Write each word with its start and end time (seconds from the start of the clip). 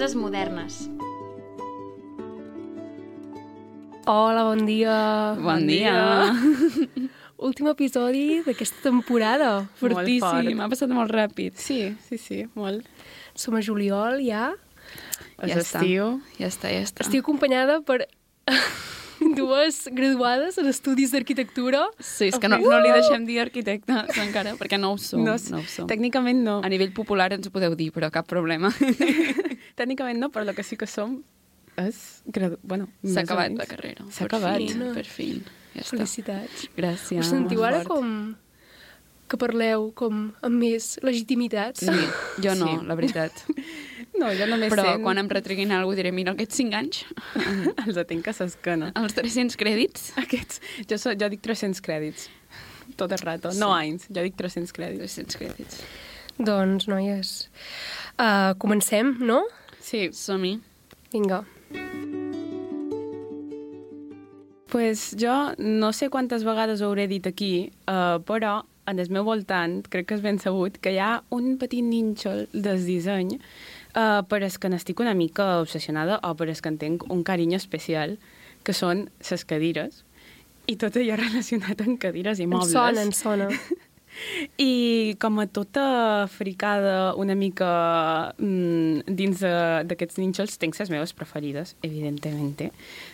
Coses 0.00 0.14
modernes. 0.16 0.88
Hola, 4.08 4.44
bon 4.48 4.64
dia. 4.64 4.94
Bon 5.36 5.60
dia. 5.68 6.32
Últim 7.48 7.68
episodi 7.68 8.40
d'aquesta 8.46 8.80
temporada. 8.86 9.50
Fortíssim. 9.76 10.24
Molt 10.24 10.40
fort. 10.40 10.56
M'ha 10.56 10.68
passat 10.72 10.94
molt 10.96 11.12
ràpid. 11.12 11.60
Sí, 11.60 11.92
sí, 12.06 12.16
sí, 12.16 12.38
molt. 12.56 12.88
Som 13.36 13.60
a 13.60 13.60
juliol, 13.60 14.22
ja. 14.24 14.54
És 15.36 15.52
Ja 15.52 15.60
està. 15.60 15.84
estiu. 15.84 16.08
Ja 16.40 16.48
està, 16.48 16.72
ja 16.72 16.80
està. 16.80 17.04
Estic 17.04 17.20
acompanyada 17.20 17.82
per 17.84 18.06
dues 19.38 19.82
graduades 19.92 20.58
en 20.58 20.68
estudis 20.70 21.12
d'arquitectura. 21.14 21.84
Sí, 21.98 22.28
és 22.30 22.38
que 22.40 22.48
no, 22.50 22.58
no 22.62 22.78
li 22.82 22.92
deixem 22.94 23.26
dir 23.28 23.40
arquitectes 23.42 24.16
encara, 24.24 24.56
perquè 24.60 24.78
no 24.80 24.92
ho 24.94 24.98
som. 24.98 25.22
No, 25.24 25.36
no 25.50 25.60
ho 25.62 25.66
som. 25.68 25.88
Tècnicament 25.90 26.42
no. 26.46 26.58
A 26.64 26.70
nivell 26.72 26.92
popular 26.96 27.30
ens 27.36 27.48
ho 27.48 27.52
podeu 27.54 27.76
dir, 27.78 27.90
però 27.94 28.10
cap 28.14 28.28
problema. 28.30 28.72
Tècnicament 29.80 30.20
no, 30.20 30.30
però 30.34 30.46
el 30.48 30.54
que 30.56 30.64
sí 30.66 30.76
que 30.80 30.88
som 30.90 31.20
és... 31.80 32.20
Gradu... 32.26 32.58
Bueno, 32.62 32.88
S'ha 33.06 33.22
acabat 33.24 33.54
la 33.56 33.66
carrera. 33.70 34.04
S'ha 34.12 34.26
acabat. 34.26 34.60
Fi, 34.60 34.92
per 34.96 35.06
fi. 35.08 35.28
Ja 35.74 35.84
està. 35.84 35.94
Felicitats. 35.96 36.64
Gràcies. 36.76 37.20
Us 37.22 37.30
sentiu 37.32 37.62
ara 37.64 37.84
Fort. 37.84 37.94
com 37.94 38.34
que 39.30 39.38
parleu 39.38 39.92
com 39.94 40.24
amb 40.42 40.56
més 40.58 40.96
legitimitat? 41.06 41.78
Sí, 41.78 41.94
jo 42.42 42.56
no, 42.58 42.66
Sí. 42.66 42.86
la 42.88 42.96
veritat. 42.98 43.44
No, 44.20 44.28
jo 44.36 44.46
només 44.50 44.68
Però 44.72 44.84
sent... 44.84 45.04
quan 45.04 45.18
em 45.22 45.28
retreguin 45.32 45.70
alguna 45.72 45.88
cosa 45.94 46.00
diré, 46.02 46.12
mira, 46.12 46.34
aquests 46.36 46.58
5 46.60 46.76
anys, 46.76 46.98
Els 47.86 48.00
atenc 48.02 48.28
a 48.28 48.34
s'escana. 48.36 48.90
els 49.00 49.16
300 49.16 49.56
crèdits, 49.60 50.10
Aquests... 50.20 50.60
Jo, 50.90 50.98
so, 51.00 51.14
jo 51.16 51.30
dic 51.32 51.40
300 51.46 51.80
crèdits. 51.84 52.28
Tot 53.00 53.14
el 53.16 53.22
rato. 53.24 53.52
No 53.56 53.70
anys, 53.72 54.08
jo 54.12 54.24
dic 54.26 54.36
300 54.36 54.74
crèdits. 54.76 55.16
300 55.16 55.40
crèdits. 55.40 55.80
Doncs, 56.40 56.86
noies, 56.88 57.32
uh, 58.18 58.52
comencem, 58.60 59.14
no? 59.24 59.42
Sí, 59.80 60.08
Som-hi. 60.16 60.58
Vinga. 61.12 61.44
pues 64.70 65.16
jo 65.18 65.32
no 65.58 65.92
sé 65.92 66.08
quantes 66.14 66.44
vegades 66.46 66.80
ho 66.80 66.86
hauré 66.86 67.08
dit 67.10 67.26
aquí, 67.26 67.72
uh, 67.90 68.20
però 68.22 68.60
en 68.86 69.00
el 69.02 69.10
meu 69.10 69.24
voltant 69.26 69.80
crec 69.90 70.06
que 70.06 70.14
és 70.14 70.22
ben 70.22 70.38
sabut 70.38 70.78
que 70.78 70.92
hi 70.94 71.00
ha 71.02 71.24
un 71.34 71.56
petit 71.58 71.82
nínxol 71.82 72.46
del 72.54 72.78
disseny 72.86 73.34
uh, 73.96 74.22
per 74.28 74.42
es 74.42 74.58
que 74.58 74.68
n'estic 74.68 75.00
una 75.00 75.14
mica 75.14 75.60
obsessionada 75.60 76.20
o 76.22 76.34
per 76.36 76.48
es 76.50 76.60
que 76.62 76.68
en 76.68 76.78
tinc 76.78 77.04
un 77.10 77.22
carinyo 77.24 77.56
especial, 77.56 78.18
que 78.64 78.72
són 78.72 79.08
les 79.30 79.44
cadires 79.44 80.04
i 80.68 80.76
tot 80.76 80.94
allò 81.00 81.16
relacionat 81.16 81.80
amb 81.80 81.98
cadires 81.98 82.38
i 82.38 82.44
Em 82.44 82.50
mobles. 82.50 82.70
sona, 82.72 83.02
em 83.02 83.12
sona. 83.12 83.48
I 84.58 85.16
com 85.22 85.38
a 85.40 85.46
tota 85.46 86.26
fricada 86.28 87.14
una 87.14 87.34
mica 87.38 88.34
mm, 88.38 89.06
dins 89.06 89.40
d'aquests 89.86 90.18
nínxols, 90.18 90.58
tinc 90.60 90.76
les 90.78 90.90
meves 90.90 91.12
preferides, 91.16 91.76
evidentment. 91.86 92.72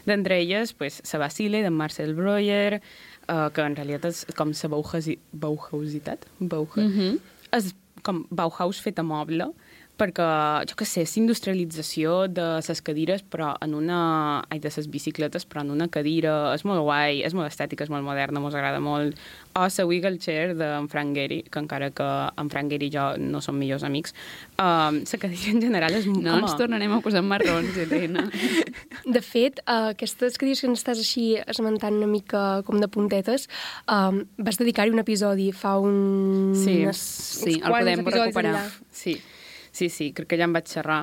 D'entre 0.09 0.41
elles, 0.41 0.73
pues, 0.73 1.03
la 1.13 1.19
Basile, 1.21 1.63
de 1.63 1.71
Marcel 1.71 2.15
Breuer, 2.17 2.81
uh, 3.29 3.49
que 3.53 3.63
en 3.63 3.77
realitat 3.77 4.09
és 4.11 4.25
com 4.37 4.51
la 4.57 4.69
Bauhausi, 4.73 5.19
Bauhausitat, 5.33 6.27
Bauhaus, 6.41 6.77
mm 6.77 6.97
Mhm. 6.97 7.19
és 7.53 7.75
com 8.03 8.25
Bauhaus 8.31 8.81
fet 8.81 8.99
a 8.99 9.03
moble, 9.03 9.51
perquè, 9.99 10.27
jo 10.69 10.77
què 10.79 10.87
sé, 10.89 11.05
és 11.07 11.17
industrialització 11.21 12.27
de 12.29 12.47
les 12.61 12.83
cadires, 12.85 13.25
però 13.25 13.55
en 13.65 13.75
una... 13.79 13.99
Ai, 14.53 14.61
de 14.63 14.71
les 14.73 14.89
bicicletes, 14.93 15.47
però 15.49 15.65
en 15.65 15.73
una 15.75 15.89
cadira. 15.93 16.53
És 16.55 16.67
molt 16.69 16.85
guai, 16.85 17.23
és 17.27 17.35
molt 17.37 17.49
estètica, 17.49 17.87
és 17.87 17.93
molt 17.93 18.05
moderna, 18.07 18.43
mos 18.43 18.55
agrada 18.55 18.81
molt. 18.83 19.19
O 19.57 19.65
la 19.65 19.87
Wiggle 19.89 20.21
Chair 20.21 20.55
d'en 20.57 20.89
Frank 20.93 21.17
Gehry, 21.17 21.43
que 21.51 21.61
encara 21.63 21.91
que 21.91 22.07
en 22.37 22.51
Frank 22.53 22.73
Gehry 22.73 22.91
i 22.91 22.93
jo 22.93 23.07
no 23.21 23.41
som 23.45 23.57
millors 23.57 23.87
amics, 23.89 24.13
um, 24.61 25.01
la 25.01 25.21
cadira 25.23 25.55
en 25.55 25.63
general 25.65 25.97
és... 25.97 26.09
No 26.11 26.35
home, 26.35 26.45
ens 26.45 26.57
tornarem 26.61 26.93
a 26.93 27.01
posar 27.05 27.25
marrons, 27.25 27.79
Helena. 27.81 28.27
De 29.17 29.23
fet, 29.25 29.63
uh, 29.65 29.95
aquestes 29.95 30.37
cadires 30.37 30.61
que 30.61 30.69
ens 30.71 30.83
estàs 30.83 31.01
així 31.01 31.27
esmentant 31.47 31.97
una 31.97 32.11
mica 32.11 32.43
com 32.69 32.83
de 32.83 32.91
puntetes, 32.93 33.49
um, 33.89 34.21
vas 34.37 34.61
dedicar-hi 34.61 34.93
un 34.93 35.01
episodi 35.01 35.49
fa 35.57 35.79
un... 35.81 36.53
Sí, 36.59 36.83
sí, 36.93 37.57
uns 37.57 37.65
el 37.65 37.79
podem 37.79 38.05
recuperar. 38.05 38.53
enllà. 38.53 38.93
Sí, 38.93 39.17
sí, 39.77 39.89
sí, 39.93 40.13
crec 40.17 40.29
que 40.33 40.39
ja 40.41 40.49
en 40.49 40.55
vaig 40.57 40.69
xerrar. 40.73 41.03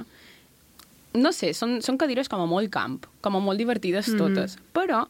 No 1.14 1.30
sé, 1.36 1.52
són, 1.54 1.78
són 1.86 2.00
cadires 2.02 2.30
com 2.32 2.42
a 2.42 2.50
molt 2.50 2.72
camp, 2.74 3.04
com 3.22 3.38
a 3.38 3.42
molt 3.44 3.62
divertides 3.62 4.10
Mhm. 4.10 4.18
totes. 4.18 4.58
Però 4.74 5.04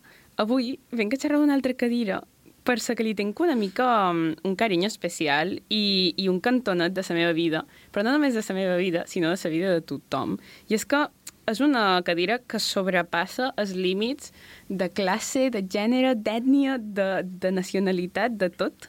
avui 0.43 0.77
venc 0.91 1.13
a 1.15 1.17
xerrar 1.21 1.39
d'una 1.39 1.55
altra 1.55 1.73
cadira 1.79 2.21
per 2.63 2.77
la 2.79 2.95
que 2.95 3.03
li 3.03 3.13
tinc 3.15 3.39
una 3.43 3.55
mica 3.55 3.85
um, 4.09 4.35
un 4.43 4.55
carinyo 4.55 4.87
especial 4.87 5.57
i, 5.69 6.13
i 6.17 6.27
un 6.31 6.39
cantonet 6.39 6.93
de 6.95 7.03
la 7.07 7.15
meva 7.15 7.33
vida, 7.33 7.65
però 7.91 8.03
no 8.03 8.11
només 8.15 8.33
de 8.35 8.43
la 8.47 8.55
meva 8.55 8.77
vida, 8.77 9.03
sinó 9.07 9.29
de 9.31 9.39
la 9.43 9.49
vida 9.49 9.71
de 9.73 9.81
tothom. 9.81 10.37
I 10.69 10.75
és 10.75 10.85
que 10.85 11.07
és 11.45 11.59
una 11.59 12.01
cadira 12.07 12.37
que 12.39 12.59
sobrepassa 12.59 13.53
els 13.59 13.73
límits 13.75 14.31
de 14.69 14.87
classe, 14.89 15.49
de 15.51 15.61
gènere, 15.61 16.15
d'ètnia, 16.15 16.77
de, 16.79 17.23
de 17.23 17.51
nacionalitat, 17.51 18.37
de 18.39 18.47
tot. 18.49 18.87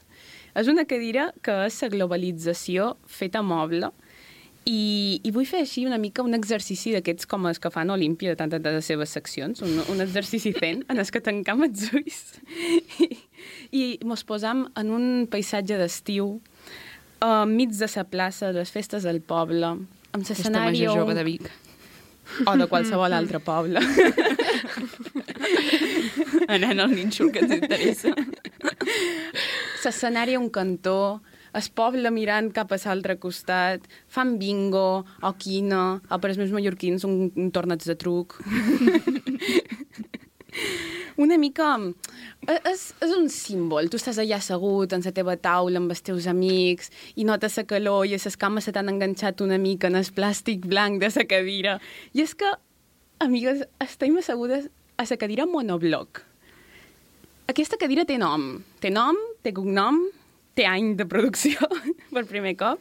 És 0.55 0.69
una 0.71 0.84
cadira 0.87 1.33
que 1.43 1.65
és 1.67 1.81
la 1.83 1.89
globalització 1.91 2.93
feta 3.11 3.43
moble 3.43 3.91
i, 4.67 5.21
i 5.23 5.31
vull 5.35 5.45
fer 5.47 5.61
així 5.65 5.85
una 5.87 5.99
mica 6.01 6.23
un 6.25 6.33
exercici 6.35 6.93
d'aquests 6.95 7.27
com 7.29 7.45
els 7.51 7.59
que 7.61 7.71
fan 7.71 7.91
Olímpia 7.93 8.31
de 8.33 8.37
tantes 8.41 8.63
de 8.65 8.73
les 8.73 8.85
seves 8.89 9.11
seccions, 9.13 9.61
un, 9.67 9.83
un 9.93 10.01
exercici 10.01 10.53
fent 10.57 10.85
en 10.89 10.99
els 11.03 11.11
que 11.13 11.21
tancam 11.21 11.63
els 11.67 11.91
ulls 11.93 12.23
i, 13.05 13.11
i 13.77 13.83
mos 14.09 14.25
posam 14.25 14.65
en 14.81 14.91
un 14.95 15.27
paisatge 15.31 15.77
d'estiu 15.81 16.39
enmig 17.25 17.71
de 17.77 17.89
la 17.97 18.05
plaça, 18.05 18.53
de 18.53 18.59
les 18.63 18.71
festes 18.73 19.03
del 19.05 19.21
poble, 19.25 19.67
amb 19.67 19.87
Aquesta 20.15 20.35
l'escenari 20.35 20.87
on- 20.89 20.97
jove 20.99 21.15
de 21.17 21.25
Vic. 21.25 21.51
o 22.49 22.57
de 22.57 22.67
qualsevol 22.69 23.13
altre 23.13 23.39
poble. 23.45 23.81
Anant 26.49 26.81
al 26.81 26.93
nínxol 26.95 27.31
que 27.33 27.41
ens 27.45 27.53
interessa. 27.57 28.13
L'escenari 29.85 30.35
a 30.37 30.41
un 30.41 30.49
cantó, 30.53 31.21
el 31.54 31.69
poble 31.75 32.10
mirant 32.10 32.50
cap 32.54 32.72
a 32.75 32.78
l'altre 32.84 33.16
costat, 33.22 33.84
fan 34.09 34.37
bingo, 34.38 35.04
o 35.22 35.32
quina, 35.38 36.00
o 36.10 36.19
per 36.19 36.31
als 36.32 36.41
meus 36.41 36.53
mallorquins 36.54 37.06
un, 37.06 37.31
un 37.37 37.50
torneig 37.54 37.84
de 37.87 37.97
truc. 37.97 38.38
Una 41.16 41.38
mica... 41.38 41.76
eh, 42.48 42.59
És, 42.70 42.88
és 43.03 43.12
un 43.15 43.28
símbol. 43.31 43.87
Tu 43.91 43.98
estàs 44.00 44.19
allà 44.19 44.41
assegut 44.41 44.92
en 44.97 45.03
la 45.04 45.12
teva 45.15 45.37
taula 45.38 45.78
amb 45.78 45.94
els 45.94 46.03
teus 46.03 46.26
amics 46.31 46.91
i 47.15 47.26
notes 47.26 47.56
la 47.60 47.65
calor 47.71 48.06
i 48.06 48.16
les 48.16 48.36
cames 48.36 48.66
se 48.66 48.75
t'han 48.75 48.91
enganxat 48.91 49.42
una 49.44 49.59
mica 49.59 49.86
en 49.91 50.00
el 50.00 50.10
plàstic 50.16 50.66
blanc 50.66 51.00
de 51.03 51.12
la 51.15 51.26
cadira. 51.31 51.78
I 52.15 52.25
és 52.26 52.34
que, 52.34 52.50
amigues, 53.22 53.62
estem 53.82 54.19
assegudes 54.19 54.66
a 54.98 55.06
la 55.10 55.21
cadira 55.21 55.47
monobloc. 55.47 56.24
Aquesta 57.47 57.78
cadira 57.78 58.07
té 58.09 58.18
nom. 58.18 58.65
Té 58.80 58.91
nom, 58.91 59.18
té 59.45 59.53
cognom, 59.54 60.00
té 60.54 60.66
any 60.71 60.95
de 60.98 61.06
producció, 61.06 61.68
per 62.15 62.24
primer 62.30 62.54
cop. 62.60 62.80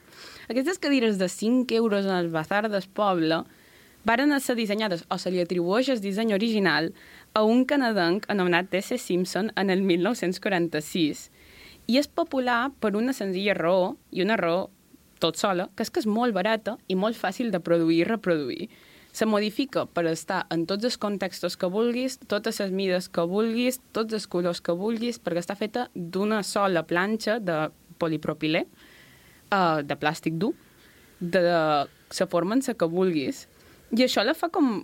Aquestes 0.49 0.79
cadires 0.79 1.17
de 1.19 1.29
5 1.29 1.73
euros 1.75 2.05
en 2.05 2.15
el 2.15 2.29
bazar 2.29 2.69
del 2.69 2.85
poble 2.93 3.43
varen 4.03 4.35
ser 4.39 4.55
dissenyades, 4.55 5.05
o 5.09 5.17
se 5.17 5.31
li 5.31 5.41
atribueix 5.41 5.89
el 5.89 6.01
disseny 6.03 6.33
original, 6.35 6.91
a 7.33 7.43
un 7.43 7.63
canadenc 7.65 8.27
anomenat 8.29 8.69
T.C. 8.69 8.97
Simpson 8.97 9.51
en 9.55 9.69
el 9.69 9.81
1946. 9.81 11.29
I 11.87 11.99
és 11.99 12.07
popular 12.07 12.71
per 12.79 12.93
una 12.95 13.15
senzilla 13.15 13.55
raó, 13.57 13.95
i 14.11 14.21
una 14.23 14.37
raó 14.37 14.69
tot 15.23 15.39
sola, 15.39 15.69
que 15.75 15.85
és 15.85 15.91
que 15.91 16.03
és 16.03 16.09
molt 16.09 16.35
barata 16.35 16.77
i 16.91 16.97
molt 16.99 17.17
fàcil 17.17 17.51
de 17.51 17.63
produir 17.63 18.03
i 18.03 18.09
reproduir. 18.09 18.67
Se 19.13 19.27
modifica 19.29 19.85
per 19.85 20.07
estar 20.09 20.43
en 20.53 20.65
tots 20.69 20.87
els 20.89 20.97
contextos 20.97 21.55
que 21.59 21.69
vulguis, 21.69 22.17
totes 22.27 22.59
les 22.63 22.73
mides 22.73 23.09
que 23.13 23.25
vulguis, 23.29 23.77
tots 23.93 24.17
els 24.17 24.25
colors 24.27 24.61
que 24.65 24.73
vulguis, 24.73 25.19
perquè 25.21 25.43
està 25.43 25.55
feta 25.59 25.87
d'una 25.93 26.41
sola 26.43 26.81
planxa 26.89 27.37
de 27.39 27.67
polipropilè, 28.01 28.63
uh, 29.53 29.83
de 29.85 29.99
plàstic 30.01 30.39
dur, 30.41 30.55
de 31.21 31.43
la 31.45 32.27
forma 32.29 32.57
en 32.57 32.65
la 32.65 32.73
que 32.73 32.89
vulguis. 32.89 33.45
I 33.93 34.07
això 34.07 34.25
la 34.25 34.33
fa 34.33 34.49
com 34.49 34.81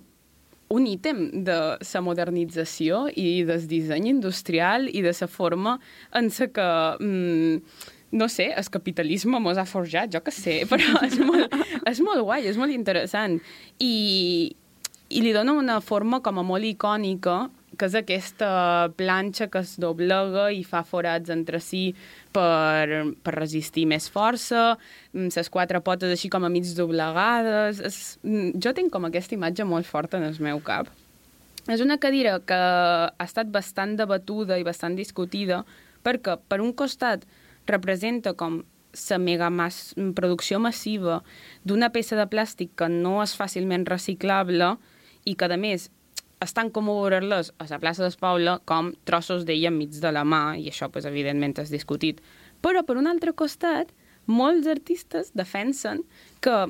un 0.69 0.85
ítem 0.85 1.43
de 1.45 1.57
la 1.81 2.01
modernització 2.05 3.07
i 3.17 3.41
del 3.43 3.65
disseny 3.67 4.11
industrial 4.11 4.85
i 4.93 5.01
de 5.01 5.13
la 5.19 5.27
forma 5.27 5.79
en 6.13 6.29
la 6.29 6.47
que... 6.53 6.67
Mm, 6.99 7.87
no 8.11 8.29
sé, 8.29 8.49
el 8.57 8.69
capitalisme 8.73 9.39
mos 9.39 9.59
ha 9.61 9.67
forjat, 9.69 10.11
jo 10.13 10.23
que 10.25 10.33
sé, 10.33 10.61
però 10.71 11.03
és 11.05 11.19
molt, 11.21 11.53
és 11.89 12.01
molt 12.05 12.25
guai, 12.25 12.47
és 12.49 12.57
molt 12.57 12.73
interessant. 12.73 13.39
I, 13.79 14.55
i 15.09 15.23
li 15.25 15.33
dona 15.35 15.55
una 15.57 15.79
forma 15.81 16.23
com 16.25 16.41
a 16.41 16.45
molt 16.45 16.67
icònica 16.67 17.47
que 17.79 17.87
és 17.87 17.95
aquesta 17.95 18.49
planxa 18.99 19.47
que 19.47 19.61
es 19.63 19.77
doblega 19.79 20.49
i 20.51 20.65
fa 20.67 20.81
forats 20.83 21.31
entre 21.31 21.61
si 21.63 21.93
per, 22.35 23.05
per 23.23 23.33
resistir 23.37 23.85
més 23.87 24.09
força, 24.11 24.73
les 25.13 25.51
quatre 25.53 25.79
potes 25.85 26.11
així 26.11 26.31
com 26.31 26.43
a 26.43 26.51
mig 26.51 26.67
doblegades... 26.75 27.79
És, 27.79 27.99
jo 28.59 28.73
tinc 28.75 28.91
com 28.91 29.07
aquesta 29.07 29.37
imatge 29.37 29.67
molt 29.67 29.87
forta 29.87 30.19
en 30.19 30.27
el 30.27 30.35
meu 30.43 30.59
cap. 30.65 30.91
És 31.69 31.83
una 31.85 31.99
cadira 32.01 32.39
que 32.43 32.57
ha 32.57 33.25
estat 33.25 33.47
bastant 33.53 33.95
debatuda 33.99 34.57
i 34.59 34.65
bastant 34.67 34.97
discutida 34.97 35.63
perquè, 36.03 36.35
per 36.49 36.59
un 36.63 36.73
costat, 36.73 37.23
representa 37.71 38.33
com 38.33 38.63
la 39.09 39.17
mega 39.21 39.49
mass, 39.53 39.93
producció 40.17 40.59
massiva 40.59 41.21
d'una 41.63 41.91
peça 41.93 42.17
de 42.17 42.25
plàstic 42.25 42.73
que 42.75 42.89
no 42.89 43.19
és 43.23 43.35
fàcilment 43.37 43.85
reciclable 43.87 44.75
i 45.25 45.35
que, 45.35 45.45
a 45.45 45.57
més, 45.57 45.89
és 46.39 46.55
tan 46.55 46.71
comú 46.71 46.95
veure-les 47.01 47.51
a 47.59 47.67
la 47.69 47.79
plaça 47.79 48.05
d'Espaula 48.05 48.59
com 48.65 48.93
trossos 49.05 49.45
d'ella 49.45 49.69
enmig 49.69 49.99
de 50.01 50.11
la 50.15 50.23
mà, 50.23 50.57
i 50.57 50.69
això, 50.71 50.89
pues, 50.89 51.05
evidentment, 51.05 51.59
és 51.59 51.71
discutit. 51.71 52.21
Però, 52.63 52.83
per 52.83 52.97
un 52.97 53.07
altre 53.07 53.33
costat, 53.33 53.91
molts 54.25 54.67
artistes 54.67 55.33
defensen 55.35 56.03
que 56.41 56.67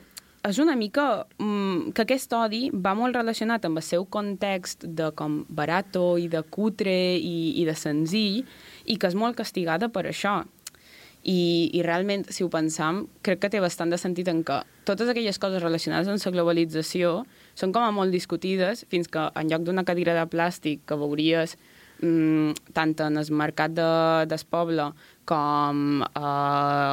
és 0.48 0.60
una 0.64 0.76
mica 0.80 1.26
mm, 1.38 1.92
que 1.94 2.06
aquest 2.06 2.32
odi 2.34 2.70
va 2.72 2.94
molt 2.96 3.18
relacionat 3.18 3.66
amb 3.68 3.82
el 3.82 3.84
seu 3.84 4.06
context 4.08 4.86
de 4.88 5.10
com 5.20 5.42
barato 5.50 6.14
i 6.18 6.30
de 6.32 6.42
cutre 6.48 6.96
i, 7.18 7.60
i 7.60 7.66
de 7.68 7.76
senzill 7.76 8.46
i 8.86 8.96
que 8.96 9.12
és 9.12 9.18
molt 9.20 9.36
castigada 9.38 9.92
per 9.92 10.06
això. 10.08 10.40
I, 11.24 11.70
I 11.76 11.82
realment, 11.84 12.30
si 12.32 12.46
ho 12.46 12.50
pensam, 12.52 13.04
crec 13.26 13.42
que 13.44 13.50
té 13.52 13.60
bastant 13.60 13.92
de 13.92 14.00
sentit 14.00 14.30
en 14.32 14.40
que 14.48 14.62
totes 14.88 15.10
aquelles 15.12 15.40
coses 15.42 15.62
relacionades 15.62 16.08
amb 16.08 16.24
la 16.24 16.32
globalització 16.38 17.26
són 17.60 17.74
com 17.76 17.84
a 17.84 17.92
molt 17.92 18.16
discutides 18.16 18.86
fins 18.90 19.12
que 19.12 19.26
en 19.28 19.52
lloc 19.52 19.66
d'una 19.68 19.84
cadira 19.84 20.16
de 20.16 20.24
plàstic 20.32 20.86
que 20.88 20.98
veuries 20.98 21.58
mm, 22.00 22.72
tant 22.74 22.96
en 23.04 23.20
el 23.20 23.34
mercat 23.36 23.76
de, 23.76 23.90
del 24.32 24.46
poble 24.50 24.92
com 25.30 26.06
a 26.08 26.30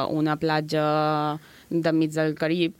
uh, 0.05 0.13
una 0.13 0.35
platja 0.37 1.39
mig 1.71 2.11
del 2.13 2.35
Carib, 2.37 2.75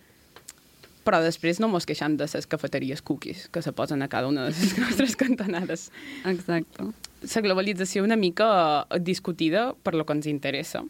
però 1.07 1.21
després 1.23 1.61
no 1.63 1.69
mos 1.71 1.88
queixem 1.88 2.17
de 2.19 2.27
les 2.27 2.47
cafeteries 2.51 3.01
cookies 3.01 3.47
que 3.47 3.63
se 3.63 3.71
posen 3.71 4.03
a 4.03 4.09
cada 4.11 4.27
una 4.27 4.45
de 4.45 4.51
les 4.51 4.77
nostres 4.83 5.15
cantonades. 5.15 5.89
Exacte. 6.25 6.91
La 7.23 7.41
globalització 7.41 8.03
una 8.03 8.19
mica 8.19 8.85
discutida 9.00 9.71
per 9.83 9.95
lo 9.95 10.05
que 10.05 10.13
ens 10.13 10.27
interessa, 10.27 10.83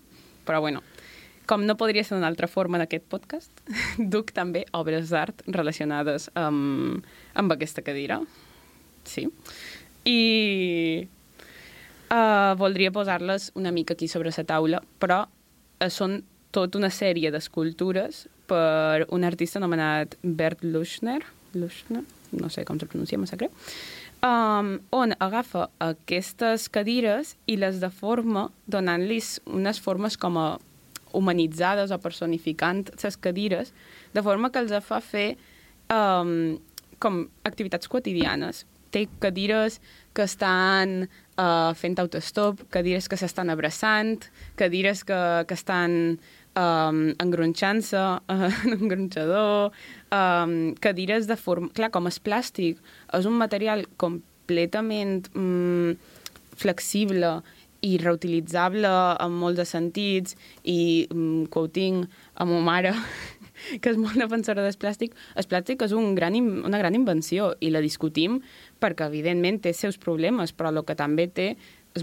però 0.47 0.61
bueno, 0.63 0.81
com 1.47 1.63
no 1.65 1.77
podria 1.79 2.03
ser 2.03 2.17
d'una 2.17 2.29
altra 2.31 2.49
forma 2.51 2.79
d'aquest 2.81 3.05
podcast, 3.11 3.51
duc 4.13 4.33
també 4.35 4.65
obres 4.77 5.11
d'art 5.13 5.43
relacionades 5.47 6.29
amb, 6.35 7.05
amb 7.35 7.55
aquesta 7.55 7.83
cadira. 7.85 8.19
Sí. 9.07 9.27
I 10.07 10.19
uh, 12.11 12.55
voldria 12.59 12.91
posar-les 12.95 13.51
una 13.55 13.71
mica 13.71 13.95
aquí 13.95 14.07
sobre 14.07 14.31
la 14.35 14.47
taula, 14.47 14.81
però 14.99 15.23
uh, 15.27 15.89
són 15.89 16.21
tota 16.55 16.79
una 16.79 16.91
sèrie 16.91 17.31
d'escultures 17.31 18.25
per 18.47 19.05
un 19.11 19.23
artista 19.27 19.59
anomenat 19.59 20.15
Bert 20.23 20.63
Luschner, 20.63 21.21
Luschner, 21.55 22.03
no 22.31 22.49
sé 22.51 22.63
com 22.67 22.79
se 22.79 22.87
pronuncia, 22.87 23.19
massa 23.19 23.39
greu, 23.39 23.51
um, 24.23 24.79
on 24.91 25.13
agafa 25.19 25.67
aquestes 25.83 26.67
cadires 26.69 27.35
i 27.47 27.57
les 27.59 27.81
deforma 27.83 28.47
donant-los 28.67 29.37
unes 29.45 29.79
formes 29.79 30.17
com 30.17 30.39
a 30.39 30.47
humanitzades 31.17 31.91
o 31.91 31.99
personificant 32.01 32.87
les 33.03 33.17
cadires, 33.17 33.73
de 34.13 34.23
forma 34.23 34.51
que 34.51 34.63
els 34.63 34.73
fa 34.85 34.99
fer 35.01 35.29
um, 35.93 36.57
com 36.99 37.25
activitats 37.47 37.87
quotidianes. 37.87 38.65
Té 38.91 39.05
cadires 39.21 39.79
que 40.15 40.25
estan 40.25 41.07
uh, 41.37 41.73
fent 41.77 41.97
autostop, 42.01 42.63
cadires 42.73 43.07
que 43.07 43.19
s'estan 43.19 43.51
abraçant, 43.53 44.27
cadires 44.55 45.03
que, 45.07 45.19
que 45.47 45.57
estan 45.57 46.17
um, 46.57 47.01
engronxant-se 47.23 47.97
uh, 47.97 48.47
en 48.65 48.75
un 48.77 48.87
gronxador, 48.91 49.75
um, 50.11 50.57
cadires 50.83 51.29
de 51.29 51.37
forma... 51.39 51.69
Clar, 51.77 51.91
com 51.93 52.09
és 52.09 52.19
plàstic, 52.23 52.81
és 53.13 53.29
un 53.29 53.37
material 53.39 53.85
completament 54.01 55.29
um, 55.37 55.93
flexible 56.57 57.37
i 57.85 57.97
reutilitzable 58.01 58.89
en 59.21 59.35
molts 59.37 59.59
de 59.61 59.65
sentits 59.69 60.37
i 60.65 61.05
um, 61.13 61.45
quoting 61.53 62.05
a 62.35 62.47
ma 62.49 62.61
mare 62.65 62.93
que 63.81 63.91
és 63.91 63.99
molt 63.99 64.17
defensora 64.19 64.63
del 64.65 64.77
plàstic, 64.81 65.13
el 65.37 65.47
plàstic 65.49 65.83
és 65.85 65.93
un 65.97 66.15
gran, 66.17 66.35
una 66.37 66.81
gran 66.81 66.97
invenció 66.97 67.53
i 67.61 67.71
la 67.73 67.81
discutim 67.85 68.41
perquè, 68.81 69.07
evidentment, 69.09 69.61
té 69.61 69.73
seus 69.73 69.97
problemes, 70.01 70.53
però 70.53 70.73
el 70.73 70.83
que 70.85 70.97
també 70.97 71.27
té 71.27 71.51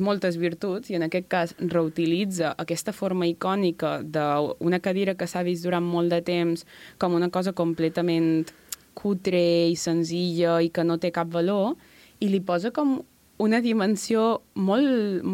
moltes 0.01 0.39
virtuts 0.41 0.91
i 0.91 0.99
en 0.99 1.07
aquest 1.07 1.29
cas 1.29 1.55
reutilitza 1.59 2.55
aquesta 2.59 2.93
forma 2.93 3.27
icònica 3.31 4.01
d'una 4.03 4.81
cadira 4.81 5.15
que 5.15 5.29
s'ha 5.31 5.45
vist 5.47 5.65
durant 5.65 5.85
molt 5.85 6.11
de 6.11 6.21
temps 6.25 6.65
com 6.99 7.15
una 7.15 7.31
cosa 7.31 7.53
completament 7.53 8.51
cutre 8.95 9.71
i 9.71 9.77
senzilla 9.77 10.61
i 10.63 10.71
que 10.71 10.85
no 10.85 10.99
té 10.99 11.11
cap 11.13 11.29
valor 11.31 11.75
i 12.21 12.31
li 12.31 12.41
posa 12.41 12.71
com 12.71 13.01
una 13.43 13.61
dimensió 13.61 14.43
molt... 14.55 15.25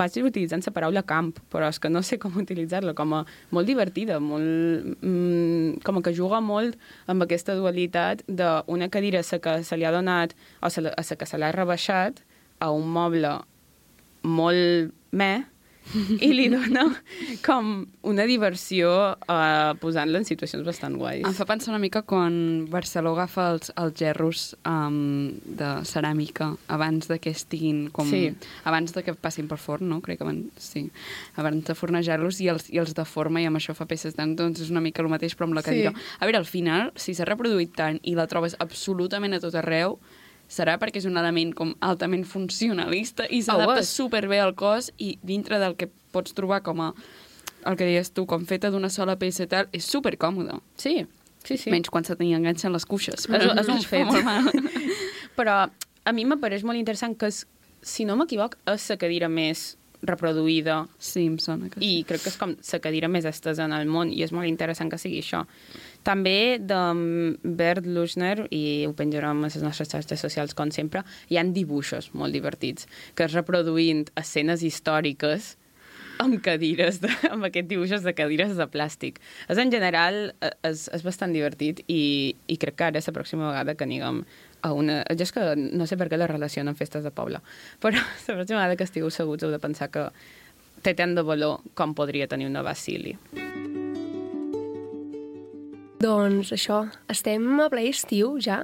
Vaig 0.00 0.16
utilitzant 0.24 0.64
la 0.64 0.72
paraula 0.72 1.02
camp, 1.04 1.34
però 1.52 1.68
és 1.68 1.78
que 1.80 1.90
no 1.92 2.02
sé 2.06 2.16
com 2.20 2.38
utilitzar-la, 2.40 2.94
com 2.96 3.12
a 3.18 3.24
molt 3.52 3.68
divertida, 3.68 4.16
molt, 4.20 4.96
mm, 5.04 5.82
com 5.84 6.00
que 6.02 6.14
juga 6.16 6.40
molt 6.40 6.78
amb 7.06 7.26
aquesta 7.26 7.56
dualitat 7.58 8.24
d'una 8.26 8.88
cadira 8.88 9.20
a 9.20 9.28
la 9.30 9.38
que 9.38 9.62
se 9.64 9.76
li 9.76 9.84
ha 9.84 9.92
donat 9.92 10.34
o 10.62 10.66
a 10.66 10.80
la 10.80 11.16
que 11.18 11.26
se 11.26 11.38
l'ha 11.38 11.52
rebaixat 11.52 12.24
a 12.60 12.70
un 12.70 12.88
moble 12.88 13.40
molt 14.22 14.94
meh, 15.16 15.40
i 16.22 16.28
li 16.30 16.46
dona 16.52 16.84
com 17.42 17.70
una 18.06 18.24
diversió 18.28 18.90
uh, 19.26 19.72
posant-la 19.80 20.20
en 20.20 20.26
situacions 20.28 20.62
bastant 20.66 20.94
guais. 21.00 21.24
Em 21.26 21.34
fa 21.34 21.46
pensar 21.48 21.72
una 21.72 21.80
mica 21.82 22.02
quan 22.06 22.68
Barceló 22.70 23.14
agafa 23.16 23.48
els, 23.54 23.72
els 23.80 23.96
gerros 23.98 24.44
um, 24.68 25.30
de 25.44 25.72
ceràmica 25.88 26.52
abans 26.70 27.10
de 27.10 27.18
que 27.22 27.34
estiguin 27.34 27.88
com... 27.94 28.08
Sí. 28.10 28.30
Abans 28.68 28.94
de 28.94 29.02
que 29.06 29.16
passin 29.18 29.50
per 29.50 29.58
forn, 29.62 29.88
no? 29.90 30.00
Crec 30.04 30.20
que 30.20 30.28
van... 30.28 30.44
Sí. 30.60 30.86
Abans 31.40 31.66
de 31.66 31.76
fornejar-los 31.78 32.40
i 32.44 32.50
els, 32.52 32.70
i 32.70 32.80
els 32.82 32.94
deforma 32.94 33.42
i 33.42 33.48
amb 33.50 33.58
això 33.58 33.74
fa 33.74 33.88
peces 33.90 34.14
tant. 34.18 34.36
Doncs 34.38 34.62
és 34.62 34.70
una 34.70 34.84
mica 34.84 35.02
el 35.02 35.10
mateix 35.10 35.34
però 35.34 35.50
amb 35.50 35.58
la 35.58 35.66
cadira. 35.66 35.94
Sí. 35.96 36.08
A 36.20 36.30
veure, 36.30 36.44
al 36.44 36.48
final, 36.48 36.94
si 36.94 37.16
s'ha 37.16 37.28
reproduït 37.28 37.74
tant 37.76 37.98
i 38.06 38.14
la 38.18 38.30
trobes 38.30 38.54
absolutament 38.62 39.34
a 39.34 39.42
tot 39.42 39.58
arreu, 39.58 39.98
serà 40.50 40.76
perquè 40.82 40.98
és 41.00 41.06
un 41.06 41.16
element 41.20 41.54
com 41.56 41.72
altament 41.86 42.24
funcionalista 42.26 43.28
i 43.30 43.40
s'adapta 43.46 43.84
és. 43.84 43.90
superbé 43.94 44.40
al 44.42 44.56
cos 44.58 44.90
i 44.98 45.14
dintre 45.22 45.60
del 45.62 45.76
que 45.78 45.88
pots 46.10 46.34
trobar 46.34 46.60
com 46.66 46.82
a 46.82 46.92
el 47.68 47.76
que 47.76 47.84
deies 47.84 48.10
tu, 48.16 48.24
com 48.26 48.46
feta 48.48 48.70
d'una 48.72 48.88
sola 48.90 49.18
peça 49.20 49.44
i 49.44 49.50
tal, 49.50 49.68
és 49.76 49.84
supercòmode. 49.84 50.56
Sí, 50.80 51.04
sí, 51.44 51.58
sí. 51.60 51.70
Menys 51.70 51.90
quan 51.92 52.06
se 52.08 52.16
t'hi 52.16 52.32
enganxen 52.34 52.72
les 52.72 52.86
cuixes. 52.88 53.28
És, 53.28 53.44
és 53.62 53.68
un 53.68 53.82
fet. 53.90 54.06
molt 54.08 54.24
mal. 54.24 54.48
Però 55.36 55.58
a 55.68 56.12
mi 56.16 56.24
m'apareix 56.24 56.64
molt 56.64 56.80
interessant 56.80 57.14
que, 57.20 57.28
és, 57.28 57.44
si 57.84 58.06
no 58.08 58.16
m'equivoc, 58.16 58.56
és 58.72 58.88
la 58.90 58.96
cadira 59.00 59.28
més 59.28 59.74
reproduïda 60.06 60.86
Sí, 60.98 61.26
em 61.26 61.38
sona 61.42 61.68
que 61.70 61.80
sí. 61.80 61.86
i 62.00 62.04
crec 62.08 62.24
que 62.24 62.32
és 62.32 62.38
com 62.40 62.54
la 62.56 62.80
cadira 62.82 63.08
més 63.08 63.26
estesa 63.28 63.66
en 63.66 63.74
el 63.76 63.88
món 63.90 64.12
i 64.12 64.22
és 64.24 64.32
molt 64.32 64.48
interessant 64.48 64.90
que 64.92 64.98
sigui 65.00 65.20
això. 65.20 65.44
També 66.06 66.58
de 66.60 66.80
Bert 67.44 67.86
Luschner, 67.86 68.46
i 68.50 68.86
ho 68.88 68.94
penjarem 68.96 69.44
a 69.44 69.48
les 69.48 69.60
nostres 69.62 69.90
xarxes 69.92 70.22
socials 70.22 70.56
com 70.56 70.72
sempre, 70.72 71.04
hi 71.28 71.40
han 71.40 71.52
dibuixos 71.56 72.12
molt 72.14 72.32
divertits, 72.32 72.88
que 73.14 73.28
és 73.28 73.36
reproduint 73.36 74.06
escenes 74.16 74.64
històriques 74.64 75.56
amb 76.20 76.40
cadires, 76.44 77.00
de, 77.00 77.10
amb 77.32 77.48
aquests 77.48 77.70
dibuixos 77.70 78.04
de 78.04 78.14
cadires 78.16 78.52
de 78.58 78.66
plàstic. 78.70 79.20
És, 79.48 79.58
en 79.58 79.72
general, 79.72 80.34
eh, 80.44 80.52
és, 80.68 80.86
és 80.92 81.04
bastant 81.06 81.32
divertit 81.32 81.82
i, 81.88 82.36
i 82.50 82.58
crec 82.60 82.76
que 82.76 82.88
ara 82.90 83.00
és 83.00 83.08
la 83.08 83.16
pròxima 83.16 83.48
vegada 83.48 83.76
que 83.76 83.88
anirem 83.88 84.24
a 84.62 84.72
una... 84.76 85.00
Jo 85.16 85.26
és 85.26 85.32
que 85.34 85.46
no 85.56 85.86
sé 85.86 85.98
per 86.00 86.08
què 86.10 86.18
la 86.20 86.28
relacionen 86.30 86.72
amb 86.72 86.80
festes 86.80 87.06
de 87.06 87.12
poble, 87.14 87.42
però 87.82 87.96
la 88.28 88.36
pròxima 88.36 88.60
vegada 88.60 88.78
que 88.78 88.88
estigueu 88.88 89.10
seguts 89.14 89.46
heu 89.46 89.54
de 89.54 89.62
pensar 89.62 89.90
que 89.92 90.08
té 90.84 90.94
tant 90.96 91.14
de 91.16 91.24
valor 91.26 91.60
com 91.76 91.94
podria 91.96 92.28
tenir 92.30 92.48
una 92.48 92.64
Basili. 92.64 93.16
Doncs 96.00 96.54
això, 96.56 96.86
estem 97.12 97.44
a 97.60 97.68
ple 97.68 97.84
estiu 97.90 98.38
ja 98.40 98.62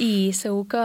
i 0.00 0.30
segur 0.32 0.64
que 0.72 0.84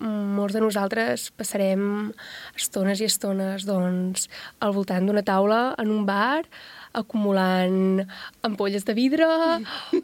molts 0.00 0.54
de 0.54 0.62
nosaltres 0.62 1.26
passarem 1.36 2.12
estones 2.56 3.02
i 3.02 3.08
estones 3.10 3.66
doncs, 3.68 4.28
al 4.64 4.72
voltant 4.72 5.04
d'una 5.04 5.24
taula 5.26 5.74
en 5.82 5.90
un 5.92 6.06
bar 6.08 6.46
acumulant 6.94 8.04
ampolles 8.46 8.86
de 8.86 8.94
vidre 8.96 9.26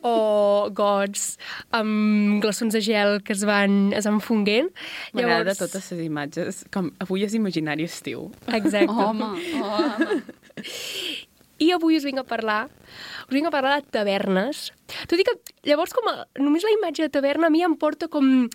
o 0.03 0.15
gots 0.75 1.37
amb 1.77 2.43
glaçons 2.43 2.77
de 2.77 2.83
gel 2.85 3.19
que 3.25 3.35
es 3.37 3.47
van, 3.49 3.95
es 3.97 4.09
van 4.09 4.21
fonguent. 4.25 4.71
M'agrada 5.17 5.57
totes 5.59 5.91
les 5.95 6.05
imatges, 6.07 6.63
com 6.75 6.93
avui 7.03 7.25
és 7.27 7.37
imaginari 7.39 7.89
estiu. 7.89 8.29
Exacte. 8.51 8.91
Home, 8.91 9.33
home. 9.61 10.21
I 11.61 11.73
avui 11.77 11.99
us 11.99 12.07
vinc 12.09 12.23
a 12.23 12.25
parlar, 12.25 12.63
us 13.27 13.35
vinc 13.35 13.49
a 13.49 13.53
parlar 13.53 13.81
de 13.81 13.93
tavernes. 13.93 14.71
Tot 15.11 15.21
i 15.21 15.27
que 15.29 15.37
llavors 15.69 15.93
com 15.97 16.09
a, 16.09 16.25
només 16.41 16.65
la 16.65 16.73
imatge 16.79 17.05
de 17.05 17.13
taverna 17.13 17.51
a 17.51 17.53
mi 17.53 17.63
em 17.67 17.77
porta 17.77 18.09
com 18.09 18.49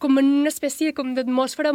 com 0.00 0.16
en 0.18 0.28
una 0.40 0.48
espècie 0.48 0.94
com 0.96 1.12
d'atmosfera 1.14 1.74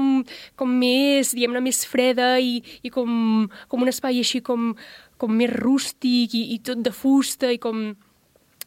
com 0.60 0.72
més, 0.82 1.32
diguem-ne, 1.38 1.62
més 1.62 1.84
freda 1.86 2.36
i, 2.42 2.58
i 2.82 2.92
com, 2.92 3.46
com 3.70 3.86
un 3.86 3.92
espai 3.92 4.18
així 4.20 4.42
com, 4.42 4.74
com 5.22 5.36
més 5.36 5.52
rústic 5.54 6.36
i, 6.36 6.44
i 6.56 6.60
tot 6.66 6.84
de 6.86 6.94
fusta 6.96 7.52
i 7.54 7.62
com... 7.62 7.88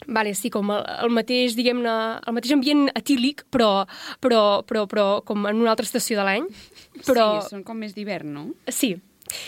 Vale, 0.06 0.30
sí, 0.38 0.46
com 0.54 0.70
el, 0.70 0.84
el 1.02 1.10
mateix, 1.10 1.56
diguem-ne, 1.58 1.92
el 2.22 2.34
mateix 2.36 2.54
ambient 2.54 2.86
etílic, 2.96 3.42
però, 3.52 3.82
però, 4.22 4.62
però, 4.64 4.84
però 4.88 5.06
com 5.26 5.48
en 5.50 5.58
una 5.58 5.72
altra 5.74 5.88
estació 5.88 6.20
de 6.20 6.26
l'any. 6.28 6.46
Però, 7.02 7.26
Sí, 7.42 7.56
són 7.56 7.64
com 7.66 7.82
més 7.82 7.96
d'hivern, 7.96 8.30
no? 8.32 8.44
Sí. 8.70 8.94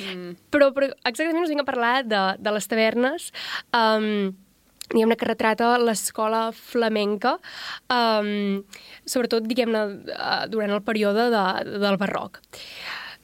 Mm. 0.03 0.35
Però, 0.53 0.73
però 0.77 0.91
exactament 1.07 1.45
us 1.45 1.53
vinc 1.55 1.63
a 1.63 1.69
parlar 1.69 1.95
de, 2.05 2.23
de 2.43 2.55
les 2.57 2.69
tavernes, 2.69 3.31
um, 3.77 4.33
diguem-ne 4.91 5.17
que 5.17 5.29
retrata 5.29 5.71
l'escola 5.81 6.49
flamenca, 6.57 7.37
um, 7.95 8.61
sobretot, 9.09 9.47
diguem-ne, 9.47 9.85
uh, 10.17 10.43
durant 10.51 10.75
el 10.75 10.83
període 10.87 11.31
de, 11.33 11.45
del 11.79 12.01
barroc. 12.01 12.43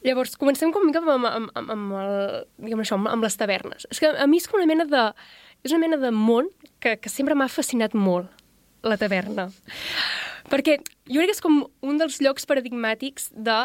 Llavors, 0.07 0.37
comencem 0.39 0.71
com 0.75 0.85
mica 0.87 1.03
amb, 1.03 1.27
amb, 1.27 1.51
amb, 1.59 1.71
amb, 1.75 1.95
el, 1.99 2.17
diguem 2.63 2.85
això, 2.85 2.99
amb, 2.99 3.11
amb 3.11 3.27
les 3.27 3.37
tavernes. 3.39 3.89
És 3.91 4.01
que 4.03 4.13
a 4.13 4.27
mi 4.31 4.39
és 4.43 4.47
com 4.47 4.61
una 4.61 4.71
mena 4.71 4.87
de... 4.89 5.05
És 5.67 5.73
una 5.75 5.83
mena 5.83 5.99
de 5.99 6.13
món 6.15 6.51
que, 6.79 6.95
que 7.03 7.11
sempre 7.11 7.35
m'ha 7.35 7.49
fascinat 7.51 7.97
molt, 7.99 8.29
la 8.87 8.99
taverna. 9.01 9.49
Perquè 10.53 10.77
jo 11.11 11.19
crec 11.19 11.33
que 11.33 11.35
és 11.35 11.43
com 11.43 11.65
un 11.83 11.99
dels 11.99 12.21
llocs 12.23 12.47
paradigmàtics 12.47 13.33
de 13.35 13.65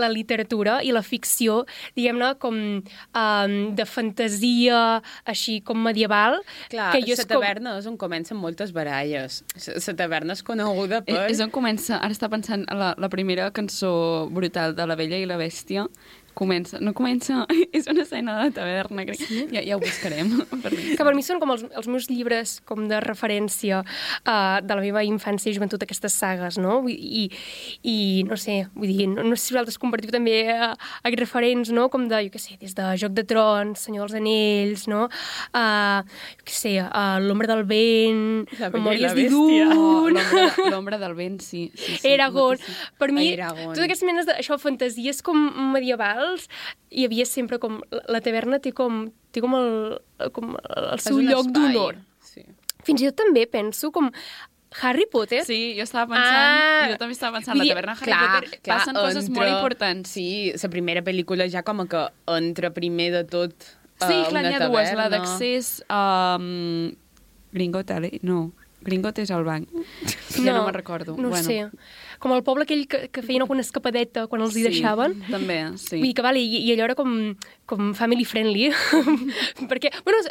la 0.00 0.08
literatura 0.10 0.80
i 0.82 0.92
la 0.94 1.02
ficció, 1.06 1.62
diguem-ne, 1.96 2.32
com 2.42 2.56
um, 2.56 3.56
de 3.76 3.86
fantasia, 3.86 4.80
així 5.30 5.60
com 5.66 5.78
medieval. 5.84 6.40
Clar, 6.72 6.90
que 6.94 7.04
jo 7.06 7.18
la 7.18 7.28
taverna 7.28 7.76
és 7.78 7.88
on 7.90 7.98
comencen 8.00 8.38
moltes 8.40 8.72
baralles. 8.74 9.42
La 9.68 9.96
taverna 9.98 10.34
és 10.34 10.42
coneguda 10.46 11.02
Eh, 11.04 11.12
per... 11.12 11.30
És 11.30 11.40
on 11.44 11.50
comença, 11.54 11.98
ara 11.98 12.14
està 12.14 12.28
pensant, 12.32 12.64
a 12.70 12.76
la, 12.78 12.90
la 12.98 13.10
primera 13.12 13.50
cançó 13.54 14.28
brutal 14.30 14.74
de 14.76 14.86
La 14.86 14.96
Bella 14.98 15.18
i 15.20 15.26
la 15.28 15.38
Bèstia, 15.40 15.86
comença, 16.34 16.78
no 16.82 16.92
comença, 16.96 17.44
és 17.76 17.86
una 17.90 18.02
escena 18.04 18.36
de 18.44 18.50
taverna, 18.56 19.04
crec. 19.08 19.22
Ja, 19.52 19.62
ja 19.64 19.76
ho 19.76 19.80
buscarem. 19.82 20.32
Per 20.64 20.72
mi. 20.72 20.94
que 20.96 21.04
per 21.04 21.12
mi 21.16 21.22
són 21.26 21.40
com 21.42 21.50
els, 21.54 21.64
els 21.76 21.88
meus 21.90 22.06
llibres 22.10 22.56
com 22.68 22.86
de 22.88 22.98
referència 23.04 23.82
uh, 23.84 24.58
de 24.64 24.74
la 24.76 24.82
meva 24.82 25.02
infància 25.06 25.50
i 25.50 25.56
joventut, 25.56 25.82
aquestes 25.84 26.14
sagues, 26.16 26.56
no? 26.60 26.80
I, 26.88 27.26
i 27.86 27.96
no 28.28 28.36
sé, 28.40 28.64
vull 28.74 28.90
dir, 28.92 29.08
no, 29.12 29.24
no 29.26 29.36
sé 29.36 29.48
si 29.48 29.54
vosaltres 29.56 29.78
compartiu 29.82 30.12
també 30.14 30.36
uh, 30.54 30.72
aquests 31.02 31.22
referents, 31.24 31.72
no? 31.74 31.88
Com 31.92 32.06
de, 32.10 32.22
jo 32.28 32.32
què 32.34 32.40
sé, 32.42 32.56
des 32.60 32.74
de 32.76 32.88
Joc 33.00 33.14
de 33.16 33.24
Trons, 33.28 33.84
Senyor 33.86 34.08
dels 34.08 34.18
Anells, 34.20 34.86
no? 34.90 35.04
Uh, 35.52 36.00
jo 36.40 36.48
què 36.48 36.56
sé, 36.56 36.74
uh, 36.84 37.18
L'ombra 37.24 37.50
del 37.52 37.64
vent, 37.68 38.24
Memòries 38.74 39.14
Bèstia. 39.16 39.68
Oh, 39.74 40.08
d'Idun... 40.08 40.14
l'ombra 40.14 40.24
de- 40.32 40.70
L'ombra 40.72 40.98
del 41.02 41.14
vent, 41.18 41.40
sí. 41.44 41.66
sí, 41.74 41.98
sí 42.00 42.12
Eragon. 42.14 42.58
Per 43.00 43.10
mi, 43.14 43.30
Eragon. 43.36 43.70
totes 43.72 43.84
aquestes 43.86 44.06
menes 44.08 44.26
de 44.28 44.36
això, 44.40 44.58
fantasies 44.60 45.20
com 45.26 45.38
medievals, 46.24 46.48
hi 46.90 47.04
havia 47.06 47.26
sempre 47.26 47.58
com... 47.58 47.80
La, 48.08 48.20
taverna 48.24 48.60
té 48.62 48.72
com, 48.72 49.10
té 49.32 49.42
com 49.44 49.54
el, 49.58 50.00
com 50.32 50.56
el 50.56 50.98
seu 51.00 51.20
lloc 51.20 51.50
d'honor. 51.52 52.00
Sí. 52.24 52.44
Fins 52.84 53.02
i 53.02 53.10
tot 53.10 53.22
també 53.24 53.46
penso 53.50 53.90
com 53.92 54.10
Harry 54.82 55.06
Potter. 55.10 55.44
Sí, 55.46 55.74
jo 55.76 55.84
estava 55.84 56.08
pensant, 56.10 56.34
Ah! 56.34 56.88
jo 56.90 56.98
també 56.98 57.14
estava 57.14 57.38
pensant, 57.38 57.58
la 57.58 57.68
taverna 57.68 57.94
Harry 57.94 58.16
Potter 58.18 58.60
passen 58.66 58.98
coses 58.98 59.30
molt 59.30 59.52
importants. 59.52 60.10
Sí, 60.16 60.52
la 60.60 60.70
primera 60.72 61.04
pel·lícula 61.06 61.48
ja 61.50 61.62
com 61.62 61.84
a 61.84 61.86
que 61.86 62.04
entra 62.34 62.72
primer 62.74 63.12
de 63.14 63.24
tot 63.24 63.54
a 64.00 64.08
Sí, 64.08 64.18
clar, 64.26 64.30
una 64.32 64.42
n'hi 64.48 64.58
ha 64.58 64.68
dues, 64.68 64.92
la 64.98 65.08
d'accés 65.12 65.78
a... 65.88 66.36
Um, 66.40 66.94
Gringot? 67.54 67.92
No, 68.26 68.50
Gringot 68.82 69.20
és 69.22 69.30
al 69.30 69.44
banc. 69.46 69.70
Ja 70.34 70.50
no, 70.50 70.64
me'n 70.66 70.74
recordo. 70.74 71.14
No 71.16 71.30
bueno. 71.30 71.46
sé. 71.46 71.70
Com 72.24 72.32
el 72.32 72.40
poble 72.46 72.64
aquell 72.64 72.86
que, 72.88 73.02
que 73.12 73.20
feien 73.20 73.44
alguna 73.44 73.60
escapadeta 73.60 74.24
quan 74.32 74.40
els 74.40 74.56
hi 74.56 74.62
deixaven. 74.64 75.18
també, 75.28 75.58
sí. 75.76 75.98
Vull 75.98 76.08
dir 76.08 76.14
que, 76.16 76.24
vale, 76.24 76.40
i, 76.40 76.62
i 76.64 76.72
allò 76.72 76.86
era 76.86 76.96
com, 76.96 77.10
com 77.68 77.90
family 77.98 78.24
friendly, 78.24 78.70
perquè, 79.70 79.90
bueno, 80.06 80.22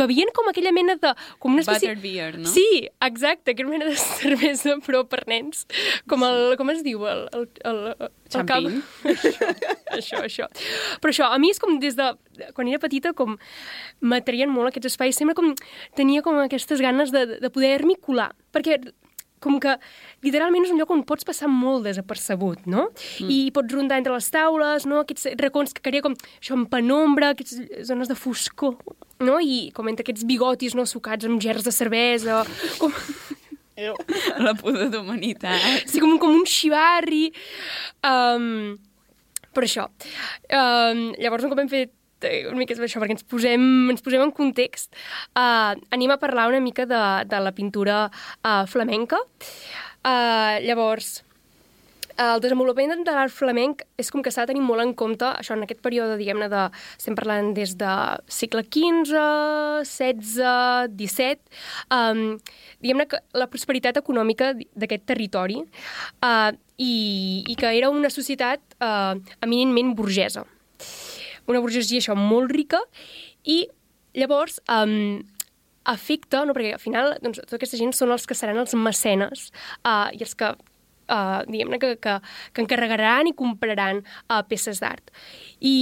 bevien 0.00 0.32
com 0.36 0.48
aquella 0.48 0.72
mena 0.72 0.96
de... 1.02 1.12
Com 1.42 1.52
una 1.52 1.64
espècie... 1.66 1.92
Butter 1.92 2.00
beer, 2.00 2.38
no? 2.40 2.48
Sí, 2.48 2.88
exacte, 3.04 3.52
una 3.60 3.74
mena 3.74 3.90
de 3.90 3.98
cervesa, 4.22 4.78
però 4.86 5.04
per 5.08 5.26
nens. 5.28 5.66
Com 6.08 6.24
el... 6.24 6.56
Com 6.56 6.72
es 6.72 6.80
diu? 6.86 7.04
El, 7.10 7.26
el, 7.36 7.46
el, 7.68 7.80
el 7.92 8.12
Champagne. 8.32 8.80
això, 9.98 10.24
això. 10.24 10.48
Però 11.02 11.12
això, 11.12 11.28
a 11.28 11.38
mi 11.42 11.52
és 11.52 11.60
com 11.60 11.76
des 11.82 12.00
de... 12.00 12.08
Quan 12.56 12.72
era 12.72 12.80
petita, 12.82 13.12
com 13.12 13.36
m'atraien 14.00 14.50
molt 14.50 14.72
aquests 14.72 14.94
espais. 14.94 15.20
Sempre 15.20 15.36
com 15.38 15.52
tenia 15.98 16.24
com 16.24 16.40
aquestes 16.42 16.80
ganes 16.82 17.12
de, 17.14 17.26
de 17.42 17.52
poder-m'hi 17.52 18.00
colar. 18.00 18.32
Perquè 18.54 18.80
com 19.44 19.60
que 19.62 19.76
literalment 20.24 20.66
és 20.66 20.72
un 20.74 20.80
lloc 20.80 20.92
on 20.94 21.04
pots 21.06 21.26
passar 21.28 21.50
molt 21.52 21.86
desapercebut, 21.88 22.64
no? 22.70 22.88
Mm. 23.20 23.30
I 23.30 23.38
pots 23.54 23.76
rondar 23.76 24.00
entre 24.00 24.16
les 24.16 24.30
taules, 24.32 24.88
no? 24.90 25.02
Aquests 25.04 25.34
racons 25.40 25.76
que 25.76 25.84
crea 25.84 26.04
com 26.04 26.16
això 26.40 26.56
en 26.56 26.66
penombra, 26.70 27.34
aquestes 27.34 27.86
zones 27.90 28.10
de 28.10 28.18
foscor, 28.18 28.78
no? 29.24 29.38
I 29.40 29.68
com 29.76 29.88
entre 29.92 30.06
aquests 30.06 30.26
bigotis 30.28 30.76
no 30.78 30.86
sucats 30.88 31.28
amb 31.28 31.42
gerds 31.44 31.68
de 31.68 31.74
cervesa, 31.74 32.42
com... 32.82 32.94
La 33.74 34.52
pudor 34.54 34.86
d'humanitat. 34.92 35.88
Sí, 35.90 35.98
com, 35.98 36.14
com 36.22 36.30
un 36.30 36.44
xivarri. 36.46 37.24
Um, 38.06 38.76
per 39.54 39.64
això. 39.66 39.88
Um, 40.46 41.08
llavors, 41.18 41.46
un 41.46 41.50
cop 41.50 41.62
hem 41.62 41.70
fet 41.72 41.90
eh, 41.90 42.03
una 42.50 42.60
mica 42.60 42.76
això, 42.76 43.02
perquè 43.02 43.16
ens 43.18 43.26
posem, 43.28 43.68
ens 43.92 44.04
posem 44.04 44.24
en 44.24 44.32
context, 44.34 44.92
uh, 45.36 45.74
anem 45.94 46.14
a 46.14 46.20
parlar 46.22 46.48
una 46.52 46.62
mica 46.64 46.88
de, 46.88 47.04
de 47.30 47.44
la 47.44 47.54
pintura 47.56 48.06
uh, 48.08 48.64
flamenca. 48.70 49.20
Uh, 50.04 50.60
llavors, 50.64 51.22
el 52.14 52.38
desenvolupament 52.38 53.02
de 53.02 53.12
l'art 53.14 53.32
flamenc 53.34 53.82
és 53.98 54.10
com 54.12 54.22
que 54.22 54.30
s'ha 54.30 54.44
de 54.44 54.52
tenir 54.52 54.62
molt 54.62 54.84
en 54.84 54.92
compte, 54.94 55.26
això 55.26 55.56
en 55.56 55.64
aquest 55.64 55.80
període, 55.82 56.18
diguem-ne, 56.20 56.46
de... 56.52 56.62
estem 56.98 57.16
parlant 57.18 57.50
des 57.56 57.74
de 57.80 57.94
segle 58.30 58.62
XV, 58.68 59.18
XVI, 59.82 60.92
XVII, 60.94 61.40
um, 61.96 62.22
diguem-ne 62.84 63.08
que 63.10 63.18
la 63.34 63.48
prosperitat 63.50 63.98
econòmica 63.98 64.52
d'aquest 64.54 65.06
territori 65.10 65.58
uh, 65.64 66.54
i, 66.78 66.94
i 67.50 67.58
que 67.58 67.74
era 67.74 67.90
una 67.90 68.12
societat 68.14 68.62
uh, 68.78 69.18
eminentment 69.42 69.96
burgesa. 69.98 70.46
Una 71.50 71.60
burgesia, 71.60 72.00
això, 72.00 72.16
molt 72.16 72.52
rica 72.52 72.80
i 73.44 73.64
llavors 74.16 74.60
um, 74.70 75.22
afecta, 75.84 76.44
no? 76.46 76.54
perquè 76.56 76.74
al 76.76 76.80
final 76.82 77.16
doncs, 77.22 77.42
tota 77.44 77.58
aquesta 77.58 77.76
gent 77.80 77.92
són 77.96 78.14
els 78.14 78.24
que 78.26 78.36
seran 78.38 78.60
els 78.62 78.72
mecenes 78.78 79.50
uh, 79.84 80.08
i 80.14 80.22
els 80.24 80.32
que 80.38 80.52
uh, 80.54 81.42
diguem-ne 81.50 81.80
que, 81.82 81.90
que, 82.00 82.14
que 82.54 82.64
encarregaran 82.64 83.28
i 83.28 83.34
compraran 83.36 84.00
uh, 84.30 84.40
peces 84.48 84.80
d'art. 84.80 85.12
I, 85.60 85.74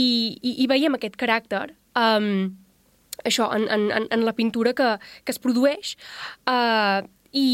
i, 0.42 0.56
I 0.64 0.68
veiem 0.72 0.98
aquest 0.98 1.18
caràcter 1.20 1.68
um, 1.94 2.56
això, 3.22 3.46
en, 3.54 3.68
en, 3.70 4.08
en- 4.10 4.26
la 4.26 4.34
pintura 4.34 4.72
que, 4.74 4.96
que 5.22 5.30
es 5.36 5.38
produeix 5.38 5.94
uh, 6.50 7.04
i, 7.32 7.46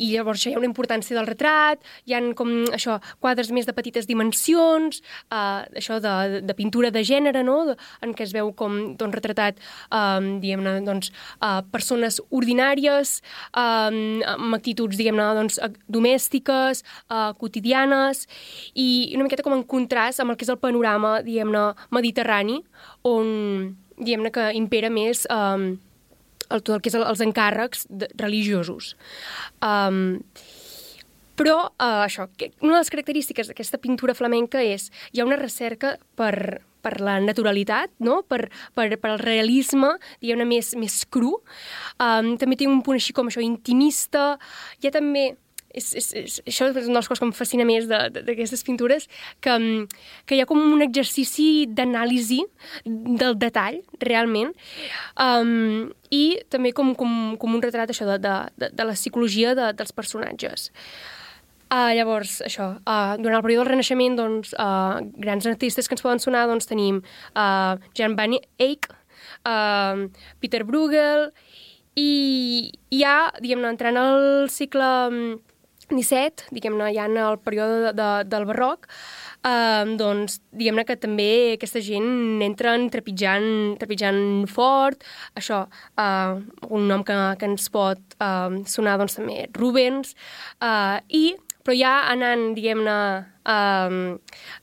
i 0.00 0.10
llavors 0.14 0.40
això, 0.40 0.50
hi 0.50 0.56
ha 0.56 0.60
una 0.60 0.68
importància 0.68 1.16
del 1.16 1.28
retrat, 1.28 1.82
hi 2.08 2.16
han 2.16 2.32
com 2.38 2.52
això, 2.74 2.98
quadres 3.22 3.50
més 3.54 3.68
de 3.68 3.74
petites 3.76 4.08
dimensions, 4.08 5.02
uh, 5.30 5.64
això 5.76 6.00
de, 6.02 6.42
de 6.46 6.56
pintura 6.58 6.90
de 6.94 7.04
gènere, 7.06 7.44
no? 7.46 7.58
de, 7.70 7.76
en 8.04 8.14
què 8.16 8.26
es 8.26 8.34
veu 8.36 8.52
com 8.56 8.78
doncs, 8.98 9.16
retratat 9.16 9.60
um, 9.90 10.36
diguem-ne, 10.42 10.78
doncs, 10.86 11.12
uh, 11.40 11.60
persones 11.72 12.20
ordinàries, 12.34 13.18
um, 13.52 14.00
amb 14.36 14.58
actituds, 14.58 14.98
diguem-ne, 14.98 15.28
doncs, 15.40 15.60
domèstiques, 15.92 16.84
uh, 17.10 17.32
quotidianes, 17.40 18.24
i 18.74 18.88
una 19.16 19.28
miqueta 19.28 19.44
com 19.46 19.56
en 19.56 19.66
contrast 19.68 20.22
amb 20.22 20.32
el 20.32 20.40
que 20.40 20.48
és 20.48 20.52
el 20.52 20.60
panorama, 20.62 21.18
diguem-ne, 21.26 21.68
mediterrani, 21.94 22.62
on, 23.06 23.74
diguem-ne, 23.98 24.32
que 24.32 24.50
impera 24.56 24.90
més 24.92 25.24
um, 25.32 25.74
el, 26.50 26.62
tot 26.62 26.76
el 26.76 26.84
que 26.84 26.92
és 26.92 26.98
el, 26.98 27.06
els 27.06 27.24
encàrrecs 27.24 27.86
de, 27.90 28.10
religiosos. 28.20 28.94
Um, 29.64 30.20
però 31.36 31.58
uh, 31.68 32.04
això, 32.06 32.30
que 32.38 32.50
una 32.62 32.78
de 32.78 32.80
les 32.80 32.92
característiques 32.92 33.50
d'aquesta 33.50 33.80
pintura 33.82 34.16
flamenca 34.16 34.62
és 34.64 34.88
hi 35.12 35.20
ha 35.20 35.26
una 35.28 35.36
recerca 35.36 35.96
per, 36.16 36.62
per 36.80 36.94
la 37.04 37.18
naturalitat, 37.20 37.92
no? 38.00 38.22
per, 38.24 38.46
per, 38.78 38.88
per 38.96 39.12
el 39.12 39.20
realisme, 39.20 39.96
diguem-ne, 40.22 40.46
més, 40.48 40.72
més 40.80 41.02
cru. 41.12 41.34
Um, 42.00 42.34
també 42.40 42.56
té 42.56 42.70
un 42.70 42.80
punt 42.86 42.96
així 42.96 43.16
com 43.16 43.28
això, 43.28 43.44
intimista. 43.44 44.36
Hi 44.80 44.88
ha 44.88 44.96
també 44.96 45.34
és, 45.76 45.90
és, 46.00 46.08
és, 46.16 46.36
això 46.48 46.70
és 46.70 46.76
una 46.88 46.96
de 46.96 46.98
les 46.98 47.08
coses 47.08 47.20
que 47.20 47.28
em 47.28 47.34
fascina 47.36 47.66
més 47.68 47.86
d'aquestes 47.90 48.64
pintures, 48.66 49.08
que, 49.44 49.52
mm, 49.52 49.98
que 50.26 50.36
hi 50.36 50.42
ha 50.42 50.48
com 50.48 50.60
un 50.60 50.84
exercici 50.84 51.66
d'anàlisi 51.68 52.40
del 52.84 53.36
detall, 53.38 53.82
realment, 54.00 54.54
um, 55.20 55.90
i 56.10 56.24
també 56.52 56.72
com, 56.76 56.94
com, 56.98 57.36
com 57.40 57.58
un 57.58 57.64
retrat 57.64 57.92
això 57.92 58.08
de, 58.08 58.18
de, 58.22 58.70
de, 58.70 58.84
la 58.88 58.96
psicologia 58.96 59.54
de, 59.58 59.72
dels 59.76 59.92
personatges. 59.92 60.70
Uh, 61.66 61.90
llavors, 61.98 62.38
això, 62.46 62.76
uh, 62.86 63.16
durant 63.18 63.40
el 63.40 63.42
període 63.42 63.64
del 63.64 63.72
Renaixement, 63.72 64.16
doncs, 64.16 64.52
uh, 64.54 65.02
grans 65.18 65.48
artistes 65.50 65.88
que 65.88 65.96
ens 65.96 66.04
poden 66.04 66.22
sonar, 66.22 66.46
doncs, 66.46 66.68
tenim 66.70 67.00
uh, 67.34 67.74
Jan 67.98 68.14
van 68.16 68.38
Eyck, 68.38 68.92
uh, 69.42 70.06
Peter 70.40 70.62
Bruegel, 70.64 71.32
i 71.96 72.70
ja, 72.92 73.32
diguem-ne, 73.40 73.72
entrant 73.72 73.98
al 73.98 74.48
segle 74.52 74.88
mm, 75.10 75.36
XVII, 75.90 76.50
diguem-ne, 76.54 76.90
ja 76.94 77.06
en 77.06 77.16
el 77.20 77.38
període 77.42 77.78
de, 77.86 77.92
de, 77.98 78.08
del 78.30 78.46
barroc, 78.48 78.88
uh, 79.46 79.84
doncs, 79.98 80.40
diguem-ne 80.56 80.84
que 80.88 80.98
també 81.00 81.30
aquesta 81.54 81.82
gent 81.84 82.42
entren 82.46 82.88
trepitjant, 82.92 83.76
trepitjant 83.80 84.20
fort, 84.50 85.06
això, 85.38 85.64
uh, 86.02 86.36
un 86.68 86.86
nom 86.90 87.06
que, 87.06 87.16
que 87.40 87.50
ens 87.50 87.70
pot 87.72 88.18
uh, 88.18 88.62
sonar, 88.66 88.98
doncs, 89.02 89.18
també 89.20 89.46
Rubens, 89.56 90.16
uh, 90.60 90.98
i 91.08 91.36
però 91.66 91.74
ja 91.74 91.94
anant, 92.12 92.52
diguem-ne, 92.54 92.98
um, 93.50 93.96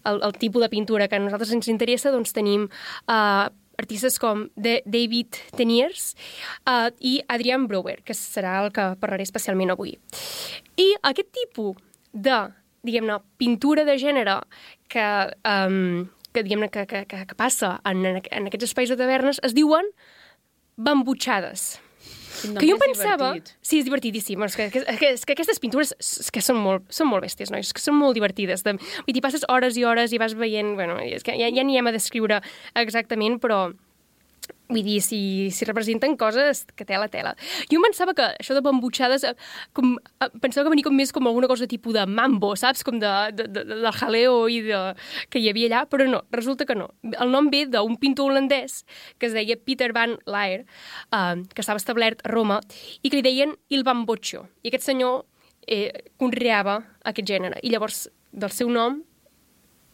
el, 0.08 0.22
el 0.24 0.38
tipus 0.39 0.63
de 0.63 0.70
pintura 0.72 1.10
que 1.12 1.20
a 1.20 1.20
nosaltres 1.20 1.51
ens 1.51 1.68
interessa, 1.68 2.13
doncs 2.15 2.32
tenim 2.32 2.70
uh, 3.12 3.50
artistes 3.80 4.20
com 4.22 4.48
de 4.56 4.80
David 4.86 5.39
Teniers 5.58 6.13
uh, 6.68 6.89
i 7.00 7.20
Adrian 7.27 7.68
Brouwer, 7.68 8.01
que 8.06 8.15
serà 8.18 8.60
el 8.63 8.72
que 8.75 8.94
parlaré 9.01 9.25
especialment 9.25 9.74
avui. 9.74 9.96
I 10.80 10.89
aquest 11.10 11.32
tipus 11.36 11.77
de, 12.13 12.39
diguem-ne, 12.86 13.20
pintura 13.42 13.86
de 13.88 13.98
gènere 14.01 14.39
que, 14.92 15.08
um, 15.50 16.06
que 16.34 16.46
diguem-ne, 16.46 16.70
que, 16.74 16.86
que, 16.89 17.06
que, 17.10 17.24
que 17.30 17.39
passa 17.39 17.77
en, 17.89 18.06
en 18.06 18.50
aquests 18.50 18.72
espais 18.72 18.94
de 18.94 19.00
tavernes 19.00 19.42
es 19.44 19.58
diuen 19.58 19.89
bambutxades. 20.77 21.83
Quin 22.42 22.58
que 22.58 22.68
jo 22.68 22.78
em 22.78 22.82
pensava... 22.82 23.34
divertit. 23.34 23.54
Sí, 23.62 23.80
és 23.82 23.88
divertidíssim. 23.88 24.44
És 24.48 24.58
que, 24.60 24.70
que, 24.74 24.84
que, 25.00 25.12
és 25.18 25.25
que 25.25 25.36
aquestes 25.38 25.62
pintures 25.63 25.94
és 26.00 26.32
que 26.34 26.44
són 26.44 26.60
molt, 26.63 26.88
són 26.94 27.12
molt 27.12 27.25
bèsties, 27.25 27.54
nois. 27.54 27.70
És 27.70 27.75
que 27.75 27.84
són 27.84 27.98
molt 28.00 28.18
divertides. 28.18 28.66
De, 28.66 28.75
vull 28.80 29.16
dir, 29.16 29.24
passes 29.25 29.46
hores 29.50 29.80
i 29.80 29.86
hores 29.88 30.16
i 30.16 30.22
vas 30.22 30.36
veient... 30.40 30.75
Bueno, 30.80 30.98
és 31.04 31.25
que 31.25 31.36
ja, 31.40 31.52
ja 31.54 31.66
n'hi 31.66 31.80
hem 31.80 31.92
a 31.92 31.96
descriure 31.96 32.42
exactament, 32.80 33.40
però 33.44 33.68
Vull 34.74 34.86
dir, 34.86 35.00
si, 35.06 35.20
si 35.53 35.68
representen 35.70 36.15
coses 36.18 36.63
que 36.74 36.86
tela, 36.89 37.08
tela. 37.13 37.36
Jo 37.70 37.82
pensava 37.84 38.15
que 38.18 38.25
això 38.42 38.56
de 38.58 38.63
bambutxades, 38.65 39.25
eh, 39.30 39.34
com, 39.77 39.94
eh, 40.18 40.30
pensava 40.42 40.65
que 40.65 40.74
venia 40.74 40.88
com 40.88 40.96
més 40.98 41.13
com 41.13 41.30
alguna 41.30 41.50
cosa 41.51 41.68
tipus 41.70 41.94
de 41.94 42.06
mambo, 42.10 42.53
saps? 42.60 42.84
Com 42.86 42.98
de, 43.01 43.13
de, 43.38 43.48
de, 43.53 43.65
del 43.70 43.89
jaleo 44.00 44.48
i 44.50 44.62
de, 44.65 44.82
que 45.30 45.42
hi 45.42 45.51
havia 45.51 45.70
allà, 45.70 45.84
però 45.89 46.08
no, 46.10 46.24
resulta 46.34 46.65
que 46.70 46.77
no. 46.77 46.89
El 47.13 47.34
nom 47.34 47.51
ve 47.53 47.65
d'un 47.70 47.98
pintor 48.01 48.32
holandès 48.32 48.82
que 49.22 49.30
es 49.30 49.38
deia 49.38 49.60
Peter 49.60 49.92
van 49.94 50.18
Laer, 50.25 50.63
eh, 51.13 51.44
que 51.53 51.62
estava 51.62 51.82
establert 51.82 52.25
a 52.25 52.34
Roma, 52.34 52.60
i 53.01 53.10
que 53.10 53.20
li 53.20 53.25
deien 53.25 53.56
il 53.70 53.86
bamboccio. 53.86 54.48
I 54.63 54.74
aquest 54.74 54.89
senyor 54.89 55.24
eh, 55.68 55.92
conreava 56.18 56.82
aquest 57.06 57.30
gènere. 57.30 57.62
I 57.63 57.74
llavors, 57.74 58.08
del 58.34 58.51
seu 58.51 58.72
nom, 58.74 59.03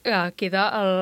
eh, 0.03 0.31
queda 0.39 0.69
el, 0.79 0.93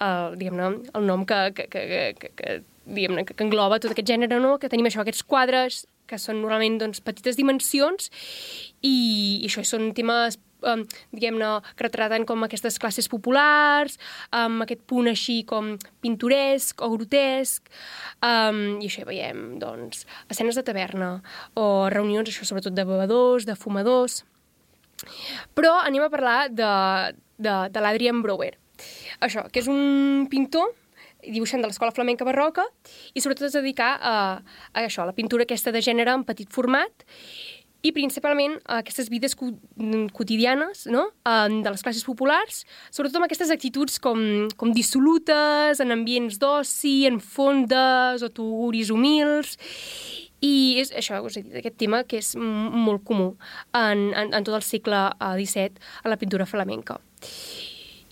el, 0.00 0.50
el 0.94 1.06
nom 1.06 1.24
que, 1.26 1.52
que, 1.54 1.68
que, 1.68 2.14
que, 2.18 2.32
que, 2.36 2.62
diguem-ne, 2.86 3.24
que, 3.28 3.36
que 3.36 3.46
engloba 3.46 3.80
tot 3.80 3.94
aquest 3.94 4.08
gènere, 4.08 4.40
no? 4.42 4.56
que 4.58 4.70
tenim 4.72 4.88
això, 4.88 5.02
aquests 5.04 5.26
quadres 5.26 5.84
que 6.10 6.18
són 6.18 6.40
normalment 6.42 6.80
doncs, 6.80 7.02
petites 7.04 7.38
dimensions 7.38 8.10
i, 8.82 8.94
i 9.42 9.46
això 9.46 9.62
són 9.66 9.92
temes 9.94 10.40
um, 10.66 10.84
diguem-ne, 11.14 11.50
que 11.76 11.86
retraten 11.86 12.26
com 12.28 12.44
aquestes 12.44 12.78
classes 12.82 13.08
populars, 13.10 13.98
amb 14.36 14.64
aquest 14.64 14.82
punt 14.90 15.10
així 15.10 15.40
com 15.48 15.74
pintoresc 16.04 16.82
o 16.84 16.90
grotesc, 16.94 17.70
um, 18.26 18.80
i 18.80 18.90
això 18.90 19.04
hi 19.04 19.08
veiem, 19.08 19.44
doncs, 19.62 20.04
escenes 20.32 20.58
de 20.58 20.66
taverna 20.66 21.12
o 21.58 21.88
reunions, 21.92 22.28
això 22.28 22.48
sobretot 22.48 22.76
de 22.76 22.86
bevedors, 22.88 23.48
de 23.48 23.56
fumadors, 23.58 24.22
però 25.56 25.78
anem 25.80 26.04
a 26.04 26.12
parlar 26.12 26.40
de, 26.52 26.72
de, 27.40 27.56
de 27.72 27.84
l'Adrian 27.84 28.20
Brouwer. 28.24 28.52
Això, 29.20 29.44
que 29.52 29.60
és 29.60 29.68
un 29.68 30.26
pintor 30.32 30.72
dibuixant 31.26 31.62
de 31.62 31.70
l'escola 31.70 31.94
flamenca 31.94 32.26
barroca 32.26 32.66
i 33.14 33.20
sobretot 33.20 33.48
es 33.50 33.56
dedicar 33.58 33.94
a, 34.00 34.16
a 34.72 34.84
això, 34.84 35.04
a 35.04 35.10
la 35.10 35.16
pintura 35.16 35.46
aquesta 35.46 35.72
de 35.74 35.82
gènere 35.84 36.14
en 36.14 36.26
petit 36.28 36.50
format 36.52 37.06
i 37.80 37.92
principalment 37.96 38.58
a 38.66 38.80
aquestes 38.82 39.08
vides 39.08 39.34
co 39.38 39.50
quotidianes 40.12 40.84
no? 40.92 41.06
De 41.24 41.70
les 41.70 41.84
classes 41.84 42.04
populars, 42.04 42.64
sobretot 42.92 43.20
amb 43.20 43.28
aquestes 43.28 43.52
actituds 43.52 43.96
com, 44.04 44.20
com 44.60 44.74
dissolutes, 44.76 45.80
en 45.80 45.94
ambients 45.96 46.36
d'oci, 46.42 47.06
en 47.08 47.20
fondes 47.24 48.24
o 48.26 48.28
tuguris 48.36 48.92
humils, 48.92 49.56
i 50.44 50.80
és 50.80 50.92
això, 50.96 51.20
us 51.24 51.36
he 51.36 51.44
dit, 51.44 51.56
aquest 51.60 51.76
tema 51.80 52.02
que 52.08 52.20
és 52.20 52.32
molt 52.36 53.04
comú 53.08 53.34
en, 53.76 54.08
en, 54.12 54.32
en 54.32 54.46
tot 54.46 54.56
el 54.56 54.64
segle 54.64 55.08
eh, 55.12 55.34
XVII 55.36 55.90
a 56.04 56.12
la 56.12 56.20
pintura 56.20 56.48
flamenca. 56.48 56.96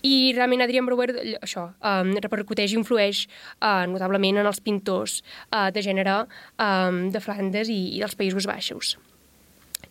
I 0.05 0.31
realment 0.35 0.63
Adrian 0.63 0.87
Brouwer 0.87 1.11
això, 1.41 1.69
um, 1.83 2.13
repercuteix 2.23 2.71
i 2.71 2.79
influeix 2.79 3.25
uh, 3.59 3.83
notablement 3.91 4.39
en 4.39 4.47
els 4.47 4.61
pintors 4.63 5.19
uh, 5.51 5.67
de 5.75 5.83
gènere 5.83 6.21
um, 6.23 7.05
de 7.11 7.23
Flandes 7.23 7.71
i, 7.71 7.81
i 7.97 8.03
dels 8.03 8.15
Països 8.15 8.47
Baixos. 8.47 8.95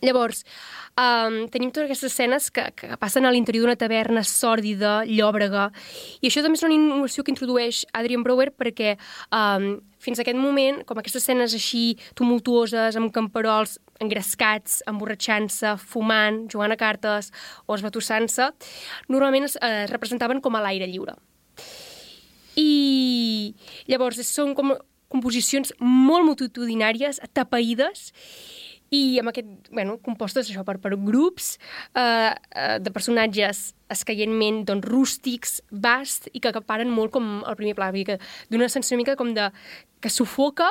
Llavors, 0.05 0.45
um, 0.95 1.41
tenim 1.51 1.73
totes 1.73 1.89
aquestes 1.89 2.13
escenes 2.13 2.47
que, 2.55 2.63
que 2.77 2.95
passen 3.01 3.27
a 3.27 3.33
l'interior 3.33 3.65
d'una 3.65 3.79
taverna 3.79 4.23
sòrdida, 4.23 5.03
llòbrega, 5.09 5.69
i 6.21 6.29
això 6.29 6.43
també 6.45 6.59
és 6.59 6.65
una 6.67 6.77
innovació 6.77 7.25
que 7.25 7.33
introdueix 7.33 7.83
Adrian 7.99 8.23
Brouwer 8.23 8.53
perquè 8.55 8.95
um, 9.35 9.73
fins 9.99 10.19
a 10.19 10.23
aquest 10.23 10.39
moment, 10.39 10.81
com 10.87 10.99
aquestes 10.99 11.23
escenes 11.23 11.53
així 11.57 11.83
tumultuoses, 12.15 12.95
amb 12.95 13.11
camperols 13.15 13.77
engrescats, 13.99 14.79
emborratxant-se, 14.87 15.75
fumant, 15.83 16.45
jugant 16.51 16.71
a 16.71 16.79
cartes 16.79 17.33
o 17.67 17.75
esbatussant-se, 17.75 18.49
normalment 19.11 19.49
es 19.49 19.57
eh, 19.59 19.85
representaven 19.91 20.39
com 20.39 20.55
a 20.55 20.63
l'aire 20.63 20.87
lliure. 20.87 21.17
I 22.59 23.53
llavors 23.91 24.23
són 24.27 24.55
com 24.55 24.77
composicions 25.09 25.73
molt 25.81 26.27
multitudinàries, 26.27 27.19
atapeïdes, 27.25 28.11
i 28.95 29.19
amb 29.21 29.31
aquest, 29.31 29.69
bueno, 29.71 29.97
compostes 30.05 30.49
això 30.49 30.63
per, 30.65 30.77
per 30.81 30.95
grups 30.97 31.53
eh, 31.93 32.31
eh, 32.33 32.77
de 32.81 32.93
personatges 32.93 33.73
escaientment 33.89 34.63
doncs, 34.69 34.87
rústics, 34.89 35.59
vast 35.69 36.29
i 36.33 36.41
que 36.41 36.51
acaparen 36.51 36.91
molt 36.93 37.13
com 37.13 37.39
el 37.41 37.59
primer 37.59 37.75
pla, 37.77 37.91
que 37.93 38.19
d'una 38.49 38.69
sensació 38.69 38.97
mica 38.97 39.17
com 39.19 39.33
de 39.33 39.49
que 39.99 40.09
sufoca 40.13 40.69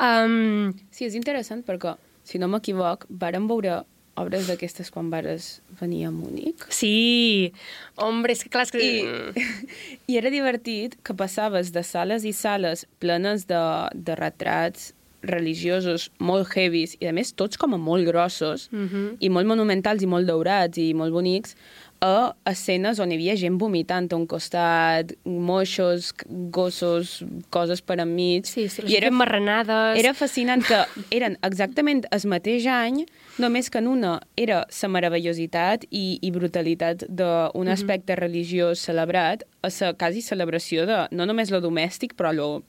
um, 0.00 0.72
Sí, 0.90 1.06
és 1.08 1.16
interessant 1.18 1.64
perquè, 1.66 1.96
si 2.26 2.40
no 2.40 2.48
m'equivoc, 2.52 3.06
vàrem 3.08 3.48
veure 3.50 3.82
obres 4.16 4.48
d'aquestes 4.48 4.88
quan 4.92 5.10
vares 5.12 5.60
venir 5.80 6.06
a 6.08 6.10
Múnich. 6.10 6.64
Sí, 6.72 7.52
hombre, 8.00 8.32
és 8.32 8.42
que 8.44 8.52
clar, 8.52 8.64
és 8.64 8.72
que... 8.72 8.80
I, 8.80 9.44
I 10.10 10.18
era 10.20 10.32
divertit 10.32 10.96
que 11.04 11.16
passaves 11.16 11.72
de 11.74 11.84
sales 11.84 12.24
i 12.24 12.32
sales 12.36 12.86
plenes 13.02 13.44
de, 13.50 13.60
de 13.92 14.16
retrats 14.16 14.94
religiosos 15.22 16.10
molt 16.18 16.48
heavies 16.54 16.96
i, 17.00 17.06
a 17.08 17.12
més, 17.12 17.32
tots 17.32 17.56
com 17.56 17.74
a 17.74 17.78
molt 17.78 18.06
grossos 18.06 18.68
Mm 18.72 18.88
-hmm. 18.88 19.16
i 19.20 19.28
molt 19.28 19.46
monumentals 19.46 20.02
i 20.02 20.06
molt 20.06 20.26
daurats 20.26 20.78
i 20.78 20.94
molt 20.94 21.12
bonics 21.12 21.56
a 22.00 22.34
escenes 22.44 22.98
on 23.00 23.10
hi 23.10 23.16
havia 23.16 23.36
gent 23.40 23.56
vomitant 23.60 24.10
a 24.12 24.16
un 24.16 24.26
costat, 24.28 25.14
moixos, 25.24 26.12
gossos, 26.52 27.22
coses 27.50 27.80
per 27.82 27.98
enmig. 28.02 28.46
Sí, 28.46 28.68
sí, 28.68 28.84
I 28.86 28.98
era, 28.98 29.10
marranades... 29.10 29.98
era 29.98 30.12
fascinant 30.14 30.64
que 30.66 30.82
eren 31.10 31.38
exactament 31.46 32.04
el 32.12 32.28
mateix 32.28 32.66
any, 32.70 33.04
només 33.42 33.70
que 33.70 33.80
en 33.80 33.88
una 33.88 34.18
era 34.36 34.64
la 34.66 34.92
meravellositat 34.92 35.86
i, 35.90 36.18
i 36.20 36.32
brutalitat 36.34 37.06
d'un 37.08 37.72
aspecte 37.72 38.16
religiós 38.16 38.84
celebrat, 38.84 39.46
a 39.62 39.72
la 39.80 39.92
quasi 39.98 40.22
celebració 40.22 40.86
de 40.86 41.06
no 41.10 41.26
només 41.26 41.50
lo 41.50 41.60
domèstic, 41.60 42.14
però 42.14 42.32
lo, 42.32 42.62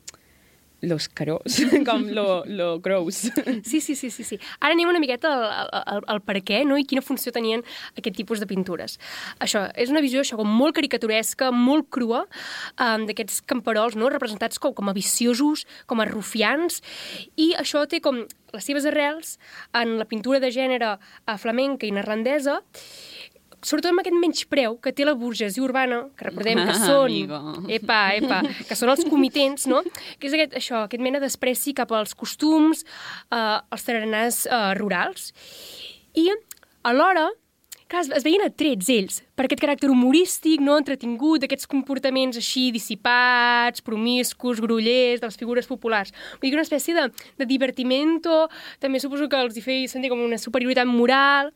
lo 0.82 0.96
escarós, 0.96 1.58
com 1.88 2.06
lo, 2.14 2.44
lo 2.46 2.80
gros. 2.80 3.32
Sí, 3.64 3.82
sí, 3.82 3.96
sí, 3.96 4.10
sí, 4.12 4.24
sí. 4.24 4.40
Ara 4.60 4.76
anem 4.76 4.90
una 4.90 5.02
miqueta 5.02 5.32
al, 5.34 5.72
al, 5.74 6.04
al 6.06 6.22
per 6.22 6.38
què 6.46 6.62
no? 6.68 6.78
i 6.78 6.86
quina 6.86 7.02
funció 7.02 7.34
tenien 7.34 7.64
aquest 7.98 8.18
tipus 8.18 8.42
de 8.44 8.50
pintures. 8.50 9.00
Això, 9.44 9.66
és 9.74 9.94
una 9.94 10.04
visió 10.06 10.22
això, 10.22 10.38
com 10.38 10.50
molt 10.50 10.78
caricaturesca, 10.78 11.50
molt 11.52 11.90
crua, 11.94 12.26
um, 12.78 13.08
d'aquests 13.10 13.42
camperols 13.50 13.98
no? 13.98 14.12
representats 14.14 14.62
com, 14.62 14.76
com 14.78 14.92
a 14.92 14.96
viciosos, 14.98 15.66
com 15.90 16.04
a 16.04 16.10
rufians, 16.10 16.84
i 17.36 17.54
això 17.58 17.88
té 17.90 18.02
com 18.04 18.26
les 18.54 18.64
seves 18.64 18.86
arrels 18.88 19.36
en 19.76 19.98
la 20.00 20.08
pintura 20.08 20.40
de 20.40 20.54
gènere 20.54 20.94
eh, 20.96 21.38
flamenca 21.42 21.88
i 21.88 21.92
neerlandesa, 21.92 22.62
sobretot 23.62 23.90
amb 23.92 24.02
aquest 24.04 24.16
menyspreu 24.20 24.78
que 24.82 24.92
té 24.94 25.06
la 25.08 25.16
burgesia 25.18 25.64
urbana, 25.64 26.04
que 26.18 26.28
recordem 26.30 26.62
que 26.62 26.76
Ah, 26.76 26.82
són... 26.86 27.08
amigo. 27.10 27.40
Epa, 27.70 28.02
epa, 28.20 28.42
que 28.68 28.76
són 28.78 28.90
els 28.94 29.04
comitents, 29.10 29.66
no? 29.68 29.82
Que 30.20 30.28
és 30.30 30.34
aquest, 30.38 30.54
això, 30.60 30.84
aquest 30.86 31.02
mena 31.04 31.20
despreci 31.24 31.74
cap 31.78 31.92
als 31.92 32.14
costums, 32.14 32.86
eh, 33.32 33.58
als 33.72 33.84
taranars 33.88 34.46
eh, 34.46 34.62
rurals. 34.78 35.34
I 36.18 36.30
alhora, 36.84 37.28
clar, 37.88 38.02
es, 38.06 38.10
es 38.20 38.24
veien 38.26 38.42
atrets 38.46 38.90
ells 38.90 39.22
per 39.38 39.46
aquest 39.46 39.62
caràcter 39.62 39.90
humorístic, 39.94 40.62
no 40.64 40.78
entretingut, 40.80 41.42
d'aquests 41.44 41.68
comportaments 41.70 42.38
així 42.40 42.68
dissipats, 42.74 43.84
promiscus, 43.86 44.60
grollers, 44.64 45.22
de 45.22 45.28
les 45.30 45.38
figures 45.38 45.68
populars. 45.70 46.12
Vull 46.40 46.48
dir 46.48 46.54
que 46.56 46.60
una 46.62 46.66
espècie 46.66 46.96
de, 46.98 47.08
de 47.38 47.46
divertimento, 47.50 48.48
també 48.80 49.00
suposo 49.00 49.30
que 49.30 49.40
els 49.40 49.58
hi 49.58 49.62
feia 49.66 49.88
sentir 49.92 50.10
com 50.14 50.24
una 50.26 50.40
superioritat 50.42 50.90
moral, 50.90 51.52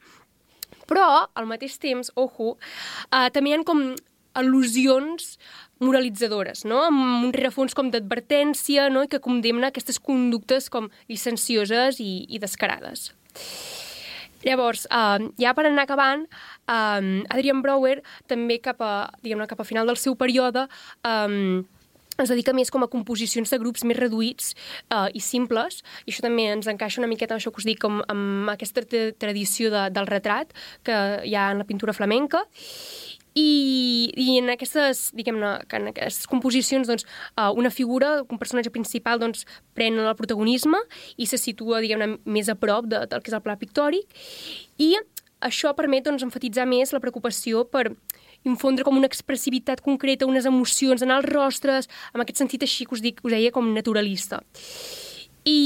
però, 0.91 1.07
al 1.39 1.47
mateix 1.49 1.79
temps, 1.81 2.11
ojo, 2.19 2.57
eh, 3.09 3.27
també 3.31 3.51
hi 3.53 3.55
ha 3.55 3.63
com 3.67 3.85
al·lusions 4.37 5.35
moralitzadores, 5.81 6.63
no? 6.69 6.83
amb 6.85 7.25
un 7.25 7.33
rerefons 7.33 7.75
com 7.77 7.89
d'advertència 7.91 8.89
no? 8.93 9.05
i 9.05 9.11
que 9.11 9.21
condemna 9.23 9.71
aquestes 9.71 9.99
conductes 9.99 10.69
com 10.71 10.91
licencioses 11.09 11.99
i, 12.03 12.11
i 12.29 12.39
descarades. 12.39 13.09
Llavors, 14.45 14.87
uh, 14.89 15.21
ja 15.41 15.53
per 15.57 15.67
anar 15.67 15.85
acabant, 15.85 16.23
um, 16.65 17.11
Adrian 17.29 17.61
Brower 17.61 17.99
també 18.29 18.57
cap 18.63 18.81
a, 18.81 19.11
diguem 19.21 19.43
cap 19.49 19.61
a 19.61 19.67
final 19.67 19.89
del 19.89 19.99
seu 20.01 20.17
període 20.17 20.65
um, 21.05 21.61
es 22.23 22.33
dedica 22.33 22.53
més 22.57 22.71
com 22.73 22.83
a 22.85 22.89
composicions 22.91 23.51
de 23.51 23.59
grups 23.61 23.85
més 23.87 23.99
reduïts 23.99 24.53
uh, 24.91 25.07
i 25.13 25.21
simples, 25.23 25.81
i 26.05 26.13
això 26.13 26.25
també 26.25 26.49
ens 26.51 26.69
encaixa 26.71 27.01
una 27.01 27.09
miqueta 27.11 27.35
amb 27.35 27.41
això 27.41 27.53
que 27.53 27.63
us 27.63 27.69
dic, 27.69 27.81
com 27.81 28.01
amb 28.11 28.51
aquesta 28.53 28.83
tradició 29.19 29.71
de, 29.73 29.87
del 29.93 30.09
retrat 30.09 30.53
que 30.87 30.97
hi 31.27 31.35
ha 31.35 31.51
en 31.53 31.63
la 31.63 31.67
pintura 31.67 31.95
flamenca, 31.97 32.45
i, 33.31 34.11
i 34.19 34.35
en 34.41 34.51
aquestes, 34.51 35.05
diguem-ne, 35.15 35.53
en 35.77 35.87
aquestes 35.93 36.27
composicions, 36.27 36.89
doncs, 36.89 37.05
uh, 37.39 37.51
una 37.55 37.71
figura, 37.71 38.17
un 38.27 38.39
personatge 38.41 38.73
principal, 38.75 39.21
doncs, 39.21 39.45
pren 39.77 39.99
el 40.01 40.11
protagonisme 40.19 40.81
i 41.15 41.29
se 41.29 41.39
situa, 41.39 41.79
diguem-ne, 41.83 42.17
més 42.25 42.51
a 42.51 42.57
prop 42.59 42.89
de, 42.91 43.05
del 43.07 43.23
que 43.23 43.31
és 43.31 43.37
el 43.37 43.43
pla 43.45 43.55
pictòric. 43.59 44.19
I 44.83 44.97
això 45.47 45.71
permet, 45.77 46.03
doncs, 46.09 46.25
enfatitzar 46.27 46.67
més 46.67 46.91
la 46.91 46.99
preocupació 47.03 47.63
per 47.71 47.93
infondre 48.47 48.85
com 48.87 48.97
una 48.97 49.09
expressivitat 49.09 49.83
concreta, 49.85 50.29
unes 50.29 50.47
emocions 50.49 51.03
en 51.05 51.13
els 51.13 51.27
rostres, 51.29 51.89
amb 52.13 52.23
aquest 52.25 52.41
sentit 52.41 52.65
així 52.65 52.87
que 52.87 52.97
us 52.97 53.03
dic, 53.03 53.21
us 53.25 53.35
deia, 53.35 53.53
com 53.53 53.73
naturalista. 53.75 54.41
I, 55.41 55.59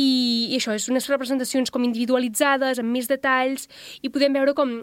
i 0.52 0.58
això, 0.58 0.76
és 0.76 0.88
unes 0.92 1.08
representacions 1.12 1.72
com 1.72 1.84
individualitzades, 1.84 2.80
amb 2.80 2.96
més 2.96 3.10
detalls, 3.12 3.68
i 4.02 4.12
podem 4.12 4.36
veure 4.36 4.56
com 4.56 4.80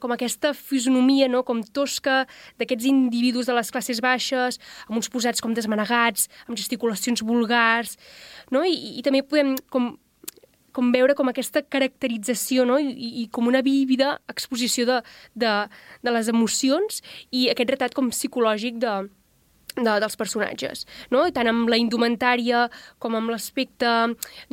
com 0.00 0.12
aquesta 0.14 0.54
fisonomia 0.56 1.28
no? 1.28 1.42
com 1.46 1.60
tosca 1.62 2.22
d'aquests 2.58 2.86
individus 2.88 3.46
de 3.46 3.56
les 3.56 3.70
classes 3.70 4.00
baixes, 4.02 4.58
amb 4.88 4.98
uns 4.98 5.10
posats 5.12 5.42
com 5.44 5.52
desmanegats, 5.54 6.30
amb 6.48 6.58
gesticulacions 6.58 7.22
vulgars, 7.26 7.98
no? 8.50 8.64
I, 8.64 8.98
i 8.98 9.04
també 9.04 9.22
podem 9.22 9.54
com, 9.70 9.92
com 10.72 10.92
veure 10.94 11.16
com 11.18 11.30
aquesta 11.30 11.62
caracterització 11.62 12.66
no? 12.68 12.78
I, 12.80 12.92
i 13.22 13.26
com 13.32 13.48
una 13.50 13.62
vívida 13.64 14.16
exposició 14.32 14.86
de, 14.88 15.00
de, 15.34 15.52
de 16.02 16.14
les 16.14 16.30
emocions 16.32 17.02
i 17.30 17.48
aquest 17.52 17.74
retrat 17.74 17.96
com 17.96 18.10
psicològic 18.12 18.80
de, 18.82 18.96
de, 19.76 19.96
dels 20.02 20.16
personatges, 20.20 20.86
no? 21.12 21.24
tant 21.34 21.48
amb 21.50 21.70
la 21.72 21.78
indumentària 21.80 22.66
com 23.02 23.16
amb 23.18 23.32
l'aspecte, 23.32 23.90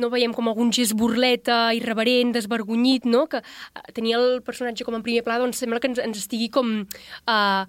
no 0.00 0.12
veiem 0.12 0.34
com 0.36 0.48
algun 0.48 0.72
gest 0.74 0.96
burleta, 0.98 1.70
irreverent, 1.76 2.34
desvergonyit, 2.36 3.08
no? 3.08 3.26
que 3.30 3.42
uh, 3.42 3.86
tenia 3.96 4.20
el 4.20 4.40
personatge 4.46 4.86
com 4.86 4.96
en 4.96 5.06
primer 5.06 5.24
pla, 5.26 5.40
doncs 5.42 5.60
sembla 5.62 5.80
que 5.82 5.90
ens, 5.92 6.02
ens 6.02 6.22
estigui 6.24 6.50
com... 6.52 6.84
Uh, 7.26 7.64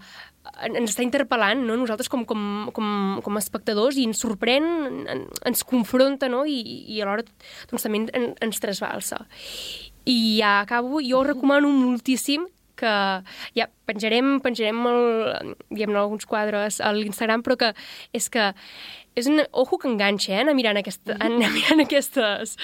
ens 0.66 0.90
està 0.90 1.04
interpel·lant, 1.06 1.60
no? 1.68 1.76
nosaltres 1.78 2.10
com, 2.10 2.24
com, 2.26 2.72
com, 2.74 2.88
com 3.22 3.36
a 3.38 3.42
espectadors, 3.44 4.00
i 4.02 4.08
ens 4.10 4.24
sorprèn, 4.24 4.66
en, 5.14 5.28
ens 5.48 5.62
confronta, 5.70 6.32
no? 6.34 6.42
I, 6.50 6.58
i 6.90 6.98
alhora 7.04 7.28
doncs, 7.70 7.86
també 7.86 8.08
en, 8.10 8.32
ens 8.42 8.64
trasbalsa. 8.64 9.22
I 10.10 10.18
ja 10.40 10.56
acabo, 10.64 10.98
jo 11.06 11.22
recomano 11.28 11.70
moltíssim 11.70 12.48
que 12.82 12.96
ja 13.58 13.68
penjarem, 13.90 14.40
penjarem 14.44 14.82
el, 14.92 15.56
diguem 15.70 15.96
alguns 16.00 16.28
quadres 16.30 16.82
a 16.82 16.92
l'Instagram, 16.96 17.46
però 17.46 17.60
que 17.60 17.72
és 18.18 18.30
que 18.34 18.52
és 19.16 19.28
un 19.28 19.42
ojo 19.52 19.78
que 19.78 19.90
enganxa, 19.90 20.32
eh, 20.32 20.40
anar 20.40 20.56
mirant, 20.56 20.80
aquesta, 20.80 21.18
anar 21.20 21.52
mirant 21.52 21.84
aquestes, 21.84 22.56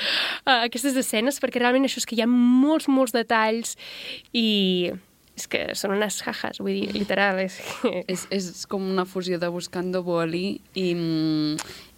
uh, 0.45 0.61
aquestes 0.61 0.95
escenes, 0.95 1.41
perquè 1.43 1.59
realment 1.59 1.87
això 1.87 1.99
és 1.99 2.07
que 2.07 2.15
hi 2.15 2.23
ha 2.23 2.29
molts, 2.29 2.87
molts 2.87 3.15
detalls 3.15 3.75
i 4.31 4.93
és 5.37 5.45
que 5.51 5.59
són 5.77 5.93
unes 5.93 6.17
jajas, 6.23 6.57
vull 6.63 6.73
dir, 6.73 6.87
literal. 6.95 7.43
És, 7.43 7.59
que... 7.81 8.01
és, 8.09 8.25
és 8.33 8.65
com 8.69 8.87
una 8.89 9.05
fusió 9.05 9.37
de 9.37 9.51
Buscando 9.53 10.01
Boli 10.05 10.57
i, 10.73 10.87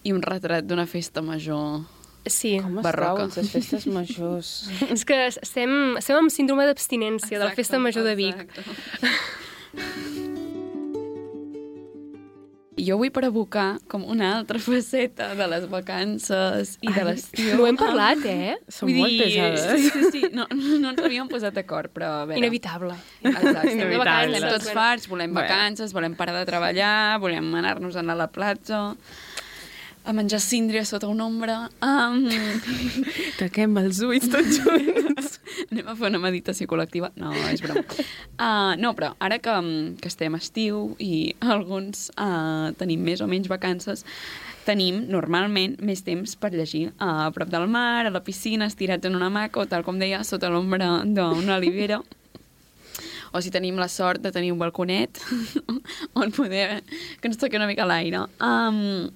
i 0.03 0.15
un 0.15 0.25
retrat 0.25 0.67
d'una 0.67 0.89
festa 0.89 1.23
major 1.23 1.85
Sí. 2.33 2.55
Com 2.63 2.79
es 2.79 2.87
Barroca. 2.87 3.27
troben 3.27 3.35
les 3.35 3.51
festes 3.55 3.87
majors? 3.89 4.53
És 4.95 5.05
que 5.07 5.19
estem, 5.29 5.75
estem 5.99 6.21
amb 6.21 6.33
síndrome 6.33 6.65
d'abstinència 6.69 7.37
de 7.37 7.45
la 7.45 7.55
festa 7.57 7.81
major 7.81 8.07
de 8.07 8.15
Vic. 8.19 8.45
Jo 12.79 12.95
vull 12.99 13.11
provocar 13.11 13.77
com 13.91 14.05
una 14.07 14.29
altra 14.37 14.59
faceta 14.63 15.33
de 15.35 15.47
les 15.51 15.65
vacances 15.71 16.77
i 16.85 16.91
de 16.95 17.03
l'estiu. 17.07 17.57
No 17.59 17.67
hem 17.67 17.77
parlat, 17.79 18.23
eh? 18.29 18.55
Són 18.71 18.91
molt 18.95 19.17
pesades. 19.19 19.65
Sí, 19.67 19.89
sí, 19.89 20.11
sí. 20.13 20.21
No, 20.35 20.45
no 20.53 20.93
ens 20.93 21.01
havíem 21.03 21.27
posat 21.31 21.57
d'acord, 21.57 21.91
però 21.95 22.11
a 22.21 22.27
veure... 22.29 22.39
Inevitable. 22.39 22.95
Exacte. 23.25 23.73
Inevitable. 23.73 24.39
Estem 24.39 24.53
tots 24.55 24.71
farts, 24.75 25.09
volem 25.11 25.35
vacances, 25.35 25.93
volem 25.95 26.15
parar 26.19 26.37
de 26.39 26.45
treballar, 26.47 27.19
volem 27.23 27.51
anar-nos 27.59 27.99
a 27.99 28.03
anar 28.03 28.15
a 28.15 28.21
la 28.23 28.29
platja, 28.31 28.81
a 30.09 30.13
menjar 30.13 30.41
síndria 30.41 30.85
sota 30.85 31.07
una 31.07 31.25
ombra. 31.27 31.69
Um, 31.85 32.25
Taquem 33.39 33.77
els 33.77 34.01
ulls 34.01 34.25
tots 34.33 34.57
junts. 34.57 35.35
anem 35.69 35.85
a 35.85 35.95
fer 35.99 36.09
una 36.09 36.21
meditació 36.23 36.65
col·lectiva. 36.71 37.11
No, 37.21 37.29
és 37.51 37.61
broma. 37.61 37.83
Uh, 38.33 38.73
no, 38.81 38.95
però 38.97 39.13
ara 39.21 39.37
que, 39.37 39.53
que 40.01 40.09
estem 40.09 40.37
estiu 40.39 40.95
i 40.97 41.35
alguns 41.45 42.09
uh, 42.17 42.73
tenim 42.79 43.05
més 43.05 43.21
o 43.21 43.29
menys 43.29 43.51
vacances, 43.51 44.05
tenim 44.65 45.03
normalment 45.13 45.77
més 45.85 46.01
temps 46.05 46.33
per 46.41 46.55
llegir 46.57 46.87
uh, 46.95 47.27
a 47.27 47.31
prop 47.35 47.53
del 47.53 47.69
mar, 47.69 48.07
a 48.07 48.13
la 48.13 48.25
piscina, 48.25 48.65
estirats 48.65 49.05
en 49.05 49.17
una 49.19 49.29
hamaca 49.29 49.61
o, 49.61 49.69
tal 49.69 49.85
com 49.85 50.01
deia, 50.01 50.23
sota 50.25 50.49
l'ombra 50.49 51.03
d'una 51.05 51.59
olivera 51.59 52.01
o 53.29 53.41
si 53.45 53.51
tenim 53.53 53.77
la 53.77 53.85
sort 53.93 54.23
de 54.23 54.31
tenir 54.33 54.49
un 54.49 54.57
balconet 54.57 55.19
on 56.17 56.31
poder 56.33 56.81
que 57.21 57.29
ens 57.29 57.37
toqui 57.37 57.59
una 57.59 57.67
mica 57.69 57.85
l'aire. 57.85 58.25
Um, 58.41 59.11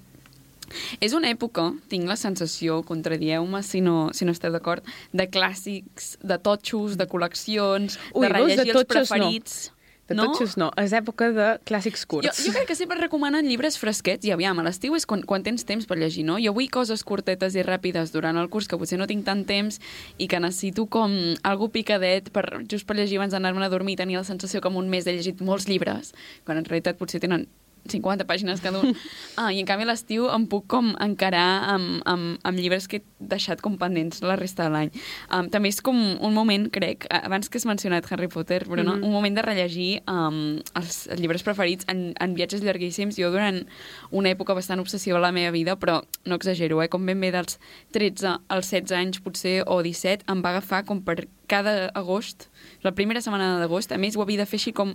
és 1.00 1.14
una 1.16 1.30
època, 1.32 1.70
tinc 1.92 2.08
la 2.10 2.16
sensació, 2.20 2.82
contradieu-me 2.86 3.62
si 3.66 3.82
no, 3.84 4.10
si 4.16 4.26
no 4.26 4.34
esteu 4.34 4.52
d'acord, 4.54 4.86
de 5.12 5.28
clàssics, 5.30 6.14
de 6.22 6.38
totxos, 6.38 6.98
de 7.00 7.08
col·leccions, 7.10 7.98
Ui, 8.12 8.26
de 8.26 8.28
veus, 8.28 8.28
de 8.28 8.34
rellegir 8.34 8.68
els 8.68 8.82
totxos 8.82 9.10
no. 9.10 9.16
preferits. 9.16 9.62
De 10.04 10.12
no? 10.12 10.26
tots 10.28 10.58
no, 10.60 10.66
és 10.76 10.92
època 10.92 11.30
de 11.32 11.46
clàssics 11.64 12.02
Jo, 12.04 12.08
curts. 12.10 12.42
jo 12.44 12.52
crec 12.52 12.66
que 12.68 12.76
sempre 12.76 12.98
recomanen 13.00 13.46
llibres 13.48 13.78
fresquets 13.80 14.28
i 14.28 14.34
aviam, 14.34 14.58
a 14.60 14.64
l'estiu 14.66 14.92
és 14.98 15.06
quan, 15.08 15.22
quan 15.24 15.42
tens 15.46 15.64
temps 15.64 15.88
per 15.88 15.96
llegir, 15.96 16.26
no? 16.28 16.36
Jo 16.36 16.52
vull 16.52 16.68
coses 16.68 17.00
curtetes 17.08 17.56
i 17.56 17.64
ràpides 17.64 18.12
durant 18.12 18.36
el 18.36 18.50
curs 18.52 18.68
que 18.68 18.76
potser 18.76 19.00
no 19.00 19.08
tinc 19.08 19.24
tant 19.24 19.46
temps 19.48 19.80
i 20.20 20.28
que 20.28 20.40
necessito 20.44 20.84
com 20.92 21.16
algú 21.40 21.70
picadet 21.72 22.28
per, 22.36 22.44
just 22.68 22.84
per 22.84 22.98
llegir 23.00 23.16
abans 23.16 23.32
d'anar-me'n 23.32 23.64
a 23.64 23.72
dormir 23.72 23.96
i 23.96 24.02
tenir 24.02 24.20
la 24.20 24.28
sensació 24.28 24.60
com 24.60 24.76
un 24.76 24.92
mes 24.92 25.08
he 25.08 25.16
llegit 25.16 25.40
molts 25.40 25.70
llibres, 25.72 26.12
quan 26.44 26.60
en 26.60 26.68
realitat 26.68 27.00
potser 27.00 27.24
tenen 27.24 27.48
50 27.90 28.24
pàgines 28.26 28.60
cada 28.64 28.80
un. 28.80 28.94
Ah, 29.36 29.50
I 29.52 29.58
en 29.58 29.66
canvi 29.66 29.82
a 29.82 29.88
l'estiu 29.90 30.28
em 30.30 30.44
puc 30.46 30.68
com 30.70 30.92
encarar 31.02 31.66
amb, 31.74 32.02
amb, 32.06 32.38
amb 32.46 32.58
llibres 32.58 32.86
que 32.86 33.00
he 33.00 33.02
deixat 33.18 33.60
com 33.64 33.74
pendents 33.80 34.20
la 34.22 34.36
resta 34.38 34.68
de 34.68 34.70
l'any. 34.70 34.90
Um, 35.34 35.48
també 35.50 35.72
és 35.72 35.80
com 35.82 35.96
un 35.98 36.34
moment, 36.36 36.68
crec, 36.70 37.08
abans 37.10 37.48
que 37.50 37.58
has 37.58 37.66
mencionat 37.66 38.06
Harry 38.12 38.28
Potter, 38.28 38.62
però 38.68 38.84
no, 38.84 38.94
Mhm. 38.94 39.02
un 39.04 39.12
moment 39.12 39.34
de 39.34 39.42
rellegir 39.42 40.02
um, 40.06 40.60
els, 40.78 41.08
els 41.10 41.20
llibres 41.20 41.42
preferits 41.42 41.84
en, 41.88 42.14
en 42.20 42.34
viatges 42.34 42.62
llarguíssims. 42.62 43.16
Jo 43.18 43.32
durant 43.34 43.64
una 44.12 44.30
època 44.30 44.54
bastant 44.54 44.78
obsessiva 44.80 45.18
a 45.18 45.24
la 45.24 45.32
meva 45.32 45.50
vida, 45.50 45.74
però 45.76 46.02
no 46.24 46.36
exagero, 46.38 46.80
eh? 46.82 46.88
com 46.88 47.04
ben 47.04 47.20
bé 47.20 47.32
dels 47.34 47.58
13 47.92 48.38
als 48.48 48.70
16 48.70 48.92
anys 48.92 49.20
potser, 49.20 49.64
o 49.66 49.82
17, 49.82 50.24
em 50.30 50.42
va 50.44 50.50
agafar 50.54 50.84
com 50.84 51.02
per 51.02 51.26
cada 51.46 51.90
agost, 51.94 52.48
la 52.82 52.92
primera 52.96 53.20
setmana 53.20 53.58
d'agost, 53.60 53.92
a 53.92 53.98
més 53.98 54.16
ho 54.16 54.22
havia 54.22 54.38
de 54.40 54.46
fer 54.46 54.56
així 54.56 54.72
com 54.72 54.94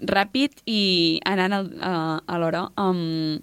ràpid 0.00 0.62
i 0.66 1.20
anant 1.26 1.52
al, 1.60 1.72
a, 1.80 1.94
a 2.26 2.38
l'hora 2.38 2.68
um, 2.78 3.38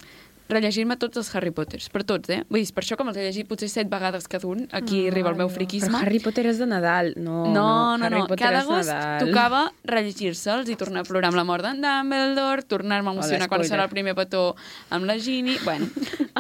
rellegir-me 0.50 0.94
tots 1.02 1.18
els 1.18 1.30
Harry 1.36 1.50
Potters, 1.56 1.88
per 1.90 2.04
tots, 2.06 2.30
eh? 2.30 2.44
Vull 2.54 2.62
dir, 2.62 2.70
per 2.76 2.84
això 2.84 2.98
com 3.00 3.08
els 3.10 3.18
he 3.18 3.24
llegit 3.26 3.48
potser 3.50 3.70
set 3.72 3.90
vegades 3.90 4.28
cada 4.30 4.46
un, 4.48 4.68
aquí 4.78 5.00
Mm, 5.06 5.12
arriba 5.12 5.32
el 5.32 5.40
meu 5.40 5.50
friquisme. 5.50 5.90
Però 5.90 6.06
Harry 6.06 6.20
Potter 6.22 6.46
és 6.52 6.60
de 6.62 6.68
Nadal, 6.70 7.14
no. 7.18 7.48
No, 7.54 7.98
no, 7.98 8.10
no. 8.14 8.28
Potter 8.28 8.44
Cada 8.44 8.62
agost 8.62 8.92
Nadal. 8.92 9.26
tocava 9.26 9.64
rellegir-se'ls 9.90 10.70
i 10.70 10.76
tornar 10.78 11.02
a 11.02 11.10
plorar 11.10 11.32
amb 11.32 11.40
la 11.40 11.48
mort 11.50 11.66
d'en 11.66 11.82
Dumbledore, 11.82 12.62
tornar-me 12.70 13.10
a 13.10 13.14
emocionar 13.18 13.50
quan 13.50 13.66
serà 13.66 13.88
el 13.90 13.90
primer 13.90 14.14
petó 14.16 14.56
amb 14.90 15.10
la 15.10 15.18
Ginny... 15.18 15.58
Bueno, 15.66 15.90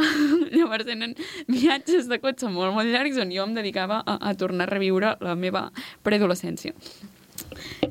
llavors 0.54 0.86
tenen 0.86 1.15
viatges 1.49 2.06
de 2.08 2.21
cotxe 2.21 2.47
molt, 2.47 2.75
molt 2.78 2.91
llargs 2.93 3.17
on 3.17 3.34
jo 3.34 3.43
em 3.43 3.58
dedicava 3.58 4.04
a, 4.06 4.19
a 4.21 4.36
tornar 4.38 4.69
a 4.69 4.73
reviure 4.75 5.15
la 5.25 5.34
meva 5.34 5.71
preadolescència. 6.06 6.78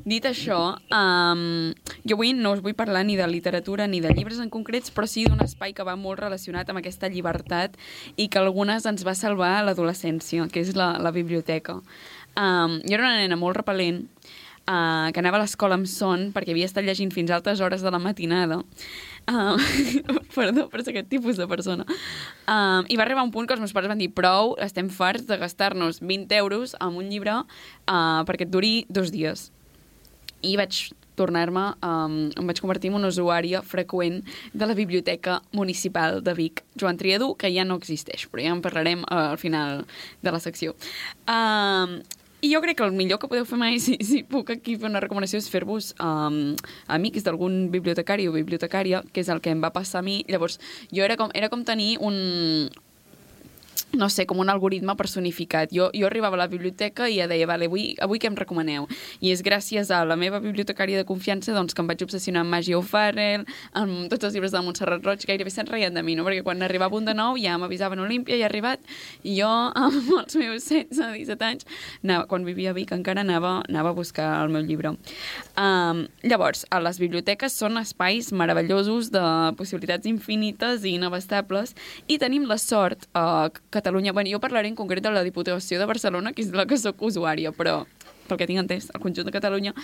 Dit 0.05 0.27
això, 0.29 0.77
um, 0.93 1.73
jo 2.05 2.17
avui 2.17 2.33
no 2.37 2.51
us 2.53 2.61
vull 2.61 2.75
parlar 2.77 3.01
ni 3.07 3.15
de 3.17 3.25
literatura 3.27 3.87
ni 3.89 4.01
de 4.03 4.13
llibres 4.13 4.39
en 4.43 4.51
concrets, 4.53 4.93
però 4.93 5.09
sí 5.09 5.25
d'un 5.25 5.41
espai 5.41 5.73
que 5.73 5.85
va 5.87 5.95
molt 5.97 6.21
relacionat 6.21 6.69
amb 6.69 6.83
aquesta 6.83 7.09
llibertat 7.09 7.73
i 8.15 8.27
que 8.29 8.41
algunes 8.41 8.85
ens 8.85 9.05
va 9.07 9.15
salvar 9.17 9.55
a 9.57 9.63
l'adolescència, 9.65 10.45
que 10.51 10.61
és 10.61 10.75
la, 10.77 10.95
la 11.01 11.13
biblioteca. 11.15 11.79
Um, 12.35 12.81
jo 12.83 12.97
era 12.97 13.07
una 13.07 13.17
nena 13.17 13.39
molt 13.39 13.57
repel·lent, 13.57 14.03
uh, 14.67 15.11
que 15.13 15.21
anava 15.21 15.39
a 15.39 15.43
l'escola 15.43 15.77
amb 15.79 15.89
son 15.89 16.29
perquè 16.35 16.53
havia 16.53 16.67
estat 16.69 16.85
llegint 16.85 17.13
fins 17.13 17.31
a 17.31 17.39
altes 17.39 17.61
hores 17.61 17.81
de 17.85 17.91
la 17.93 18.01
matinada. 18.01 18.61
Uh, 19.25 19.57
perdó, 20.35 20.67
però 20.69 20.83
és 20.83 20.91
aquest 20.91 21.09
tipus 21.09 21.39
de 21.41 21.47
persona. 21.49 21.85
Uh, 22.45 22.85
I 22.85 22.97
va 22.99 23.07
arribar 23.07 23.25
un 23.25 23.33
punt 23.33 23.47
que 23.49 23.57
els 23.57 23.63
meus 23.63 23.73
pares 23.73 23.89
van 23.89 24.01
dir 24.01 24.11
prou, 24.13 24.53
estem 24.61 24.91
farts 24.93 25.25
de 25.29 25.39
gastar-nos 25.41 26.01
20 26.01 26.37
euros 26.37 26.77
en 26.77 27.01
un 27.01 27.09
llibre 27.09 27.39
uh, 27.41 28.21
perquè 28.27 28.45
et 28.45 28.53
duri 28.53 28.75
dos 28.89 29.13
dies. 29.15 29.49
I 30.45 30.55
vaig 30.61 30.85
tornar-me, 31.15 31.63
um, 31.85 32.17
em 32.35 32.49
vaig 32.49 32.59
convertir 32.61 32.91
en 32.91 32.99
una 32.99 33.09
usuària 33.11 33.61
freqüent 33.65 34.21
de 34.53 34.67
la 34.67 34.75
Biblioteca 34.77 35.39
Municipal 35.55 36.21
de 36.23 36.35
Vic, 36.35 36.61
Joan 36.79 36.99
Triadú, 36.99 37.33
que 37.39 37.51
ja 37.55 37.65
no 37.65 37.79
existeix, 37.79 38.27
però 38.31 38.43
ja 38.43 38.53
en 38.53 38.61
parlarem 38.65 39.05
uh, 39.07 39.31
al 39.31 39.39
final 39.41 39.85
de 40.21 40.35
la 40.35 40.43
secció. 40.43 40.75
Um, 41.31 42.01
i 42.45 42.51
jo 42.51 42.59
crec 42.61 42.77
que 42.77 42.85
el 42.85 42.93
millor 42.93 43.17
que 43.17 43.29
podeu 43.31 43.45
fer 43.47 43.57
mai, 43.57 43.79
si, 43.85 43.97
si 44.05 44.21
puc 44.27 44.51
aquí 44.53 44.75
fer 44.77 44.89
una 44.91 45.01
recomanació, 45.03 45.39
és 45.41 45.49
fer-vos 45.49 45.93
um, 46.03 46.53
amics 46.93 47.25
d'algun 47.25 47.69
bibliotecari 47.73 48.27
o 48.29 48.35
bibliotecària, 48.35 49.01
que 49.13 49.23
és 49.23 49.31
el 49.33 49.41
que 49.41 49.55
em 49.55 49.63
va 49.63 49.73
passar 49.73 50.03
a 50.03 50.05
mi. 50.05 50.19
Llavors, 50.29 50.59
jo 50.91 51.05
era 51.07 51.17
com, 51.17 51.31
era 51.33 51.49
com 51.49 51.63
tenir 51.65 51.95
un, 52.03 52.69
no 53.95 54.09
sé, 54.09 54.25
com 54.25 54.39
un 54.39 54.49
algoritme 54.49 54.95
personificat. 54.99 55.71
Jo, 55.75 55.89
jo 55.95 56.07
arribava 56.07 56.37
a 56.37 56.43
la 56.43 56.49
biblioteca 56.51 57.09
i 57.09 57.19
ja 57.19 57.27
deia, 57.31 57.47
vale, 57.47 57.69
avui, 57.69 57.93
avui 58.03 58.19
què 58.21 58.29
em 58.29 58.37
recomaneu? 58.37 58.87
I 59.21 59.31
és 59.33 59.43
gràcies 59.45 59.91
a 59.91 60.03
la 60.07 60.17
meva 60.19 60.41
bibliotecària 60.43 60.99
de 60.99 61.07
confiança 61.07 61.55
doncs, 61.55 61.73
que 61.73 61.83
em 61.83 61.89
vaig 61.89 62.03
obsessionar 62.05 62.43
amb 62.45 62.53
Maggie 62.53 62.77
O'Farrell, 62.77 63.45
amb 63.73 64.09
tots 64.11 64.27
els 64.27 64.35
llibres 64.35 64.53
de 64.55 64.61
Montserrat 64.65 65.05
Roig, 65.05 65.25
gairebé 65.27 65.53
se'n 65.53 65.69
reien 65.69 65.95
de 65.95 66.03
mi, 66.05 66.15
no? 66.17 66.25
perquè 66.27 66.43
quan 66.45 66.61
arribava 66.65 66.97
un 66.97 67.07
de 67.07 67.15
nou 67.17 67.39
ja 67.39 67.57
m'avisaven 67.61 68.01
Olímpia 68.03 68.37
i 68.37 68.43
ha 68.43 68.49
arribat, 68.49 68.83
i 69.23 69.37
jo 69.39 69.49
amb 69.85 70.11
els 70.19 70.37
meus 70.39 70.67
16, 70.67 71.15
17 71.25 71.47
anys, 71.47 71.67
anava, 72.03 72.27
quan 72.31 72.45
vivia 72.47 72.73
a 72.73 72.77
Vic 72.77 72.93
encara 72.95 73.23
anava, 73.25 73.57
anava 73.69 73.93
a 73.93 73.97
buscar 73.97 74.29
el 74.43 74.53
meu 74.53 74.65
llibre. 74.65 74.95
Um, 75.55 76.05
llavors, 76.23 76.65
a 76.71 76.81
les 76.83 76.99
biblioteques 77.01 77.55
són 77.55 77.79
espais 77.81 78.31
meravellosos 78.35 79.11
de 79.13 79.23
possibilitats 79.59 80.07
infinites 80.09 80.83
i 80.85 80.95
inabastables 80.99 81.75
i 82.11 82.19
tenim 82.21 82.47
la 82.49 82.57
sort 82.61 83.07
uh, 83.15 83.47
que 83.71 83.83
Catalunya... 83.85 84.17
Bueno, 84.17 84.33
jo 84.33 84.41
parlaré 84.41 84.73
en 84.73 84.75
concret 84.75 85.05
de 85.05 85.13
la 85.13 85.21
Diputació 85.21 85.77
de 85.77 85.85
Barcelona, 85.85 86.33
que 86.33 86.41
és 86.41 86.49
la 86.57 86.65
que 86.65 86.77
sóc 86.81 87.05
usuària, 87.05 87.53
però 87.53 87.83
pel 88.25 88.39
que 88.41 88.47
tinc 88.49 88.63
entès, 88.63 88.89
el 88.89 89.01
conjunt 89.03 89.27
de 89.29 89.33
Catalunya, 89.35 89.75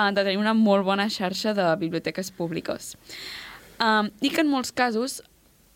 han 0.00 0.16
de 0.16 0.24
tenir 0.24 0.40
una 0.40 0.54
molt 0.56 0.86
bona 0.86 1.10
xarxa 1.12 1.52
de 1.52 1.66
biblioteques 1.80 2.32
públiques. 2.32 2.94
Um, 3.80 4.08
I 4.24 4.32
que 4.32 4.40
en 4.40 4.48
molts 4.48 4.72
casos 4.72 5.20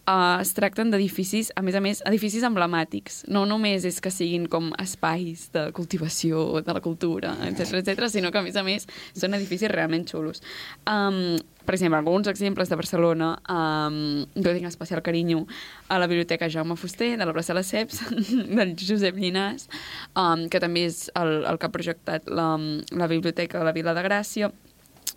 uh, 0.09 0.41
es 0.41 0.53
tracten 0.57 0.91
d'edificis, 0.93 1.51
a 1.57 1.63
més 1.65 1.77
a 1.77 1.83
més, 1.85 2.03
edificis 2.09 2.45
emblemàtics. 2.47 3.23
No 3.33 3.45
només 3.49 3.85
és 3.89 4.01
que 4.01 4.13
siguin 4.13 4.47
com 4.53 4.73
espais 4.81 5.49
de 5.55 5.67
cultivació 5.77 6.63
de 6.65 6.77
la 6.77 6.83
cultura, 6.85 7.35
etc 7.49 7.81
etc, 7.81 8.09
sinó 8.13 8.33
que, 8.33 8.41
a 8.41 8.47
més 8.47 8.57
a 8.61 8.65
més, 8.67 8.89
són 9.17 9.37
edificis 9.37 9.73
realment 9.73 10.07
xulos. 10.09 10.45
Um, 10.89 11.37
per 11.65 11.75
exemple, 11.75 11.99
alguns 11.99 12.29
exemples 12.29 12.69
de 12.69 12.77
Barcelona, 12.77 13.31
um, 13.49 14.25
jo 14.37 14.53
tinc 14.53 14.69
especial 14.69 15.03
carinyo 15.03 15.47
a 15.89 15.99
la 15.99 16.07
Biblioteca 16.07 16.51
Jaume 16.53 16.77
Fuster, 16.77 17.17
de 17.17 17.25
la 17.25 17.33
plaça 17.33 17.55
de 17.55 17.61
les 17.61 17.73
Ceps, 17.73 18.03
del 18.59 18.77
Josep 18.77 19.17
Llinàs, 19.17 19.69
um, 20.13 20.47
que 20.53 20.61
també 20.61 20.85
és 20.91 21.09
el, 21.17 21.43
el 21.49 21.59
que 21.59 21.69
ha 21.71 21.75
projectat 21.75 22.29
la, 22.29 22.53
la 22.93 23.09
Biblioteca 23.09 23.59
de 23.59 23.65
la 23.65 23.75
Vila 23.77 23.97
de 23.97 24.05
Gràcia. 24.05 24.53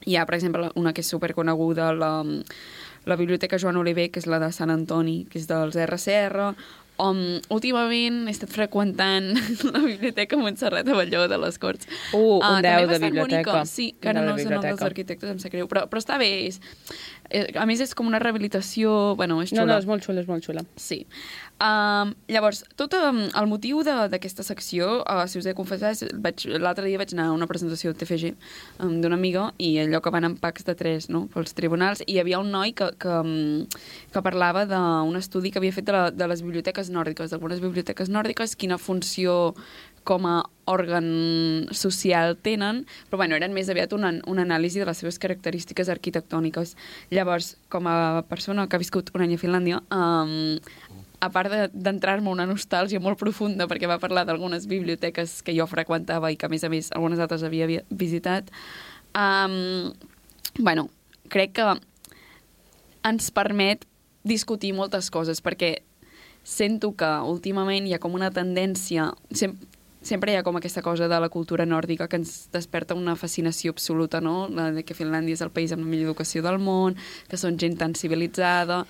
Hi 0.08 0.16
ha, 0.16 0.26
per 0.26 0.38
exemple, 0.38 0.72
una 0.80 0.94
que 0.94 1.04
és 1.04 1.12
superconeguda, 1.12 1.92
la, 1.98 2.12
la 3.08 3.16
Biblioteca 3.20 3.60
Joan 3.60 3.80
Oliver, 3.80 4.10
que 4.12 4.24
és 4.24 4.28
la 4.28 4.40
de 4.40 4.52
Sant 4.56 4.72
Antoni, 4.72 5.26
que 5.32 5.40
és 5.42 5.48
dels 5.50 5.76
RCR, 5.76 6.54
on 6.98 7.20
últimament 7.54 8.24
he 8.28 8.32
estat 8.34 8.50
freqüentant 8.50 9.36
la 9.74 9.82
Biblioteca 9.84 10.38
Montserrat 10.40 10.88
Avelló 10.90 11.28
de 11.30 11.38
les 11.38 11.60
Corts. 11.62 11.86
Uh, 12.12 12.38
un 12.40 12.44
Ah, 12.44 12.62
10 12.62 12.64
també 12.64 12.94
de 12.94 13.00
biblioteca. 13.06 13.52
bonica. 13.52 13.66
Sí, 13.70 13.92
que 14.02 14.10
ara 14.10 14.24
no 14.26 14.36
és 14.36 14.46
el 14.48 14.56
nom 14.56 14.64
dels 14.66 14.82
arquitectes, 14.82 15.30
em 15.30 15.40
sap 15.44 15.54
greu, 15.54 15.68
però, 15.70 15.86
però 15.92 16.02
està 16.02 16.18
bé. 16.18 16.30
És, 16.48 16.58
a 17.56 17.66
més, 17.66 17.82
és 17.82 17.94
com 17.96 18.08
una 18.08 18.20
rehabilitació... 18.20 19.16
Bueno, 19.20 19.42
és 19.44 19.52
No, 19.54 19.62
xula. 19.63 19.74
no, 19.74 19.80
és 19.80 19.86
molt 19.90 20.04
xula, 20.06 20.22
és 20.22 20.28
molt 20.28 20.44
xula. 20.46 20.63
Sí. 20.76 21.06
Um, 21.58 22.12
llavors, 22.30 22.60
tot 22.78 22.94
um, 22.94 23.18
el 23.34 23.48
motiu 23.50 23.80
de- 23.84 24.08
d'aquesta 24.12 24.44
secció, 24.46 25.00
uh, 25.10 25.24
si 25.26 25.40
us 25.40 25.46
he 25.48 25.50
de 25.50 25.56
confessar, 25.58 25.96
l'altre 26.62 26.86
dia 26.86 27.00
vaig 27.02 27.16
anar 27.16 27.32
a 27.32 27.34
una 27.34 27.48
presentació 27.50 27.90
de 27.94 27.98
TFG 27.98 28.36
um, 28.86 29.00
d'una 29.02 29.18
amiga 29.18 29.48
i 29.58 29.72
allò 29.82 30.00
que 30.06 30.12
van 30.13 30.28
en 30.28 30.36
packs 30.38 30.68
de 30.68 30.76
tres 30.78 31.10
no? 31.10 31.24
pels 31.34 31.56
tribunals 31.58 32.04
i 32.06 32.13
hi 32.13 32.20
havia 32.22 32.38
un 32.44 32.52
noi 32.54 32.76
que, 32.78 32.92
que, 33.02 33.10
um, 33.10 33.66
que 34.13 34.22
parlava 34.22 34.68
d'un 34.70 35.18
estudi 35.18 35.50
que 35.50 35.58
havia 35.58 35.74
fet 35.74 35.90
de, 35.90 35.96
la, 35.98 36.04
de 36.12 36.28
les 36.30 36.44
biblioteques 36.46 36.92
nòrdiques, 36.94 37.34
d'algunes 37.34 37.60
biblioteques 37.66 38.13
nòrdiques, 38.13 38.54
quina 38.56 38.78
funció 38.78 39.56
com 40.08 40.24
a 40.30 40.38
òrgan 40.72 41.67
social 41.76 42.38
tenen, 42.43 42.86
però 43.10 43.20
bueno, 43.22 43.36
eren 43.36 43.52
més 43.56 43.67
aviat 43.72 43.91
una, 43.96 44.13
una 44.32 44.46
anàlisi 44.48 44.80
de 44.80 44.88
les 44.88 45.00
seves 45.04 45.20
característiques 45.20 45.89
arquitectòniques. 45.91 46.76
Llavors, 47.12 47.58
com 47.72 47.88
a 47.91 48.24
persona 48.28 48.65
que 48.67 48.78
ha 48.78 48.84
viscut 48.84 49.12
un 49.15 49.26
any 49.26 49.36
a 49.36 49.41
Finlàndia, 49.41 49.82
um, 49.91 50.56
a 51.20 51.30
part 51.34 51.50
de- 51.52 51.70
d'entrar-me 51.74 52.30
una 52.30 52.46
nostàlgia 52.46 53.00
molt 53.02 53.17
profunda 53.20 53.65
perquè 53.67 53.88
va 53.89 53.98
parlar 54.00 54.24
d'algunes 54.28 54.67
biblioteques 54.70 55.41
que 55.43 55.56
jo 55.58 55.65
freqüentava 55.67 56.32
i 56.32 56.38
que, 56.38 56.46
a 56.46 56.50
més 56.52 56.63
a 56.63 56.70
més, 56.70 56.91
algunes 56.96 57.20
altres 57.20 57.43
havia 57.43 57.67
vi- 57.67 57.84
visitat, 57.89 58.52
um, 59.17 59.91
bueno, 60.60 60.89
crec 61.28 61.56
que 61.58 61.65
ens 63.08 63.32
permet 63.32 63.86
discutir 64.28 64.74
moltes 64.76 65.10
coses, 65.10 65.41
perquè 65.41 65.78
sento 66.43 66.93
que 66.96 67.08
últimament 67.28 67.88
hi 67.88 67.93
ha 67.96 68.00
com 68.00 68.13
una 68.15 68.30
tendència... 68.32 69.10
Sem 69.32 69.58
sempre 70.08 70.32
hi 70.32 70.39
ha 70.39 70.43
com 70.48 70.58
aquesta 70.58 70.82
cosa 70.86 71.10
de 71.12 71.20
la 71.20 71.30
cultura 71.30 71.65
nòrdica 71.67 72.08
que 72.08 72.20
ens 72.22 72.48
desperta 72.54 72.96
una 72.96 73.17
fascinació 73.20 73.76
absoluta, 73.76 74.22
no? 74.24 74.48
La 74.48 74.72
de 74.72 74.84
que 74.88 74.96
Finlàndia 74.98 75.38
és 75.38 75.43
el 75.46 75.52
país 75.52 75.76
amb 75.76 75.84
la 75.84 75.91
millor 75.91 76.13
educació 76.13 76.43
del 76.46 76.60
món, 76.63 76.98
que 77.28 77.39
són 77.39 77.60
gent 77.60 77.78
tan 77.82 77.96
civilitzada, 78.00 78.84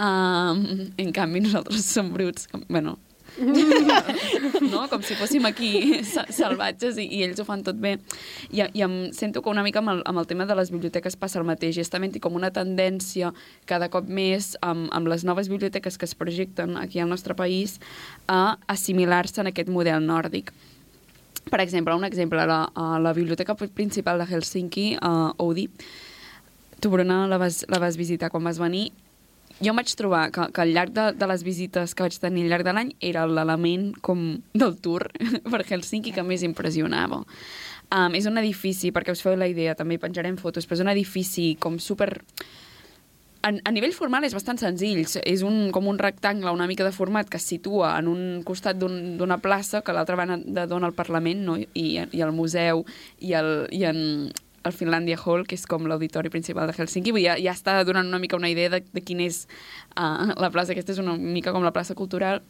um, 0.00 0.62
en 0.96 1.12
canvi 1.12 1.44
nosaltres 1.44 1.86
som 1.94 2.12
bruts, 2.16 2.48
bueno, 2.68 2.98
no? 4.72 4.84
com 4.90 5.02
si 5.02 5.16
fóssim 5.16 5.44
aquí 5.48 6.02
sa- 6.04 6.26
salvatges 6.30 6.98
i, 7.00 7.06
i 7.18 7.22
ells 7.26 7.40
ho 7.40 7.46
fan 7.48 7.62
tot 7.64 7.78
bé. 7.80 7.96
I, 8.50 8.64
i 8.76 8.84
em 8.84 8.96
sento 9.16 9.42
que 9.42 9.52
una 9.52 9.64
mica 9.66 9.80
amb 9.82 9.94
el, 9.94 10.02
amb 10.08 10.22
el 10.22 10.28
tema 10.30 10.46
de 10.48 10.56
les 10.58 10.72
biblioteques 10.74 11.16
passa 11.16 11.40
el 11.40 11.48
mateix, 11.48 11.78
està 11.80 12.00
havent 12.00 12.18
com 12.22 12.36
una 12.38 12.52
tendència 12.54 13.32
cada 13.68 13.88
cop 13.92 14.08
més 14.08 14.52
amb, 14.60 14.88
amb 14.92 15.10
les 15.12 15.24
noves 15.28 15.48
biblioteques 15.52 15.98
que 15.98 16.08
es 16.08 16.14
projecten 16.18 16.76
aquí 16.80 17.00
al 17.00 17.10
nostre 17.10 17.36
país 17.38 17.78
a 18.28 18.58
assimilar-se 18.72 19.40
en 19.42 19.52
aquest 19.52 19.72
model 19.72 20.04
nòrdic. 20.06 20.52
Per 21.50 21.60
exemple, 21.60 21.94
un 21.98 22.04
exemple, 22.06 22.44
la, 22.46 22.64
a 22.74 22.98
la 23.02 23.12
biblioteca 23.12 23.56
principal 23.56 24.20
de 24.20 24.28
Helsinki, 24.30 24.96
a 25.02 25.32
Oudi, 25.42 25.66
tu, 26.80 26.90
Bruna, 26.90 27.26
la 27.26 27.38
vas, 27.38 27.64
la 27.68 27.78
vas 27.82 27.96
visitar 27.98 28.30
quan 28.30 28.44
vas 28.46 28.60
venir, 28.62 28.90
jo 29.62 29.72
em 29.72 29.78
vaig 29.78 29.92
trobar 29.98 30.24
que, 30.34 30.48
que 30.54 30.62
al 30.64 30.72
llarg 30.74 30.94
de, 30.94 31.08
de 31.14 31.28
les 31.30 31.44
visites 31.46 31.94
que 31.94 32.06
vaig 32.06 32.16
tenir 32.20 32.46
al 32.46 32.52
llarg 32.52 32.66
de 32.66 32.74
l'any 32.74 32.94
era 33.12 33.26
l'element 33.30 33.92
com 34.02 34.24
del 34.54 34.74
tour 34.82 35.06
per 35.52 35.62
Helsinki 35.62 36.14
que 36.14 36.24
més 36.26 36.42
impressionava. 36.46 37.22
Um, 37.92 38.16
és 38.16 38.26
un 38.26 38.40
edifici, 38.40 38.88
perquè 38.94 39.12
us 39.12 39.20
feu 39.20 39.36
la 39.36 39.50
idea, 39.50 39.76
també 39.76 39.98
penjarem 40.00 40.38
fotos, 40.40 40.66
però 40.66 40.80
és 40.80 40.84
un 40.84 40.92
edifici 40.94 41.52
com 41.60 41.78
super... 41.78 42.08
A, 43.42 43.50
a 43.50 43.72
nivell 43.74 43.92
formal 43.92 44.24
és 44.24 44.32
bastant 44.32 44.60
senzill. 44.60 45.02
És 45.02 45.42
un, 45.44 45.66
com 45.74 45.88
un 45.90 45.98
rectangle 46.00 46.54
una 46.54 46.68
mica 46.70 46.86
de 46.86 46.94
format 46.94 47.28
que 47.28 47.40
es 47.40 47.48
situa 47.50 47.96
en 47.98 48.08
un 48.08 48.22
costat 48.46 48.78
d'una 48.78 49.36
un, 49.36 49.42
plaça 49.42 49.82
que 49.82 49.92
l'altra 49.92 50.16
banda 50.16 50.64
dona 50.70 50.88
el 50.88 50.96
Parlament 50.96 51.42
no? 51.44 51.58
I, 51.58 51.86
i 52.06 52.22
el 52.22 52.32
museu 52.32 52.84
i, 53.18 53.34
el, 53.34 53.50
i 53.74 53.82
en, 53.90 54.30
el 54.64 54.74
Finlandia 54.76 55.18
Hall, 55.18 55.46
que 55.46 55.56
és 55.58 55.66
com 55.68 55.86
l'auditori 55.90 56.30
principal 56.32 56.70
de 56.70 56.76
Helsinki. 56.76 57.14
Ja, 57.22 57.36
ja 57.40 57.54
està 57.56 57.78
donant 57.88 58.08
una 58.08 58.20
mica 58.22 58.38
una 58.38 58.50
idea 58.52 58.72
de, 58.72 58.82
de 58.84 59.04
quina 59.04 59.26
és 59.28 59.44
uh, 59.96 60.32
la 60.38 60.52
plaça. 60.54 60.74
Aquesta 60.74 60.94
és 60.96 61.02
una 61.02 61.16
mica 61.16 61.54
com 61.54 61.64
la 61.64 61.74
plaça 61.74 61.96
cultural. 61.98 62.42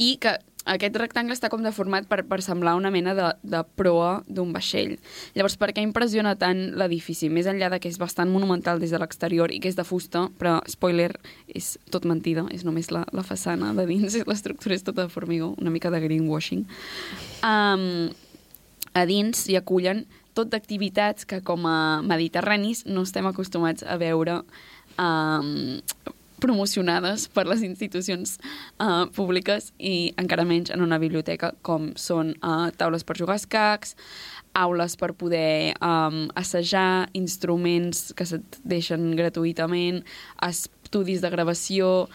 I 0.00 0.14
que 0.20 0.38
aquest 0.68 0.96
rectangle 1.00 1.32
està 1.32 1.48
com 1.48 1.62
deformat 1.64 2.04
per, 2.08 2.20
per 2.28 2.40
semblar 2.44 2.74
una 2.76 2.90
mena 2.92 3.14
de, 3.16 3.30
de 3.42 3.62
proa 3.80 4.20
d'un 4.28 4.52
vaixell. 4.52 4.98
Llavors, 5.34 5.56
per 5.60 5.70
què 5.72 5.82
impressiona 5.84 6.34
tant 6.38 6.60
l'edifici? 6.78 7.30
Més 7.32 7.48
enllà 7.48 7.70
de 7.72 7.80
que 7.80 7.88
és 7.88 7.98
bastant 8.00 8.30
monumental 8.30 8.80
des 8.82 8.92
de 8.92 9.00
l'exterior 9.00 9.52
i 9.52 9.60
que 9.62 9.70
és 9.72 9.78
de 9.78 9.86
fusta, 9.88 10.26
però, 10.38 10.58
spoiler, 10.68 11.14
és 11.48 11.72
tot 11.90 12.04
mentida, 12.08 12.44
és 12.52 12.66
només 12.68 12.92
la, 12.92 13.06
la 13.16 13.24
façana 13.24 13.72
de 13.76 13.86
dins, 13.88 14.18
l'estructura 14.30 14.76
és 14.76 14.84
tota 14.84 15.06
de 15.06 15.12
formigó, 15.12 15.54
una 15.58 15.72
mica 15.72 15.92
de 15.92 16.02
greenwashing. 16.04 16.66
Um, 17.40 18.10
a 18.92 19.06
dins 19.08 19.46
s'hi 19.46 19.56
acullen 19.56 20.04
tot 20.40 20.52
d'activitats 20.52 21.28
que 21.28 21.42
com 21.44 21.68
a 21.68 22.00
mediterranis 22.06 22.86
no 22.88 23.04
estem 23.04 23.28
acostumats 23.28 23.84
a 23.84 23.98
veure 24.00 24.40
um, 24.96 25.80
promocionades 26.40 27.28
per 27.28 27.44
les 27.46 27.62
institucions 27.66 28.38
uh, 28.80 29.04
públiques 29.14 29.70
i 29.76 30.10
encara 30.20 30.46
menys 30.48 30.72
en 30.72 30.82
una 30.82 30.98
biblioteca 31.02 31.52
com 31.66 31.90
són 32.00 32.32
uh, 32.40 32.70
taules 32.80 33.04
per 33.04 33.18
jugar 33.20 33.36
escacs, 33.36 33.94
aules 34.56 34.96
per 34.98 35.12
poder 35.20 35.76
um, 35.84 36.24
assajar, 36.40 37.10
instruments 37.12 38.10
que 38.16 38.26
se't 38.26 38.58
deixen 38.64 39.12
gratuïtament, 39.18 40.02
es 40.48 40.64
estudis 40.90 41.20
de 41.22 41.30
gravació, 41.30 42.08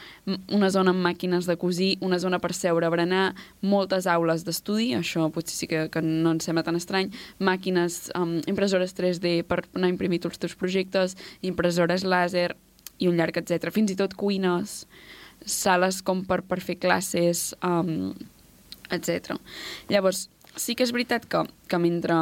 una 0.52 0.68
zona 0.70 0.92
amb 0.92 1.00
màquines 1.00 1.48
de 1.48 1.56
cosir, 1.56 1.96
una 2.04 2.20
zona 2.20 2.42
per 2.44 2.52
seure 2.54 2.86
a 2.86 2.92
berenar, 2.92 3.34
moltes 3.64 4.06
aules 4.06 4.44
d'estudi, 4.44 4.90
això 4.98 5.30
potser 5.32 5.56
sí 5.56 5.70
que, 5.72 5.86
que 5.88 6.02
no 6.04 6.34
ens 6.36 6.44
sembla 6.44 6.66
tan 6.68 6.76
estrany, 6.76 7.08
màquines, 7.40 8.12
um, 8.20 8.42
impressores 8.52 8.92
3D 8.98 9.46
per 9.48 9.62
anar 9.72 9.88
a 9.88 9.94
imprimir 9.94 10.20
tots 10.20 10.36
els 10.36 10.44
teus 10.44 10.58
projectes, 10.60 11.16
impressores 11.42 12.04
làser 12.04 12.52
i 13.00 13.08
un 13.08 13.16
llarg, 13.16 13.40
etc. 13.40 13.72
Fins 13.72 13.96
i 13.96 13.96
tot 13.96 14.14
cuines, 14.20 14.84
sales 15.48 16.02
com 16.04 16.26
per, 16.28 16.42
per 16.44 16.60
fer 16.60 16.76
classes, 16.76 17.54
um, 17.64 18.12
etc. 18.92 19.38
Llavors, 19.88 20.28
sí 20.60 20.76
que 20.76 20.84
és 20.84 20.92
veritat 20.92 21.30
que, 21.32 21.48
que 21.72 21.80
mentre 21.80 22.20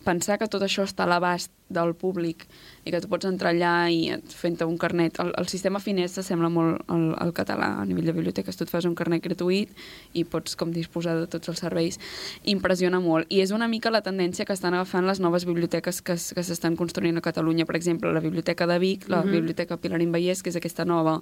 pensar 0.00 0.38
que 0.40 0.48
tot 0.48 0.62
això 0.64 0.86
està 0.88 1.04
a 1.04 1.10
l'abast 1.10 1.52
del 1.70 1.92
públic 1.94 2.46
i 2.88 2.90
que 2.90 2.98
tu 3.02 3.06
pots 3.06 3.28
entrar 3.28 3.52
allà 3.52 3.90
i 3.92 4.08
et- 4.14 4.32
fent-te 4.34 4.64
un 4.64 4.78
carnet... 4.80 5.18
El, 5.22 5.28
el 5.38 5.46
sistema 5.46 5.78
finès 5.78 6.16
s'assembla 6.16 6.48
molt 6.50 6.80
al, 6.90 7.04
al 7.20 7.30
català 7.36 7.68
a 7.78 7.84
nivell 7.86 8.08
de 8.08 8.14
biblioteques. 8.16 8.56
Tu 8.56 8.64
et 8.64 8.72
fas 8.72 8.88
un 8.88 8.96
carnet 8.98 9.22
gratuït 9.22 9.70
i 10.16 10.24
pots 10.24 10.56
com 10.58 10.72
disposar 10.72 11.14
de 11.20 11.28
tots 11.30 11.52
els 11.52 11.60
serveis. 11.62 12.00
Impressiona 12.48 12.98
molt. 13.04 13.28
I 13.28 13.42
és 13.44 13.52
una 13.54 13.68
mica 13.68 13.92
la 13.92 14.00
tendència 14.02 14.48
que 14.48 14.56
estan 14.56 14.74
agafant 14.74 15.06
les 15.06 15.20
noves 15.20 15.44
biblioteques 15.46 16.00
que, 16.02 16.16
que 16.16 16.46
s'estan 16.48 16.80
construint 16.80 17.20
a 17.20 17.24
Catalunya. 17.24 17.68
Per 17.68 17.76
exemple, 17.76 18.10
la 18.16 18.24
Biblioteca 18.24 18.66
de 18.66 18.78
Vic, 18.82 19.06
la 19.12 19.20
Biblioteca 19.22 19.76
Pilarín 19.76 20.10
Vallès, 20.16 20.42
que 20.42 20.50
és 20.50 20.56
aquesta 20.58 20.88
nova 20.88 21.20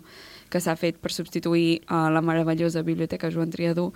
que 0.49 0.63
s'ha 0.65 0.79
fet 0.81 0.97
per 1.03 1.13
substituir 1.13 1.83
a 1.91 2.07
la 2.15 2.23
meravellosa 2.23 2.87
Biblioteca 2.87 3.29
Joan 3.35 3.51
Triadú. 3.51 3.91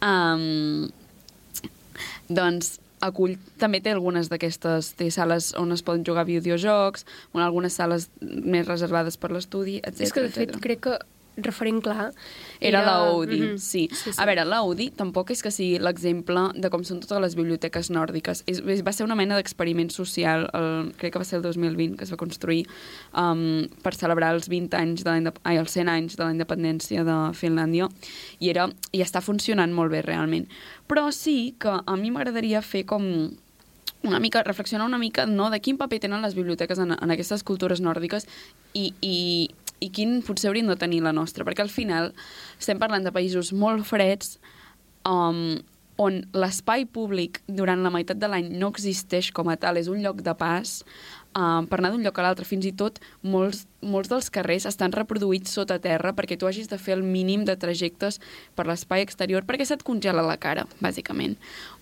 Um, 0.00 0.88
doncs 2.32 2.78
acull, 3.02 3.36
també 3.60 3.80
té 3.82 3.92
algunes 3.92 4.30
d'aquestes, 4.32 4.92
té 4.98 5.10
sales 5.14 5.52
on 5.58 5.74
es 5.74 5.82
poden 5.84 6.04
jugar 6.06 6.24
videojocs, 6.28 7.06
on 7.34 7.42
algunes 7.42 7.74
sales 7.78 8.08
més 8.20 8.68
reservades 8.68 9.18
per 9.18 9.32
l'estudi, 9.34 9.80
etc. 9.82 10.06
És 10.06 10.14
que, 10.14 10.26
de 10.28 10.32
fet, 10.34 10.56
crec 10.62 10.84
que 10.86 10.98
referent 11.36 11.80
clar... 11.82 12.10
Era 12.60 12.82
l'Audi, 12.84 13.40
Mhm. 13.40 13.58
sí. 13.58 13.88
sí, 13.92 14.12
sí. 14.12 14.20
A 14.20 14.26
veure, 14.26 14.44
l'Audi 14.44 14.90
tampoc 14.90 15.30
és 15.32 15.40
que 15.42 15.50
sigui 15.50 15.78
l'exemple 15.80 16.50
de 16.54 16.70
com 16.70 16.84
són 16.84 17.00
totes 17.00 17.20
les 17.24 17.34
biblioteques 17.34 17.90
nòrdiques. 17.90 18.44
És, 18.46 18.60
és, 18.66 18.82
va 18.84 18.92
ser 18.92 19.04
una 19.04 19.16
mena 19.18 19.34
d'experiment 19.38 19.90
social, 19.90 20.48
el, 20.54 20.92
crec 20.98 21.12
que 21.14 21.18
va 21.18 21.24
ser 21.24 21.38
el 21.40 21.42
2020, 21.42 21.96
que 21.96 22.04
es 22.04 22.12
va 22.12 22.16
construir 22.20 22.66
um, 23.16 23.66
per 23.82 23.94
celebrar 23.94 24.34
els 24.34 24.48
20 24.48 24.76
anys, 24.76 25.02
de 25.04 25.32
ai, 25.42 25.56
els 25.56 25.70
100 25.72 25.88
anys 25.88 26.16
de 26.16 26.24
la 26.24 26.32
independència 26.32 27.02
de 27.04 27.16
Finlàndia, 27.34 27.88
i, 28.38 28.50
era, 28.50 28.68
i 28.92 29.00
està 29.02 29.20
funcionant 29.24 29.72
molt 29.72 29.90
bé, 29.90 30.02
realment. 30.02 30.46
Però 30.86 31.08
sí 31.10 31.54
que 31.58 31.80
a 31.84 31.96
mi 31.96 32.10
m'agradaria 32.12 32.60
fer 32.62 32.84
com 32.86 33.32
una 34.02 34.18
mica, 34.18 34.42
reflexionar 34.42 34.84
una 34.86 34.98
mica 34.98 35.26
no, 35.26 35.48
de 35.50 35.60
quin 35.62 35.76
paper 35.78 36.00
tenen 36.02 36.22
les 36.22 36.34
biblioteques 36.34 36.78
en, 36.82 36.90
en 36.92 37.10
aquestes 37.14 37.44
cultures 37.46 37.80
nòrdiques 37.80 38.26
i, 38.74 38.92
i, 39.00 39.48
i 39.82 39.90
quin 39.94 40.20
potser 40.24 40.50
hauríem 40.50 40.70
de 40.70 40.78
tenir 40.78 41.02
la 41.04 41.14
nostra, 41.16 41.46
perquè 41.46 41.64
al 41.64 41.72
final 41.72 42.12
estem 42.58 42.80
parlant 42.82 43.04
de 43.04 43.14
països 43.14 43.52
molt 43.52 43.86
freds 43.88 44.36
um, 45.08 45.58
on 46.00 46.22
l'espai 46.34 46.86
públic 46.88 47.42
durant 47.46 47.82
la 47.84 47.92
meitat 47.92 48.20
de 48.20 48.30
l'any 48.30 48.48
no 48.58 48.70
existeix 48.72 49.30
com 49.34 49.50
a 49.52 49.58
tal, 49.60 49.78
és 49.78 49.90
un 49.92 50.00
lloc 50.04 50.22
de 50.24 50.34
pas 50.38 50.80
uh, 51.36 51.62
per 51.68 51.78
anar 51.80 51.90
d'un 51.92 52.02
lloc 52.04 52.18
a 52.18 52.24
l'altre. 52.26 52.46
Fins 52.48 52.66
i 52.68 52.72
tot 52.76 53.00
molts, 53.22 53.64
molts 53.82 54.10
dels 54.12 54.30
carrers 54.32 54.66
estan 54.70 54.92
reproduïts 54.94 55.52
sota 55.52 55.78
terra 55.82 56.12
perquè 56.16 56.38
tu 56.38 56.46
hagis 56.48 56.68
de 56.70 56.78
fer 56.78 56.96
el 56.98 57.02
mínim 57.02 57.44
de 57.48 57.56
trajectes 57.56 58.20
per 58.56 58.66
l'espai 58.68 59.02
exterior 59.04 59.46
perquè 59.48 59.66
se't 59.68 59.84
congela 59.86 60.22
la 60.26 60.36
cara, 60.40 60.66
bàsicament. 60.80 61.36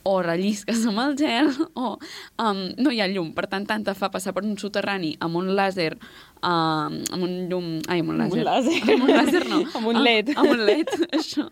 O 0.08 0.22
rellisques 0.24 0.86
amb 0.88 1.02
el 1.04 1.16
gel 1.20 1.50
o 1.74 1.96
um, 2.40 2.60
no 2.78 2.90
hi 2.94 3.02
ha 3.04 3.08
llum. 3.10 3.34
Per 3.36 3.46
tant, 3.50 3.66
tant 3.68 3.84
te 3.84 3.94
fa 3.94 4.10
passar 4.12 4.32
per 4.36 4.44
un 4.46 4.56
soterrani 4.58 5.16
amb 5.20 5.36
un 5.42 5.52
làser 5.58 5.92
um, 5.96 7.00
amb 7.12 7.20
un 7.26 7.34
llum... 7.50 7.72
Ai, 7.88 8.00
amb 8.00 8.14
un 8.14 8.20
Amb 8.24 8.32
un 8.38 8.44
làser. 8.46 8.78
làser. 8.78 8.78
Amb 8.96 9.08
un 9.08 9.12
làser 9.16 9.44
no. 9.50 9.60
Amb 9.74 9.92
un 9.92 10.00
LED. 10.04 10.32
Amb, 10.36 10.46
amb 10.46 10.54
un 10.56 10.64
LED, 10.68 10.94
això. 11.20 11.48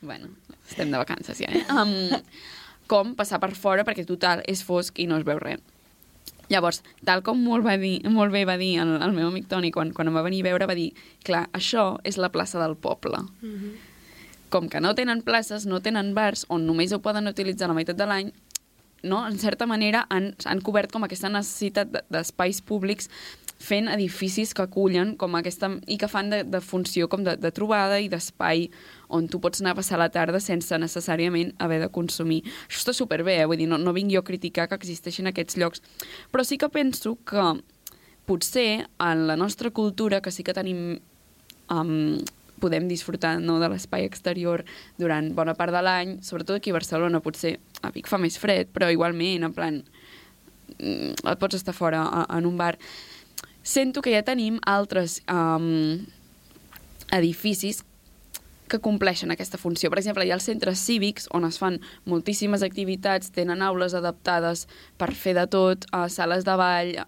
Bueno, 0.00 0.30
estem 0.68 0.92
de 0.94 1.00
vacances 1.00 1.40
ja, 1.42 1.50
eh? 1.50 1.64
Um, 1.74 2.22
com 2.88 3.10
passar 3.18 3.40
per 3.42 3.50
fora 3.58 3.82
perquè 3.84 4.06
total 4.08 4.40
és 4.48 4.62
fosc 4.64 4.96
i 5.02 5.08
no 5.10 5.18
es 5.18 5.26
veu 5.26 5.40
res. 5.42 5.60
Llavors, 6.48 6.82
tal 7.04 7.22
com 7.22 7.40
molt, 7.44 7.64
va 7.66 7.76
dir, 7.76 7.98
molt 8.08 8.32
bé 8.32 8.44
va 8.48 8.56
dir 8.56 8.78
el, 8.80 8.94
el 9.04 9.12
meu 9.12 9.28
amic 9.28 9.48
Toni 9.50 9.70
quan, 9.74 9.90
quan 9.92 10.08
em 10.08 10.14
va 10.16 10.22
venir 10.24 10.40
a 10.42 10.48
veure, 10.50 10.66
va 10.70 10.74
dir, 10.78 10.90
clar, 11.26 11.46
això 11.52 11.98
és 12.08 12.16
la 12.16 12.30
plaça 12.32 12.58
del 12.62 12.76
poble. 12.76 13.20
Com 14.48 14.68
que 14.72 14.80
no 14.80 14.94
tenen 14.96 15.20
places, 15.22 15.66
no 15.68 15.80
tenen 15.84 16.14
bars, 16.16 16.46
on 16.48 16.64
només 16.66 16.92
ho 16.96 17.02
poden 17.04 17.28
utilitzar 17.28 17.68
la 17.68 17.74
meitat 17.76 17.98
de 18.00 18.06
l'any, 18.08 18.30
no? 19.02 19.26
en 19.28 19.36
certa 19.38 19.66
manera 19.68 20.06
han, 20.10 20.30
han 20.48 20.62
cobert 20.64 20.90
com 20.90 21.04
aquesta 21.04 21.28
necessitat 21.28 21.92
de- 21.92 22.02
d'espais 22.10 22.62
públics 22.64 23.10
fent 23.58 23.88
edificis 23.92 24.54
que 24.54 24.62
acullen 24.64 25.16
com 25.18 25.34
aquesta, 25.36 25.68
i 25.86 25.98
que 25.98 26.08
fan 26.08 26.30
de, 26.30 26.44
de 26.46 26.60
funció 26.64 27.08
com 27.12 27.24
de, 27.26 27.36
de 27.36 27.50
trobada 27.52 28.00
i 28.00 28.08
d'espai 28.08 28.70
on 29.08 29.28
tu 29.28 29.40
pots 29.40 29.62
anar 29.62 29.72
a 29.74 29.78
passar 29.80 29.98
la 30.00 30.10
tarda 30.12 30.40
sense 30.40 30.76
necessàriament 30.78 31.54
haver 31.58 31.80
de 31.82 31.90
consumir. 31.92 32.42
Això 32.68 32.84
està 32.84 32.94
superbé, 32.96 33.38
eh? 33.40 33.46
vull 33.48 33.60
dir, 33.60 33.68
no, 33.70 33.78
no 33.80 33.94
vinc 33.96 34.12
jo 34.12 34.22
a 34.22 34.26
criticar 34.26 34.68
que 34.68 34.78
existeixin 34.78 35.30
aquests 35.30 35.58
llocs, 35.60 35.82
però 36.32 36.44
sí 36.44 36.58
que 36.60 36.68
penso 36.72 37.16
que 37.28 37.50
potser 38.28 38.84
en 39.00 39.26
la 39.26 39.36
nostra 39.40 39.70
cultura, 39.70 40.20
que 40.20 40.30
sí 40.30 40.44
que 40.44 40.52
tenim 40.52 40.98
um, 41.72 42.18
podem 42.58 42.88
disfrutar 42.90 43.38
no, 43.40 43.58
de 43.62 43.70
l'espai 43.70 44.04
exterior 44.04 44.64
durant 44.98 45.30
bona 45.34 45.54
part 45.56 45.72
de 45.72 45.82
l'any, 45.84 46.18
sobretot 46.26 46.58
aquí 46.58 46.74
a 46.74 46.76
Barcelona, 46.76 47.22
potser 47.24 47.56
a 47.82 47.92
Vic 47.94 48.10
fa 48.10 48.18
més 48.20 48.36
fred, 48.40 48.68
però 48.74 48.90
igualment, 48.92 49.46
en 49.46 49.54
plan, 49.54 49.80
mm, 50.76 51.24
et 51.24 51.40
pots 51.40 51.56
estar 51.56 51.74
fora 51.74 52.04
a, 52.04 52.26
en 52.36 52.48
un 52.50 52.58
bar. 52.58 52.74
Sento 53.62 54.02
que 54.02 54.12
ja 54.12 54.24
tenim 54.26 54.58
altres 54.66 55.20
um, 55.30 56.04
edificis 57.14 57.84
que 58.68 58.80
compleixen 58.84 59.32
aquesta 59.34 59.58
funció. 59.58 59.90
Per 59.90 59.98
exemple, 60.00 60.24
hi 60.26 60.32
ha 60.32 60.38
els 60.38 60.48
centres 60.48 60.82
cívics 60.84 61.28
on 61.34 61.48
es 61.48 61.58
fan 61.60 61.80
moltíssimes 62.06 62.64
activitats, 62.66 63.32
tenen 63.34 63.62
aules 63.62 63.94
adaptades 63.98 64.66
per 64.98 65.12
fer 65.14 65.36
de 65.38 65.46
tot, 65.50 65.88
uh, 65.92 66.06
sales 66.12 66.44
de 66.46 66.56
ball, 66.58 66.98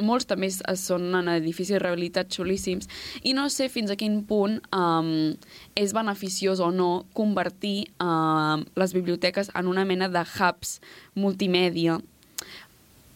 molts 0.00 0.26
també 0.28 0.50
són 0.50 1.10
en 1.16 1.28
edificis 1.32 1.80
rehabilitats 1.80 2.36
xulíssims 2.36 2.88
i 3.22 3.34
no 3.36 3.48
sé 3.52 3.68
fins 3.72 3.92
a 3.92 3.98
quin 4.00 4.20
punt 4.28 4.58
um, 4.76 5.34
és 5.78 5.94
beneficiós 5.96 6.62
o 6.64 6.70
no 6.74 6.90
convertir 7.16 7.90
um, 8.02 8.64
les 8.80 8.96
biblioteques 8.96 9.52
en 9.54 9.70
una 9.70 9.84
mena 9.84 10.08
de 10.08 10.24
hubs 10.24 10.78
multimèdia 11.14 12.00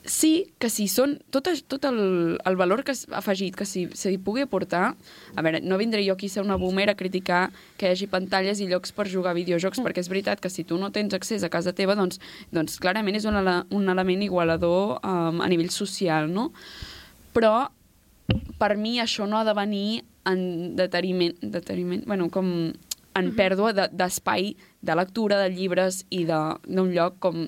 sí 0.05 0.53
que 0.61 0.69
si 0.69 0.85
són 0.93 1.15
tot, 1.33 1.49
tot 1.67 1.85
el, 1.89 2.37
el 2.45 2.57
valor 2.61 2.83
que 2.85 2.93
s'ha 2.93 3.09
afegit 3.23 3.57
que 3.57 3.65
s'hi 3.65 3.87
si 3.97 4.19
pugui 4.21 4.43
aportar 4.45 4.91
a 5.35 5.43
veure, 5.43 5.63
no 5.65 5.79
vindré 5.81 6.05
jo 6.05 6.13
aquí 6.13 6.29
a 6.29 6.35
ser 6.35 6.43
una 6.45 6.59
boomer 6.61 6.91
a 6.91 6.95
criticar 6.95 7.47
que 7.81 7.89
hi 7.89 7.95
hagi 7.95 8.09
pantalles 8.13 8.61
i 8.61 8.69
llocs 8.69 8.93
per 8.93 9.09
jugar 9.09 9.33
a 9.33 9.39
videojocs 9.39 9.81
perquè 9.81 10.05
és 10.05 10.11
veritat 10.13 10.43
que 10.45 10.53
si 10.53 10.65
tu 10.69 10.77
no 10.77 10.91
tens 10.93 11.17
accés 11.17 11.43
a 11.43 11.49
casa 11.49 11.73
teva 11.73 11.97
doncs, 11.97 12.21
doncs 12.53 12.77
clarament 12.85 13.17
és 13.17 13.25
un, 13.25 13.37
ele 13.41 13.57
un 13.73 13.89
element 13.89 14.23
igualador 14.29 14.99
um, 15.01 15.41
a 15.41 15.49
nivell 15.49 15.73
social 15.73 16.29
no? 16.29 16.51
però 17.33 17.71
per 18.61 18.77
mi 18.77 18.99
això 19.01 19.25
no 19.29 19.39
ha 19.41 19.45
de 19.49 19.57
venir 19.57 20.05
en 20.29 20.77
deteriment, 20.77 21.35
deteriment 21.41 22.05
bueno, 22.07 22.29
com 22.29 22.73
en 23.15 23.29
pèrdua 23.37 23.73
de- 23.73 23.89
d'espai 23.93 24.53
de, 24.55 24.71
de 24.85 24.95
lectura, 24.97 25.37
de 25.41 25.51
llibres 25.53 26.05
i 26.11 26.25
d'un 26.25 26.93
lloc 26.93 27.21
com 27.21 27.47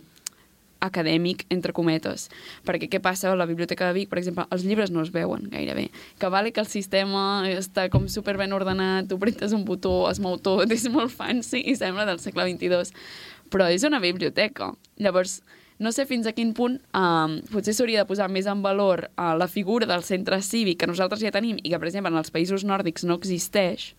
acadèmic, 0.81 1.45
entre 1.53 1.75
cometes. 1.77 2.29
Perquè 2.67 2.89
què 2.93 3.01
passa 3.03 3.31
a 3.33 3.37
la 3.39 3.49
Biblioteca 3.49 3.89
de 3.89 3.97
Vic, 3.97 4.11
per 4.11 4.21
exemple, 4.21 4.47
els 4.51 4.65
llibres 4.67 4.93
no 4.95 5.03
es 5.05 5.13
veuen 5.15 5.49
gairebé. 5.53 5.89
Que 6.21 6.31
vale 6.33 6.53
que 6.53 6.63
el 6.63 6.71
sistema 6.71 7.47
està 7.51 7.89
com 7.93 8.09
super 8.13 8.37
ben 8.41 8.55
ordenat, 8.57 9.09
tu 9.11 9.19
prentes 9.23 9.55
un 9.57 9.65
botó, 9.65 10.11
es 10.11 10.21
mou 10.23 10.39
tot, 10.39 10.71
és 10.77 10.89
molt 10.93 11.15
fancy 11.15 11.63
i 11.65 11.77
sembla 11.79 12.07
del 12.09 12.23
segle 12.23 12.49
XXII. 12.51 13.07
Però 13.53 13.69
és 13.71 13.87
una 13.87 14.01
biblioteca. 14.03 14.73
Llavors, 14.99 15.41
no 15.79 15.93
sé 15.93 16.07
fins 16.09 16.27
a 16.27 16.33
quin 16.33 16.55
punt 16.57 16.79
um, 16.97 17.37
potser 17.53 17.75
s'hauria 17.77 18.03
de 18.03 18.09
posar 18.09 18.31
més 18.33 18.47
en 18.49 18.63
valor 18.65 19.07
uh, 19.11 19.35
la 19.37 19.49
figura 19.49 19.89
del 19.89 20.05
centre 20.07 20.39
cívic 20.43 20.81
que 20.81 20.89
nosaltres 20.89 21.21
ja 21.21 21.35
tenim 21.35 21.59
i 21.61 21.69
que, 21.69 21.79
per 21.79 21.91
exemple, 21.91 22.13
en 22.13 22.21
els 22.23 22.33
països 22.33 22.65
nòrdics 22.65 23.05
no 23.05 23.19
existeix 23.21 23.91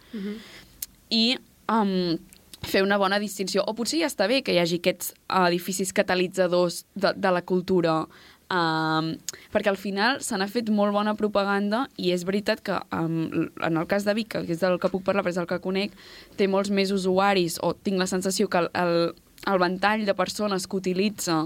i 1.14 1.38
um, 1.70 2.18
fer 2.68 2.84
una 2.86 3.00
bona 3.02 3.20
distinció. 3.20 3.64
O 3.68 3.76
potser 3.78 4.02
ja 4.04 4.10
està 4.12 4.28
bé 4.30 4.42
que 4.44 4.56
hi 4.56 4.62
hagi 4.62 4.82
aquests 4.82 5.14
uh, 5.16 5.46
edificis 5.48 5.94
catalitzadors 5.96 6.84
de, 6.96 7.14
de 7.16 7.32
la 7.34 7.44
cultura, 7.48 8.02
um, 8.54 9.14
perquè 9.54 9.72
al 9.72 9.80
final 9.80 10.22
se 10.24 10.38
n'ha 10.40 10.50
fet 10.52 10.72
molt 10.74 10.96
bona 10.96 11.16
propaganda 11.20 11.86
i 11.98 12.12
és 12.16 12.26
veritat 12.28 12.64
que 12.66 12.80
um, 12.96 13.48
en 13.64 13.80
el 13.80 13.88
cas 13.90 14.08
de 14.08 14.16
Vic, 14.18 14.36
que 14.36 14.56
és 14.56 14.64
del 14.64 14.80
que 14.82 14.92
puc 14.94 15.06
parlar, 15.08 15.26
però 15.26 15.36
és 15.36 15.42
el 15.42 15.50
que 15.50 15.62
conec, 15.64 15.96
té 16.40 16.50
molts 16.52 16.72
més 16.72 16.94
usuaris, 16.96 17.60
o 17.64 17.74
tinc 17.74 18.00
la 18.00 18.10
sensació 18.10 18.52
que 18.52 18.66
el, 18.66 18.72
el, 18.76 18.98
el 19.48 19.60
ventall 19.60 20.06
de 20.06 20.14
persones 20.16 20.68
que 20.68 20.78
utilitza 20.78 21.40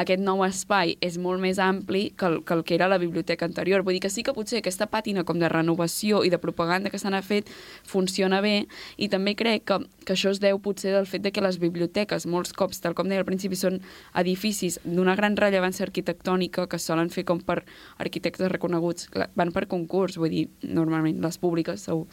aquest 0.00 0.22
nou 0.22 0.42
espai 0.46 0.96
és 1.04 1.18
molt 1.22 1.40
més 1.42 1.60
ampli 1.62 2.08
que 2.18 2.26
el, 2.26 2.40
que 2.44 2.54
el 2.56 2.64
que 2.66 2.74
era 2.76 2.88
la 2.90 2.98
biblioteca 2.98 3.46
anterior. 3.46 3.84
Vull 3.86 3.98
dir 3.98 4.02
que 4.04 4.12
sí 4.12 4.24
que 4.26 4.34
potser 4.34 4.60
aquesta 4.60 4.88
pàtina 4.90 5.24
com 5.24 5.38
de 5.38 5.50
renovació 5.50 6.24
i 6.24 6.32
de 6.32 6.40
propaganda 6.42 6.90
que 6.90 7.00
n'ha 7.04 7.22
fet 7.22 7.50
funciona 7.86 8.40
bé 8.40 8.66
i 8.96 9.08
també 9.12 9.34
crec 9.38 9.66
que, 9.68 9.78
que 10.04 10.14
això 10.16 10.32
es 10.32 10.40
deu 10.40 10.58
potser 10.58 10.94
del 10.94 11.06
fet 11.06 11.22
de 11.22 11.32
que 11.32 11.44
les 11.44 11.58
biblioteques 11.60 12.26
molts 12.26 12.54
cops, 12.56 12.80
tal 12.80 12.96
com 12.96 13.08
deia 13.08 13.22
al 13.22 13.28
principi, 13.28 13.56
són 13.56 13.80
edificis 14.18 14.80
d'una 14.84 15.14
gran 15.14 15.36
rellevància 15.36 15.84
arquitectònica 15.86 16.66
que 16.66 16.80
solen 16.80 17.12
fer 17.12 17.26
com 17.28 17.42
per 17.44 17.60
arquitectes 18.02 18.50
reconeguts, 18.50 19.10
van 19.36 19.52
per 19.52 19.66
concurs, 19.68 20.18
vull 20.18 20.32
dir, 20.32 20.48
normalment 20.64 21.20
les 21.22 21.38
públiques 21.38 21.84
segur 21.84 22.08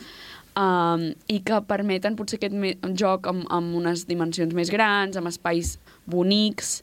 um, 0.60 1.08
i 1.32 1.39
que 1.45 1.62
permeten 1.68 2.18
potser 2.20 2.39
aquest 2.39 2.88
joc 2.99 3.30
amb, 3.32 3.45
amb 3.54 3.78
unes 3.80 4.06
dimensions 4.10 4.56
més 4.58 4.72
grans, 4.74 5.18
amb 5.18 5.32
espais 5.32 5.78
bonics, 6.10 6.80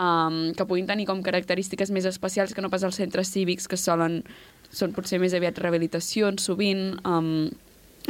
um, 0.00 0.52
que 0.56 0.66
puguin 0.66 0.88
tenir 0.88 1.08
com 1.08 1.22
característiques 1.24 1.92
més 1.92 2.08
especials 2.08 2.54
que 2.54 2.64
no 2.64 2.70
pas 2.72 2.84
els 2.86 3.00
centres 3.00 3.32
cívics, 3.32 3.68
que 3.68 3.78
solen, 3.80 4.22
són 4.70 4.94
potser 4.96 5.20
més 5.20 5.34
aviat 5.34 5.58
rehabilitacions, 5.58 6.46
sovint, 6.46 6.94
um, 7.04 7.50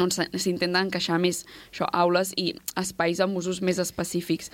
on 0.01 0.13
s'intenta 0.13 0.81
encaixar 0.85 1.19
més 1.21 1.43
això, 1.73 1.89
aules 1.93 2.31
i 2.39 2.53
espais 2.79 3.21
amb 3.21 3.37
usos 3.41 3.59
més 3.65 3.81
específics 3.83 4.53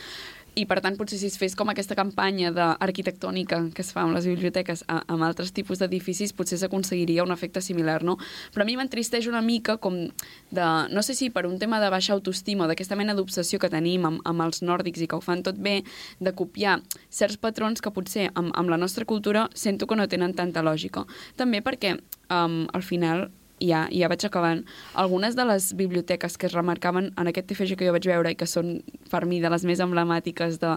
i 0.56 0.64
per 0.64 0.80
tant 0.80 0.96
potser 0.96 1.18
si 1.20 1.28
es 1.28 1.36
fes 1.36 1.54
com 1.56 1.68
aquesta 1.68 1.94
campanya 1.98 2.50
d'arquitectònica 2.54 3.58
que 3.76 3.84
es 3.84 3.90
fa 3.92 4.06
amb 4.06 4.16
les 4.16 4.24
biblioteques 4.28 4.86
a, 4.88 5.02
amb 5.12 5.26
altres 5.26 5.52
tipus 5.52 5.82
d'edificis 5.82 6.32
potser 6.36 6.56
s'aconseguiria 6.62 7.24
un 7.26 7.34
efecte 7.34 7.60
similar, 7.60 8.00
no? 8.08 8.16
Però 8.54 8.64
a 8.64 8.68
mi 8.68 8.78
m'entristeix 8.80 9.28
una 9.28 9.42
mica 9.44 9.76
com 9.76 9.98
de, 10.08 10.66
no 10.88 11.04
sé 11.04 11.16
si 11.18 11.28
per 11.30 11.44
un 11.44 11.58
tema 11.60 11.80
de 11.82 11.90
baixa 11.92 12.14
autoestima, 12.16 12.68
d'aquesta 12.70 12.96
mena 12.96 13.14
d'obsessió 13.14 13.60
que 13.60 13.72
tenim 13.72 14.08
amb, 14.08 14.24
amb 14.24 14.46
els 14.48 14.62
nòrdics 14.64 15.04
i 15.04 15.10
que 15.10 15.18
ho 15.18 15.24
fan 15.24 15.44
tot 15.44 15.60
bé, 15.60 15.82
de 16.20 16.32
copiar 16.32 16.78
certs 17.12 17.36
patrons 17.36 17.84
que 17.84 17.92
potser 17.92 18.30
amb, 18.32 18.54
amb 18.56 18.72
la 18.72 18.80
nostra 18.80 19.04
cultura 19.04 19.50
sento 19.54 19.86
que 19.86 19.96
no 20.00 20.08
tenen 20.08 20.32
tanta 20.34 20.64
lògica. 20.64 21.04
També 21.36 21.60
perquè 21.60 21.98
um, 22.32 22.64
al 22.72 22.86
final 22.86 23.28
ja, 23.62 23.86
ja 23.92 24.08
vaig 24.12 24.24
acabant, 24.26 24.64
algunes 24.94 25.36
de 25.36 25.44
les 25.48 25.72
biblioteques 25.76 26.36
que 26.36 26.48
es 26.48 26.56
remarcaven 26.56 27.12
en 27.16 27.30
aquest 27.30 27.48
TFG 27.48 27.76
que 27.78 27.86
jo 27.88 27.94
vaig 27.94 28.08
veure 28.08 28.32
i 28.32 28.38
que 28.38 28.48
són 28.48 28.80
per 29.10 29.24
mi 29.26 29.40
de 29.40 29.50
les 29.52 29.64
més 29.64 29.80
emblemàtiques 29.80 30.58
de, 30.62 30.74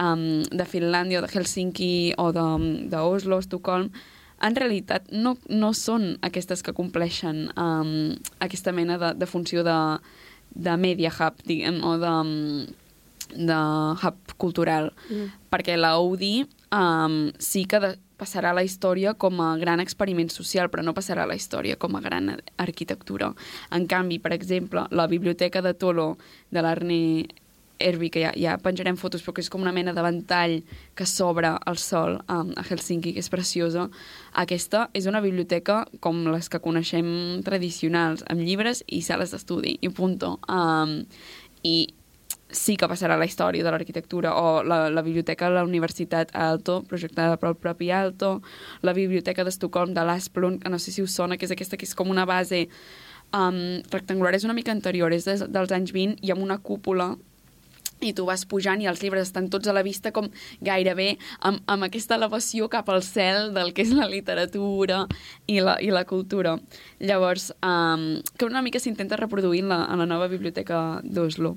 um, 0.00 0.44
de 0.48 0.68
Finlàndia 0.68 1.20
o 1.20 1.26
de 1.26 1.32
Helsinki 1.32 2.14
o 2.18 2.30
d'Oslo, 2.32 3.40
Estocolm, 3.42 3.90
en 4.40 4.54
realitat 4.54 5.08
no, 5.10 5.34
no 5.50 5.72
són 5.74 6.12
aquestes 6.22 6.62
que 6.62 6.74
compleixen 6.76 7.48
um, 7.58 8.14
aquesta 8.44 8.72
mena 8.72 8.98
de, 9.00 9.14
de 9.18 9.26
funció 9.26 9.64
de, 9.66 9.78
de 10.54 10.76
media 10.78 11.10
hub, 11.10 11.40
diguem, 11.48 11.80
o 11.82 11.96
de, 11.98 12.12
de 13.34 13.58
hub 13.98 14.36
cultural. 14.38 14.92
Mm. 15.10 15.32
Perquè 15.50 15.74
la 15.76 15.96
UDI 15.98 16.46
um, 16.70 17.18
sí 17.42 17.64
que 17.66 17.82
de, 17.82 17.96
passarà 18.18 18.52
a 18.52 18.58
la 18.58 18.64
història 18.66 19.14
com 19.14 19.40
a 19.40 19.54
gran 19.60 19.80
experiment 19.80 20.30
social, 20.34 20.68
però 20.68 20.84
no 20.84 20.96
passarà 20.96 21.24
a 21.24 21.30
la 21.30 21.38
història 21.38 21.78
com 21.80 21.96
a 21.96 22.02
gran 22.04 22.34
arquitectura. 22.58 23.32
En 23.70 23.86
canvi, 23.86 24.18
per 24.18 24.34
exemple, 24.36 24.86
la 24.90 25.06
biblioteca 25.06 25.62
de 25.62 25.74
Tolo 25.74 26.16
de 26.50 26.64
l'Arne 26.64 27.02
Erbi, 27.78 28.10
que 28.10 28.22
ja, 28.24 28.32
ja 28.34 28.56
penjarem 28.58 28.96
fotos, 28.98 29.22
però 29.22 29.36
que 29.36 29.42
és 29.44 29.50
com 29.52 29.62
una 29.62 29.72
mena 29.74 29.94
de 29.94 30.02
ventall 30.02 30.56
que 30.98 31.06
s'obre 31.06 31.52
al 31.54 31.78
sol 31.78 32.18
um, 32.26 32.50
a 32.58 32.64
Helsinki, 32.66 33.14
que 33.14 33.22
és 33.22 33.30
preciosa. 33.30 33.86
Aquesta 34.42 34.88
és 34.98 35.06
una 35.06 35.22
biblioteca 35.22 35.84
com 36.02 36.24
les 36.32 36.50
que 36.50 36.62
coneixem 36.64 37.08
tradicionals, 37.46 38.24
amb 38.26 38.42
llibres 38.42 38.82
i 38.86 39.02
sales 39.06 39.34
d'estudi, 39.34 39.78
i 39.80 39.92
punto. 39.94 40.36
Um, 40.50 41.04
I 41.62 41.76
sí 42.50 42.76
que 42.80 42.88
passarà 42.88 43.16
la 43.20 43.26
història 43.28 43.64
de 43.64 43.72
l'arquitectura, 43.72 44.32
o 44.36 44.62
la, 44.64 44.88
la 44.90 45.02
biblioteca 45.02 45.48
de 45.48 45.58
la 45.58 45.64
Universitat 45.66 46.32
Alto, 46.34 46.80
projectada 46.88 47.36
pel 47.40 47.56
propi 47.60 47.90
Alto, 47.92 48.38
la 48.82 48.94
biblioteca 48.96 49.44
d'Estocolm 49.44 49.94
de 49.94 50.04
l'Asplund, 50.04 50.62
que 50.62 50.72
no 50.72 50.78
sé 50.78 50.94
si 50.94 51.04
us 51.04 51.14
sona, 51.14 51.36
que 51.36 51.48
és 51.48 51.52
aquesta 51.52 51.76
que 51.76 51.88
és 51.88 51.94
com 51.94 52.10
una 52.10 52.24
base 52.28 52.66
um, 53.36 53.80
rectangular, 53.92 54.34
és 54.34 54.48
una 54.48 54.56
mica 54.56 54.72
anterior, 54.72 55.12
és 55.12 55.28
des, 55.28 55.44
dels 55.52 55.74
anys 55.76 55.92
20, 55.92 56.22
i 56.24 56.32
amb 56.32 56.44
una 56.44 56.58
cúpula 56.58 57.14
i 58.00 58.12
tu 58.14 58.26
vas 58.28 58.44
pujant 58.48 58.80
i 58.82 58.88
els 58.90 59.02
llibres 59.02 59.28
estan 59.28 59.48
tots 59.50 59.68
a 59.68 59.74
la 59.76 59.82
vista 59.86 60.12
com 60.14 60.28
gairebé 60.64 61.16
amb, 61.40 61.62
amb 61.66 61.88
aquesta 61.88 62.16
elevació 62.18 62.68
cap 62.72 62.88
al 62.92 63.02
cel 63.02 63.52
del 63.56 63.72
que 63.74 63.84
és 63.84 63.92
la 63.96 64.08
literatura 64.10 65.04
i 65.46 65.58
la, 65.64 65.78
i 65.82 65.90
la 65.94 66.04
cultura. 66.08 66.56
Llavors, 67.00 67.50
um, 67.62 68.20
que 68.38 68.46
una 68.46 68.62
mica 68.62 68.80
s'intenta 68.82 69.18
reproduir 69.18 69.64
en 69.64 69.72
la, 69.72 69.80
en 69.90 70.02
la 70.02 70.06
nova 70.06 70.28
biblioteca 70.28 71.00
d'Oslo. 71.04 71.56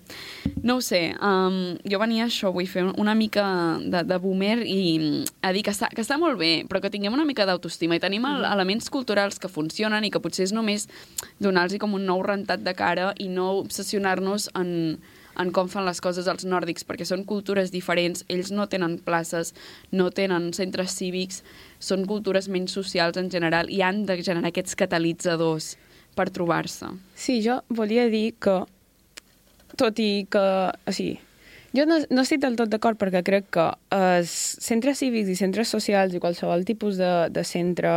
No 0.63 0.77
ho 0.77 0.81
sé, 0.85 1.15
um, 1.21 1.77
jo 1.87 2.01
venia 2.01 2.25
a 2.25 2.31
això, 2.31 2.51
vull 2.53 2.69
fer 2.69 2.85
una 2.91 3.15
mica 3.17 3.45
de, 3.81 4.03
de 4.07 4.19
boomer 4.21 4.59
i 4.65 5.23
a 5.41 5.53
dir 5.53 5.65
que 5.65 5.73
està, 5.73 5.91
que 5.93 6.03
està 6.03 6.17
molt 6.21 6.39
bé, 6.41 6.51
però 6.69 6.81
que 6.81 6.91
tinguem 6.93 7.13
una 7.17 7.27
mica 7.27 7.45
d'autoestima 7.49 7.97
i 7.97 8.03
tenim 8.03 8.25
el, 8.29 8.45
elements 8.47 8.89
culturals 8.93 9.39
que 9.41 9.51
funcionen 9.51 10.05
i 10.05 10.11
que 10.13 10.21
potser 10.23 10.47
és 10.49 10.55
només 10.55 10.87
donar-los 11.39 11.79
com 11.81 11.95
un 11.97 12.05
nou 12.09 12.21
rentat 12.25 12.63
de 12.65 12.73
cara 12.77 13.11
i 13.21 13.29
no 13.31 13.51
obsessionar-nos 13.61 14.49
en 14.57 14.71
en 15.39 15.51
com 15.55 15.69
fan 15.71 15.85
les 15.87 16.01
coses 16.03 16.27
els 16.27 16.45
nòrdics, 16.47 16.85
perquè 16.87 17.07
són 17.07 17.23
cultures 17.27 17.71
diferents, 17.71 18.25
ells 18.31 18.51
no 18.51 18.67
tenen 18.71 18.97
places, 19.05 19.53
no 19.91 20.09
tenen 20.11 20.51
centres 20.57 20.97
cívics, 20.97 21.41
són 21.79 22.05
cultures 22.09 22.49
menys 22.51 22.75
socials 22.77 23.17
en 23.21 23.31
general 23.31 23.71
i 23.71 23.81
han 23.85 24.05
de 24.09 24.19
generar 24.21 24.51
aquests 24.51 24.75
catalitzadors 24.79 25.75
per 26.15 26.29
trobar-se. 26.33 26.91
Sí, 27.15 27.39
jo 27.43 27.61
volia 27.69 28.07
dir 28.11 28.33
que, 28.39 28.61
tot 29.79 29.99
i 30.03 30.27
que... 30.31 30.45
O 30.87 30.95
sigui, 30.95 31.17
jo 31.71 31.85
no, 31.87 32.01
no 32.11 32.25
estic 32.25 32.41
del 32.43 32.57
tot 32.59 32.71
d'acord 32.71 32.99
perquè 32.99 33.23
crec 33.23 33.47
que 33.55 33.67
els 33.95 34.31
centres 34.59 34.99
cívics 34.99 35.31
i 35.31 35.39
centres 35.39 35.71
socials 35.71 36.13
i 36.13 36.19
qualsevol 36.19 36.65
tipus 36.67 36.99
de, 36.99 37.11
de 37.31 37.45
centre 37.47 37.93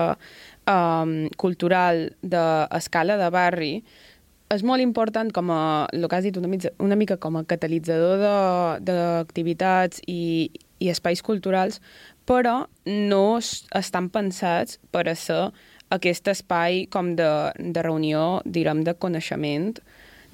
um, 0.70 1.14
cultural 1.41 2.07
d'escala 2.22 3.18
de 3.18 3.30
barri 3.35 3.74
és 4.53 4.62
molt 4.62 4.82
important 4.84 5.30
com 5.32 5.51
a, 5.51 5.88
el 5.92 6.07
que 6.09 6.18
has 6.18 6.26
dit, 6.26 6.36
una, 6.36 6.51
mitja, 6.51 6.70
una 6.82 6.99
mica 6.99 7.16
com 7.20 7.38
a 7.38 7.45
catalitzador 7.49 8.80
d'activitats 8.84 10.03
i, 10.07 10.51
i 10.80 10.90
espais 10.92 11.22
culturals, 11.24 11.80
però 12.28 12.64
no 12.86 13.24
estan 13.40 14.11
pensats 14.12 14.78
per 14.92 15.07
a 15.09 15.16
ser 15.18 15.49
aquest 15.95 16.28
espai 16.32 16.84
com 16.90 17.14
de, 17.16 17.30
de 17.59 17.84
reunió, 17.84 18.40
direm, 18.45 18.82
de 18.84 18.95
coneixement, 18.99 19.78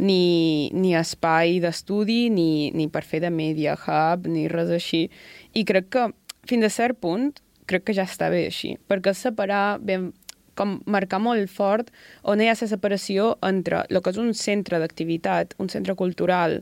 ni, 0.01 0.71
ni 0.73 0.95
espai 0.97 1.59
d'estudi, 1.61 2.31
ni, 2.33 2.71
ni 2.73 2.89
per 2.89 3.05
fer 3.05 3.21
de 3.25 3.31
media 3.31 3.77
hub, 3.77 4.27
ni 4.31 4.47
res 4.49 4.73
així. 4.73 5.05
I 5.53 5.67
crec 5.69 5.91
que, 5.93 6.09
fins 6.49 6.67
a 6.67 6.73
cert 6.73 7.01
punt, 7.03 7.35
crec 7.71 7.87
que 7.87 7.95
ja 7.95 8.07
està 8.09 8.31
bé 8.33 8.47
així, 8.49 8.75
perquè 8.91 9.13
separar 9.15 9.79
ben, 9.85 10.11
com 10.59 10.79
marcar 10.87 11.21
molt 11.23 11.51
fort 11.51 11.91
on 12.23 12.41
hi 12.41 12.49
ha 12.51 12.57
la 12.59 12.71
separació 12.71 13.35
entre 13.47 13.85
el 13.89 14.01
que 14.01 14.13
és 14.13 14.21
un 14.21 14.33
centre 14.35 14.81
d'activitat, 14.83 15.55
un 15.59 15.69
centre 15.73 15.95
cultural 15.99 16.61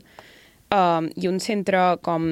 um, 0.73 1.09
i 1.15 1.29
un 1.29 1.39
centre 1.39 1.97
com, 2.05 2.27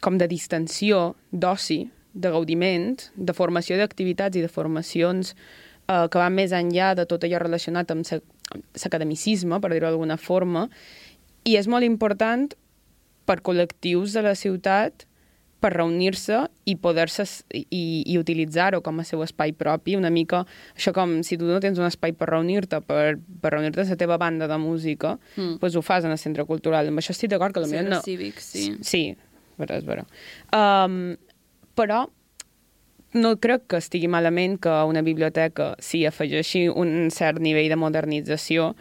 com 0.00 0.18
de 0.18 0.28
distensió, 0.30 1.14
d'oci, 1.32 1.82
de 2.12 2.30
gaudiment, 2.30 2.96
de 3.14 3.34
formació 3.36 3.78
d'activitats 3.78 4.36
i 4.38 4.44
de 4.44 4.50
formacions 4.50 5.34
uh, 5.34 6.06
que 6.10 6.18
van 6.18 6.34
més 6.34 6.54
enllà 6.56 6.94
de 6.98 7.06
tot 7.06 7.24
allò 7.24 7.42
relacionat 7.42 7.90
amb 7.94 8.06
l'academicisme, 8.06 9.60
per 9.60 9.70
dir-ho 9.70 9.86
d'alguna 9.90 10.18
forma, 10.18 10.66
i 11.46 11.56
és 11.56 11.68
molt 11.70 11.86
important 11.86 12.50
per 13.26 13.38
col·lectius 13.46 14.16
de 14.16 14.24
la 14.26 14.34
ciutat 14.34 15.06
per 15.60 15.72
reunir-se 15.74 16.40
i 16.64 16.74
poder-se 16.80 17.26
i, 17.52 18.02
i 18.08 18.18
utilitzar-ho 18.18 18.80
com 18.84 19.00
a 19.00 19.04
seu 19.04 19.22
espai 19.24 19.52
propi, 19.56 19.96
una 19.98 20.10
mica 20.10 20.42
això 20.74 20.94
com 20.96 21.18
si 21.26 21.38
tu 21.40 21.48
no 21.48 21.60
tens 21.62 21.78
un 21.80 21.88
espai 21.88 22.14
per 22.16 22.30
reunir-te, 22.32 22.80
per, 22.86 23.18
per 23.42 23.54
reunir-te 23.54 23.84
a 23.84 23.90
la 23.90 23.98
teva 24.00 24.18
banda 24.20 24.48
de 24.48 24.58
música, 24.60 25.16
mm. 25.36 25.58
pues 25.60 25.76
ho 25.76 25.82
fas 25.84 26.06
en 26.08 26.14
el 26.16 26.18
centre 26.18 26.46
cultural. 26.48 26.88
Amb 26.88 27.02
això 27.02 27.14
estic 27.16 27.32
d'acord 27.34 27.54
que 27.54 27.64
potser 27.64 27.84
no... 27.88 28.00
cívic, 28.04 28.40
sí. 28.40 28.70
Sí, 28.86 29.04
però 29.60 29.76
és 29.76 29.84
vera. 29.86 30.06
Um, 30.56 31.14
però 31.76 32.06
no 33.20 33.34
crec 33.42 33.66
que 33.70 33.80
estigui 33.82 34.08
malament 34.08 34.58
que 34.62 34.72
una 34.86 35.02
biblioteca 35.02 35.74
s'hi 35.82 36.04
afegeixi 36.06 36.68
un 36.70 37.10
cert 37.14 37.42
nivell 37.42 37.68
de 37.72 37.78
modernització, 37.80 38.74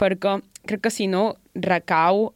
perquè 0.00 0.38
crec 0.64 0.86
que 0.86 0.92
si 0.92 1.06
no 1.10 1.34
recau 1.54 2.32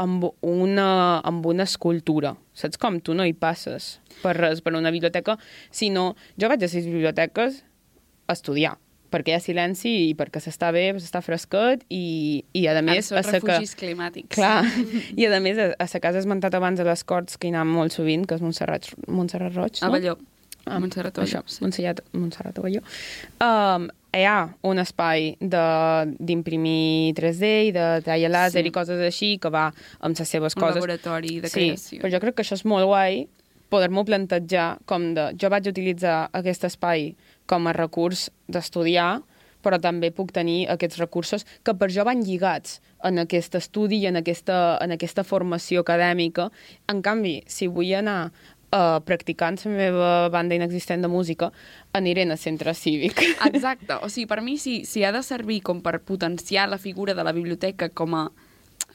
amb 0.00 0.26
una, 0.40 1.20
amb 1.26 1.46
una 1.46 1.66
escultura. 1.68 2.34
Saps 2.54 2.80
com? 2.80 3.00
Tu 3.00 3.14
no 3.14 3.26
hi 3.26 3.34
passes 3.34 3.98
per 4.22 4.36
res, 4.38 4.62
per 4.64 4.74
una 4.74 4.92
biblioteca, 4.94 5.38
sinó 5.70 6.12
jo 6.40 6.50
vaig 6.50 6.64
a 6.64 6.70
les 6.70 6.88
biblioteques 6.88 7.62
a 8.26 8.36
estudiar 8.36 8.78
perquè 9.14 9.30
hi 9.30 9.36
ha 9.36 9.42
silenci 9.42 9.90
i 10.08 10.12
perquè 10.18 10.40
s'està 10.42 10.72
bé, 10.74 10.88
s'està 10.98 11.20
fresquet 11.22 11.84
i, 11.92 12.42
i 12.56 12.64
a 12.66 12.74
més... 12.82 13.12
Ara 13.12 13.22
són 13.22 13.36
refugis 13.36 13.74
que... 13.76 13.84
climàtics. 13.84 14.32
Clar, 14.34 14.64
i 15.20 15.28
a 15.28 15.40
més 15.44 15.60
a, 15.62 15.70
a 15.78 15.86
la 15.92 16.00
casa 16.02 16.22
esmentat 16.22 16.56
abans 16.58 16.82
a 16.82 16.88
les 16.88 17.04
Corts, 17.06 17.38
que 17.38 17.46
hi 17.46 17.54
anàvem 17.54 17.76
molt 17.78 17.94
sovint, 17.94 18.26
que 18.26 18.38
és 18.38 18.42
Montserrat, 18.42 18.90
Montserrat 19.06 19.54
Roig, 19.54 19.78
no? 19.78 19.90
A 19.90 19.94
Balló. 19.94 20.16
Ah, 20.64 20.80
Montserrat 20.80 21.20
Avelló. 21.20 21.44
Això, 21.44 21.44
sí. 21.52 21.60
Montserrat, 21.62 22.00
Montserrat 22.16 22.58
Avelló. 22.58 22.80
Um, 23.44 23.90
hi 24.14 24.24
ha 24.24 24.54
un 24.62 24.78
espai 24.78 25.36
de- 25.40 26.16
d'imprimir 26.20 27.14
3D 27.14 27.50
i 27.68 27.72
de 27.72 27.86
treure 28.04 28.28
làser 28.30 28.62
Sí. 28.62 28.68
i 28.68 28.70
coses 28.70 29.00
així 29.00 29.38
que 29.40 29.50
va 29.50 29.72
amb 30.00 30.16
les 30.18 30.28
seves 30.28 30.54
Un 30.56 30.60
coses. 30.62 30.76
laboratori 30.76 31.40
de 31.40 31.48
sí, 31.48 31.54
creació. 31.70 32.00
però 32.00 32.10
jo 32.12 32.20
crec 32.20 32.34
que 32.36 32.42
això 32.42 32.54
és 32.54 32.64
molt 32.64 32.86
guai 32.86 33.26
poder-m'ho 33.70 34.04
plantejar 34.04 34.78
com 34.86 35.14
de... 35.14 35.32
Jo 35.36 35.48
vaig 35.50 35.66
utilitzar 35.66 36.28
aquest 36.32 36.64
espai 36.64 37.14
com 37.46 37.66
a 37.66 37.72
recurs 37.72 38.30
d'estudiar, 38.48 39.22
però 39.64 39.80
també 39.80 40.10
puc 40.12 40.30
tenir 40.30 40.68
aquests 40.68 40.98
recursos 40.98 41.44
que 41.64 41.72
per 41.74 41.88
jo 41.90 42.04
van 42.04 42.20
lligats 42.22 42.80
en 43.02 43.18
aquest 43.18 43.54
estudi 43.54 43.96
i 44.02 44.06
en 44.06 44.16
aquesta, 44.16 44.78
en 44.80 44.92
aquesta 44.92 45.24
formació 45.24 45.80
acadèmica. 45.80 46.50
En 46.88 47.00
canvi, 47.02 47.42
si 47.46 47.66
vull 47.66 47.94
anar 47.94 48.30
uh, 48.74 49.00
practicant 49.06 49.60
la 49.64 49.72
meva 49.72 50.10
banda 50.34 50.56
inexistent 50.58 51.04
de 51.04 51.10
música, 51.10 51.50
aniré 51.94 52.26
al 52.26 52.38
centre 52.38 52.74
cívic. 52.74 53.22
Exacte, 53.50 54.00
o 54.02 54.10
sigui, 54.10 54.26
per 54.30 54.42
mi 54.42 54.58
si, 54.58 54.82
si 54.88 55.04
ha 55.04 55.12
de 55.14 55.22
servir 55.22 55.62
com 55.62 55.80
per 55.84 56.00
potenciar 56.02 56.68
la 56.68 56.78
figura 56.78 57.14
de 57.14 57.24
la 57.24 57.32
biblioteca 57.32 57.88
com 57.90 58.18
a 58.18 58.26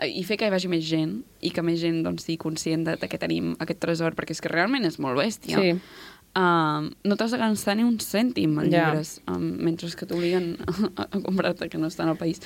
i 0.07 0.21
fer 0.23 0.37
que 0.39 0.47
hi 0.47 0.51
vagi 0.53 0.69
més 0.71 0.85
gent 0.87 1.17
i 1.43 1.49
que 1.51 1.63
més 1.65 1.79
gent 1.81 1.97
doncs, 2.05 2.23
sigui 2.23 2.37
conscient 2.39 2.85
de, 2.87 2.95
de 2.99 3.09
que 3.11 3.19
tenim 3.19 3.55
aquest 3.59 3.81
tresor, 3.83 4.15
perquè 4.15 4.31
és 4.35 4.39
que 4.43 4.51
realment 4.51 4.87
és 4.87 4.95
molt 5.01 5.19
bèstia. 5.19 5.59
Sí. 5.59 5.73
Uh, 6.37 6.85
no 7.09 7.17
t'has 7.17 7.33
de 7.33 7.39
gastar 7.41 7.73
ni 7.75 7.83
un 7.83 7.97
cèntim 7.99 8.53
en 8.61 8.69
Ja. 8.71 8.85
llibres, 8.85 9.17
um, 9.27 9.41
mentre 9.65 9.89
que 9.97 10.05
t'obliguen 10.05 10.53
a, 10.61 10.75
a 11.03 11.19
comprar-te 11.25 11.67
que 11.67 11.81
no 11.81 11.89
estan 11.89 12.07
al 12.07 12.19
país. 12.21 12.39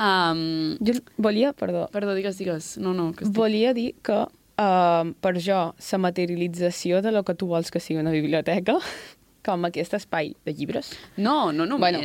Um, 0.00 0.74
Jo 0.80 0.96
volia, 1.18 1.52
perdó, 1.52 1.86
perdó, 1.92 2.14
digues, 2.18 2.38
digues. 2.38 2.78
No, 2.78 2.94
no, 2.94 3.12
que 3.12 3.24
estic... 3.28 3.36
volia 3.36 3.74
dir 3.74 3.94
que 4.02 4.24
uh, 4.58 5.12
per 5.20 5.34
jo 5.40 5.72
la 5.92 5.98
materialització 5.98 7.00
de 7.02 7.12
lo 7.12 7.22
que 7.24 7.34
tu 7.34 7.46
vols 7.46 7.70
que 7.70 7.80
sigui 7.80 8.00
una 8.00 8.10
biblioteca, 8.14 8.78
com 9.46 9.64
aquest 9.64 9.94
espai 9.94 10.34
de 10.44 10.52
llibres, 10.54 10.92
No, 11.16 11.52
no 11.52 11.64
només. 11.66 11.78
Bueno, 11.80 12.02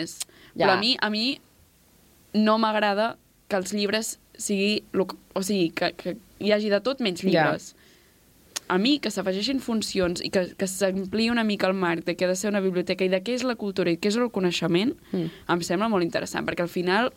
ja. 0.56 0.68
Però 0.68 0.74
a 0.78 0.80
mi, 0.80 0.96
a 1.02 1.10
mi 1.10 1.40
no 2.34 2.58
m'agrada 2.58 3.18
que 3.50 3.58
els 3.58 3.74
llibres 3.74 4.20
sigui... 4.38 4.84
lo 4.94 5.08
que- 5.08 5.18
O 5.36 5.42
sigui, 5.44 5.72
que, 5.74 5.92
que 5.98 6.16
hi 6.40 6.52
hagi 6.54 6.70
de 6.70 6.80
tot 6.82 7.00
menys 7.02 7.22
Ja. 7.22 7.30
llibres. 7.30 7.74
A 8.70 8.78
mi, 8.78 8.98
que 9.00 9.10
s'afegeixin 9.12 9.60
funcions 9.60 10.22
i 10.24 10.30
que, 10.32 10.54
que 10.56 10.68
s'ampliï 10.68 11.30
una 11.30 11.44
mica 11.44 11.68
el 11.68 11.74
marc 11.74 12.06
de 12.06 12.16
què 12.16 12.26
ha 12.26 12.30
de 12.32 12.36
ser 12.40 12.50
una 12.50 12.62
biblioteca 12.62 13.04
i 13.04 13.10
de 13.12 13.20
què 13.22 13.34
és 13.36 13.44
la 13.44 13.56
cultura 13.60 13.92
i 13.92 13.98
què 13.98 14.08
és 14.08 14.16
el 14.16 14.30
coneixement, 14.32 14.94
Mm. 15.12 15.28
em 15.50 15.62
sembla 15.62 15.90
molt 15.90 16.04
interessant, 16.06 16.46
perquè 16.48 16.62
al 16.64 16.70
final 16.72 17.12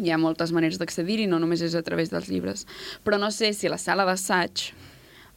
hi 0.00 0.10
ha 0.10 0.18
moltes 0.18 0.52
maneres 0.52 0.78
d'accedir-hi, 0.78 1.26
no 1.26 1.38
només 1.38 1.60
és 1.62 1.74
a 1.74 1.82
través 1.82 2.10
dels 2.10 2.28
llibres. 2.28 2.66
Però 3.04 3.18
no 3.18 3.30
sé 3.30 3.52
si 3.52 3.68
la 3.68 3.78
sala 3.78 4.04
d'assaig 4.08 4.72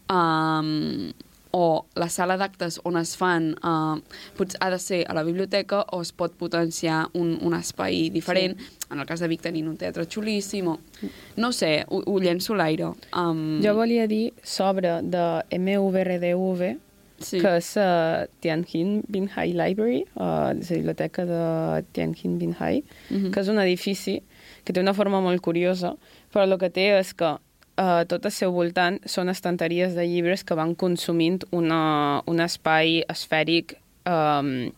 um, 0.10 1.12
o 1.56 1.86
la 2.02 2.08
sala 2.10 2.34
d'actes 2.38 2.80
on 2.84 2.98
es 2.98 3.12
fan 3.16 3.52
uh, 3.62 4.00
potser 4.38 4.58
ha 4.66 4.72
de 4.74 4.80
ser 4.82 5.04
a 5.08 5.14
la 5.14 5.22
biblioteca 5.24 5.84
o 5.94 6.00
es 6.02 6.10
pot 6.12 6.34
potenciar 6.40 7.04
un, 7.14 7.36
un 7.46 7.54
espai 7.54 8.10
diferent. 8.10 8.58
Sí. 8.58 8.88
En 8.92 9.00
el 9.00 9.06
cas 9.06 9.22
de 9.22 9.28
Vic 9.30 9.42
tenim 9.46 9.68
un 9.70 9.78
teatre 9.78 10.08
xulíssim 10.10 10.68
o... 10.72 10.80
No 11.38 11.52
sé, 11.54 11.84
ho, 11.90 12.02
ho 12.10 12.18
llenço 12.22 12.58
l'aire. 12.58 12.90
Um, 13.14 13.60
Jo 13.62 13.76
volia 13.78 14.08
dir 14.10 14.32
sobre 14.44 14.96
de 15.04 15.28
MVRDV, 15.60 16.74
sí. 17.22 17.38
que 17.42 17.54
és 17.60 17.70
uh, 17.78 18.26
Tianjin 18.42 19.02
Binhai 19.14 19.54
Library, 19.54 20.04
uh, 20.18 20.54
la 20.58 20.70
biblioteca 20.74 21.26
de 21.30 21.42
Tianjin 21.94 22.40
Binhai, 22.42 22.82
Mhm. 23.10 23.18
-hmm. 23.28 23.32
que 23.32 23.40
és 23.42 23.48
un 23.50 23.60
edifici 23.60 24.22
que 24.64 24.74
té 24.74 24.82
una 24.82 24.96
forma 24.98 25.22
molt 25.24 25.42
curiosa, 25.44 25.94
però 26.34 26.48
el 26.48 26.58
que 26.62 26.72
té 26.74 26.90
és 26.98 27.14
que 27.18 27.36
uh, 27.36 28.04
tot 28.10 28.26
al 28.26 28.34
seu 28.34 28.54
voltant 28.56 29.00
són 29.06 29.32
estanteries 29.34 29.96
de 29.98 30.06
llibres 30.08 30.44
que 30.44 30.58
van 30.58 30.76
consumint 30.76 31.42
una, 31.52 32.22
un 32.30 32.44
espai 32.44 33.02
esfèric 33.12 33.78
um, 34.10 34.70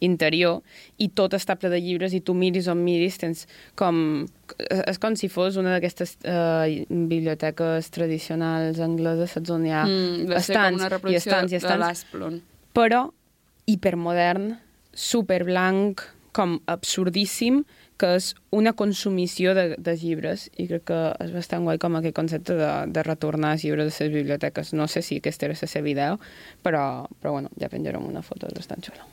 interior 0.00 0.60
i 1.00 1.10
tot 1.16 1.34
està 1.36 1.56
ple 1.60 1.70
de 1.72 1.80
llibres 1.82 2.14
i 2.16 2.22
tu 2.24 2.34
miris 2.36 2.70
on 2.72 2.80
miris 2.84 3.20
tens 3.20 3.46
com... 3.78 4.26
És 4.60 4.98
com 5.00 5.14
si 5.16 5.28
fos 5.30 5.56
una 5.60 5.76
d'aquestes 5.76 6.16
uh, 6.24 6.66
biblioteques 6.88 7.90
tradicionals 7.94 8.80
angleses, 8.82 9.36
saps 9.36 9.52
on 9.54 9.66
hi 9.68 9.74
ha 9.74 9.84
mm, 9.86 10.32
estants 10.40 10.86
i 11.08 11.18
estants 11.20 11.54
i 11.54 11.60
estants, 11.60 12.04
però 12.76 13.06
hipermodern, 13.70 14.56
superblanc, 14.96 16.02
com 16.34 16.58
absurdíssim, 16.70 17.62
que 18.00 18.14
és 18.16 18.30
una 18.56 18.72
consumició 18.72 19.52
de, 19.54 19.74
de 19.76 19.92
llibres 20.00 20.46
i 20.56 20.64
crec 20.70 20.86
que 20.88 21.00
és 21.20 21.32
bastant 21.34 21.66
guai 21.68 21.76
com 21.82 21.98
aquest 21.98 22.16
concepte 22.16 22.56
de, 22.56 22.70
de 22.88 23.02
retornar 23.04 23.52
els 23.58 23.64
llibres 23.66 23.90
de 23.92 24.06
les 24.06 24.14
biblioteques. 24.14 24.72
No 24.72 24.88
sé 24.88 25.02
si 25.04 25.18
aquesta 25.20 25.46
era 25.50 25.56
la 25.60 25.68
seva 25.68 25.90
idea, 25.92 26.14
però, 26.64 26.84
però 27.20 27.34
bueno, 27.36 27.52
ja 27.60 27.68
penjarem 27.68 28.06
una 28.08 28.22
foto, 28.24 28.48
és 28.48 28.56
bastant 28.56 28.80
xula. 28.88 29.04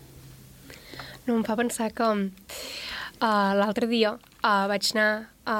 No, 1.27 1.35
em 1.35 1.43
fa 1.43 1.57
pensar 1.59 1.89
que 1.91 2.07
uh, 2.07 3.51
l'altre 3.59 3.87
dia 3.91 4.13
uh, 4.15 4.65
vaig 4.71 4.87
anar 4.95 5.09
a 5.45 5.57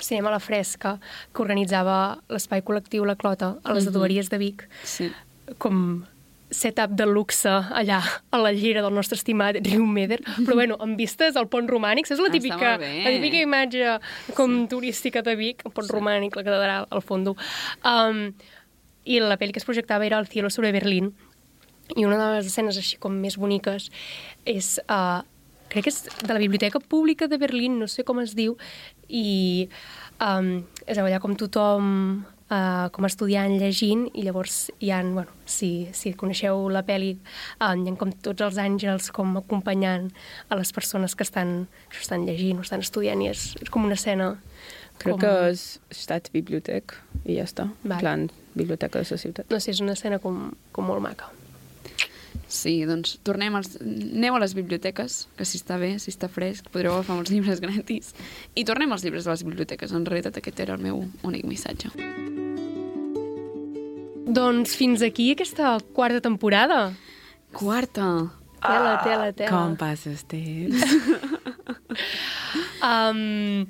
cinema 0.00 0.28
a 0.30 0.36
la 0.36 0.40
fresca 0.40 0.94
que 1.32 1.42
organitzava 1.44 2.18
l'espai 2.32 2.62
col·lectiu 2.64 3.04
La 3.08 3.16
Clota 3.20 3.54
a 3.64 3.72
les 3.76 3.84
Mhm. 3.84 3.90
adoberies 3.94 4.28
de 4.32 4.38
Vic 4.38 4.68
Sí. 4.84 5.10
com 5.58 6.04
setup 6.50 6.90
de 6.98 7.06
luxe 7.06 7.48
allà 7.48 8.00
a 8.30 8.38
la 8.42 8.50
llera 8.52 8.82
del 8.82 8.92
nostre 8.94 9.16
estimat 9.16 9.56
riu 9.62 9.84
Meder, 9.86 10.20
però 10.44 10.54
bueno, 10.58 10.76
amb 10.82 10.98
vistes 10.98 11.36
al 11.38 11.46
pont 11.48 11.68
romànic, 11.70 12.06
saps 12.10 12.20
la 12.20 12.28
Ah, 12.28 12.34
típica, 12.34 12.72
la 12.78 13.10
típica 13.14 13.38
imatge 13.44 13.98
com 14.34 14.66
turística 14.68 15.22
de 15.22 15.36
Vic, 15.38 15.62
el 15.64 15.72
pont 15.72 15.86
Sí. 15.86 15.92
romànic, 15.94 16.34
la 16.36 16.42
catedral, 16.44 16.86
al 16.90 17.02
fondo. 17.02 17.36
Um, 17.84 18.32
I 19.06 19.20
la 19.20 19.38
pel·li 19.38 19.52
que 19.52 19.58
es 19.58 19.64
projectava 19.64 20.04
era 20.04 20.18
El 20.18 20.26
cielo 20.28 20.50
sobre 20.50 20.72
Berlín, 20.72 21.14
i 21.96 22.04
una 22.04 22.18
de 22.18 22.36
les 22.36 22.46
escenes 22.46 22.76
així 22.76 22.98
com 22.98 23.12
més 23.18 23.36
boniques 23.36 23.90
és, 24.44 24.80
uh, 24.90 25.22
crec 25.70 25.84
que 25.84 25.90
és 25.90 26.02
de 26.26 26.32
la 26.34 26.38
Biblioteca 26.38 26.78
Pública 26.80 27.26
de 27.26 27.38
Berlín, 27.38 27.78
no 27.78 27.88
sé 27.88 28.04
com 28.04 28.20
es 28.20 28.34
diu, 28.34 28.56
i 29.08 29.68
um, 30.20 30.62
és 30.86 30.98
allà 30.98 31.18
com 31.18 31.34
tothom 31.34 32.24
uh, 32.50 32.90
com 32.92 33.06
a 33.06 33.10
estudiant 33.10 33.56
llegint 33.60 34.06
i 34.12 34.26
llavors 34.26 34.68
hi 34.82 34.92
ha, 34.92 35.00
bueno, 35.06 35.30
si, 35.46 35.88
si 35.96 36.12
coneixeu 36.18 36.68
la 36.72 36.82
pel·li, 36.86 37.14
uh, 37.60 37.72
hi 37.72 37.88
ha 37.88 37.96
com 38.00 38.12
tots 38.12 38.44
els 38.46 38.60
àngels 38.60 39.10
com 39.14 39.36
acompanyant 39.40 40.10
a 40.48 40.58
les 40.60 40.74
persones 40.76 41.16
que 41.16 41.26
estan, 41.26 41.64
que 41.90 42.02
estan 42.02 42.26
llegint 42.28 42.60
o 42.60 42.66
estan 42.66 42.84
estudiant 42.84 43.22
i 43.22 43.30
és, 43.32 43.50
és 43.62 43.72
com 43.72 43.86
una 43.86 43.98
escena 43.98 44.34
Crec 45.00 45.16
com... 45.16 45.22
que 45.22 45.32
és 45.48 45.64
Staatsbibliothek 45.96 46.92
i 47.24 47.38
ja 47.38 47.46
està. 47.48 47.70
Vale. 47.82 48.02
Plan, 48.02 48.26
biblioteca 48.52 49.00
de 49.00 49.08
la 49.08 49.20
ciutat. 49.22 49.48
No 49.48 49.60
sé, 49.62 49.72
és 49.72 49.80
una 49.80 49.96
escena 49.96 50.20
com, 50.20 50.50
com 50.76 50.90
molt 50.90 51.00
maca. 51.04 51.30
Sí, 52.50 52.80
doncs 52.82 53.14
tornem 53.22 53.54
als... 53.54 53.76
Aneu 53.80 54.34
a 54.34 54.40
les 54.42 54.56
biblioteques, 54.58 55.20
que 55.38 55.46
si 55.46 55.60
està 55.60 55.78
bé, 55.78 55.92
si 56.02 56.10
està 56.10 56.26
fresc, 56.28 56.66
podreu 56.74 56.96
agafar 56.96 57.20
molts 57.20 57.30
llibres 57.34 57.62
gratis. 57.62 58.10
I 58.58 58.66
tornem 58.66 58.90
als 58.90 59.06
llibres 59.06 59.28
de 59.28 59.32
les 59.32 59.44
biblioteques. 59.46 59.94
En 59.94 60.06
realitat 60.08 60.40
aquest 60.40 60.60
era 60.66 60.74
el 60.74 60.82
meu 60.82 61.04
únic 61.26 61.46
missatge. 61.46 61.92
Doncs 64.30 64.74
fins 64.78 65.02
aquí 65.06 65.30
aquesta 65.34 65.78
quarta 65.94 66.20
temporada. 66.26 66.90
Quarta. 67.54 68.10
Tela, 68.60 68.98
tela, 69.06 69.30
tela. 69.32 69.50
Com 69.54 69.78
passes 69.80 70.26
temps? 70.28 70.84
Um, 72.80 73.66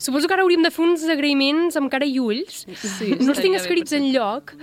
suposo 0.00 0.26
que 0.26 0.34
ara 0.34 0.42
hauríem 0.46 0.64
de 0.64 0.70
fer 0.72 0.82
uns 0.86 1.04
agraïments 1.12 1.76
amb 1.78 1.90
cara 1.92 2.08
i 2.08 2.16
ulls. 2.22 2.64
Sí, 2.80 3.12
no 3.20 3.34
els 3.34 3.42
tinc 3.44 3.58
escrits 3.60 3.92
en 3.96 4.08
lloc. 4.14 4.54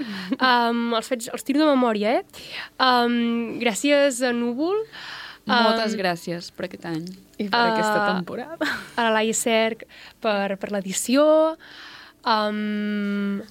Um, 0.41 0.95
els, 0.97 1.07
faig, 1.13 1.29
els 1.31 1.45
tiro 1.47 1.61
de 1.61 1.69
memòria, 1.69 2.17
eh? 2.19 2.47
Um, 2.81 3.59
gràcies 3.61 4.19
a 4.25 4.33
Núvol. 4.35 4.81
Moltes 5.47 5.93
gràcies 5.95 6.49
per 6.51 6.65
aquest 6.67 6.83
any. 6.89 7.05
I 7.39 7.45
per 7.47 7.59
Ah. 7.61 7.69
aquesta 7.71 7.99
temporada. 8.09 8.57
A 8.97 9.03
la 9.05 9.11
Laia 9.21 9.33
Cerc 9.37 9.85
per, 10.19 10.57
per 10.59 10.71
l'edició. 10.75 11.23
Um, 12.25 13.41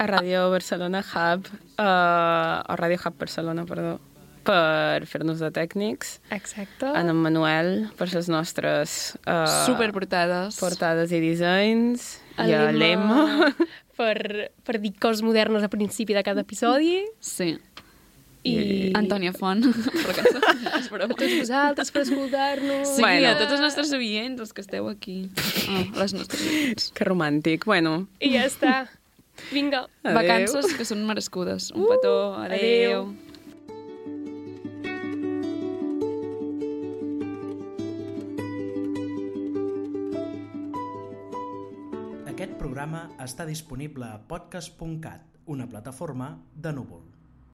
A 0.00 0.06
Ràdio 0.08 0.46
Barcelona 0.48 1.02
Hub, 1.04 1.44
uh, 1.76 2.62
o 2.72 2.76
Ràdio 2.80 2.96
Hub 3.04 3.18
Barcelona, 3.20 3.66
perdó, 3.68 3.98
per 4.46 5.04
fer-nos 5.06 5.40
de 5.42 5.50
tècnics, 5.52 6.18
exacte. 6.32 6.88
en 6.96 7.10
en 7.12 7.16
Manuel 7.20 7.90
per 7.98 8.08
les 8.14 8.28
nostres 8.32 9.16
uh, 9.26 9.44
Superportades. 9.66 10.56
portades 10.60 11.12
i 11.12 11.20
dissenys, 11.20 12.18
i 12.40 12.52
a 12.56 12.70
l'Emma. 12.72 13.52
per, 14.00 14.50
per 14.64 14.78
dir 14.80 14.94
coses 14.98 15.20
modernes 15.22 15.62
a 15.62 15.68
principi 15.68 16.14
de 16.16 16.22
cada 16.24 16.40
episodi. 16.46 17.02
Sí. 17.20 17.58
I 18.42 18.92
Antònia 18.96 19.34
Font. 19.36 19.60
Però 20.00 20.14
que 20.16 20.22
broma. 20.88 21.12
a 21.12 21.16
tots 21.18 21.34
vosaltres 21.42 21.90
per 21.92 22.02
escoltar-nos. 22.06 22.94
Sí, 22.96 23.02
Bueno. 23.04 23.28
a 23.28 23.36
tots 23.36 23.52
els 23.52 23.60
nostres 23.60 23.92
oients, 23.92 24.40
els 24.40 24.54
que 24.56 24.64
esteu 24.64 24.88
aquí. 24.88 25.18
Oh, 25.68 25.82
les 26.00 26.14
nostres 26.16 26.40
oients. 26.48 26.88
Que 26.96 27.04
romàntic. 27.04 27.66
Bueno, 27.68 28.06
I 28.18 28.32
ja 28.38 28.46
està. 28.48 28.86
Vinga. 29.52 29.84
Adéu. 30.02 30.16
Vacances 30.16 30.72
que 30.76 30.88
són 30.88 31.04
merescudes. 31.08 31.68
Un 31.76 31.84
petó. 31.92 32.14
Adéu. 32.40 32.56
adéu. 32.56 33.29
Programa 42.80 43.20
està 43.20 43.44
disponible 43.44 44.06
a 44.08 44.22
podcast.cat, 44.30 45.36
una 45.52 45.68
plataforma 45.68 46.32
de 46.56 46.72
núvol. 46.72 47.09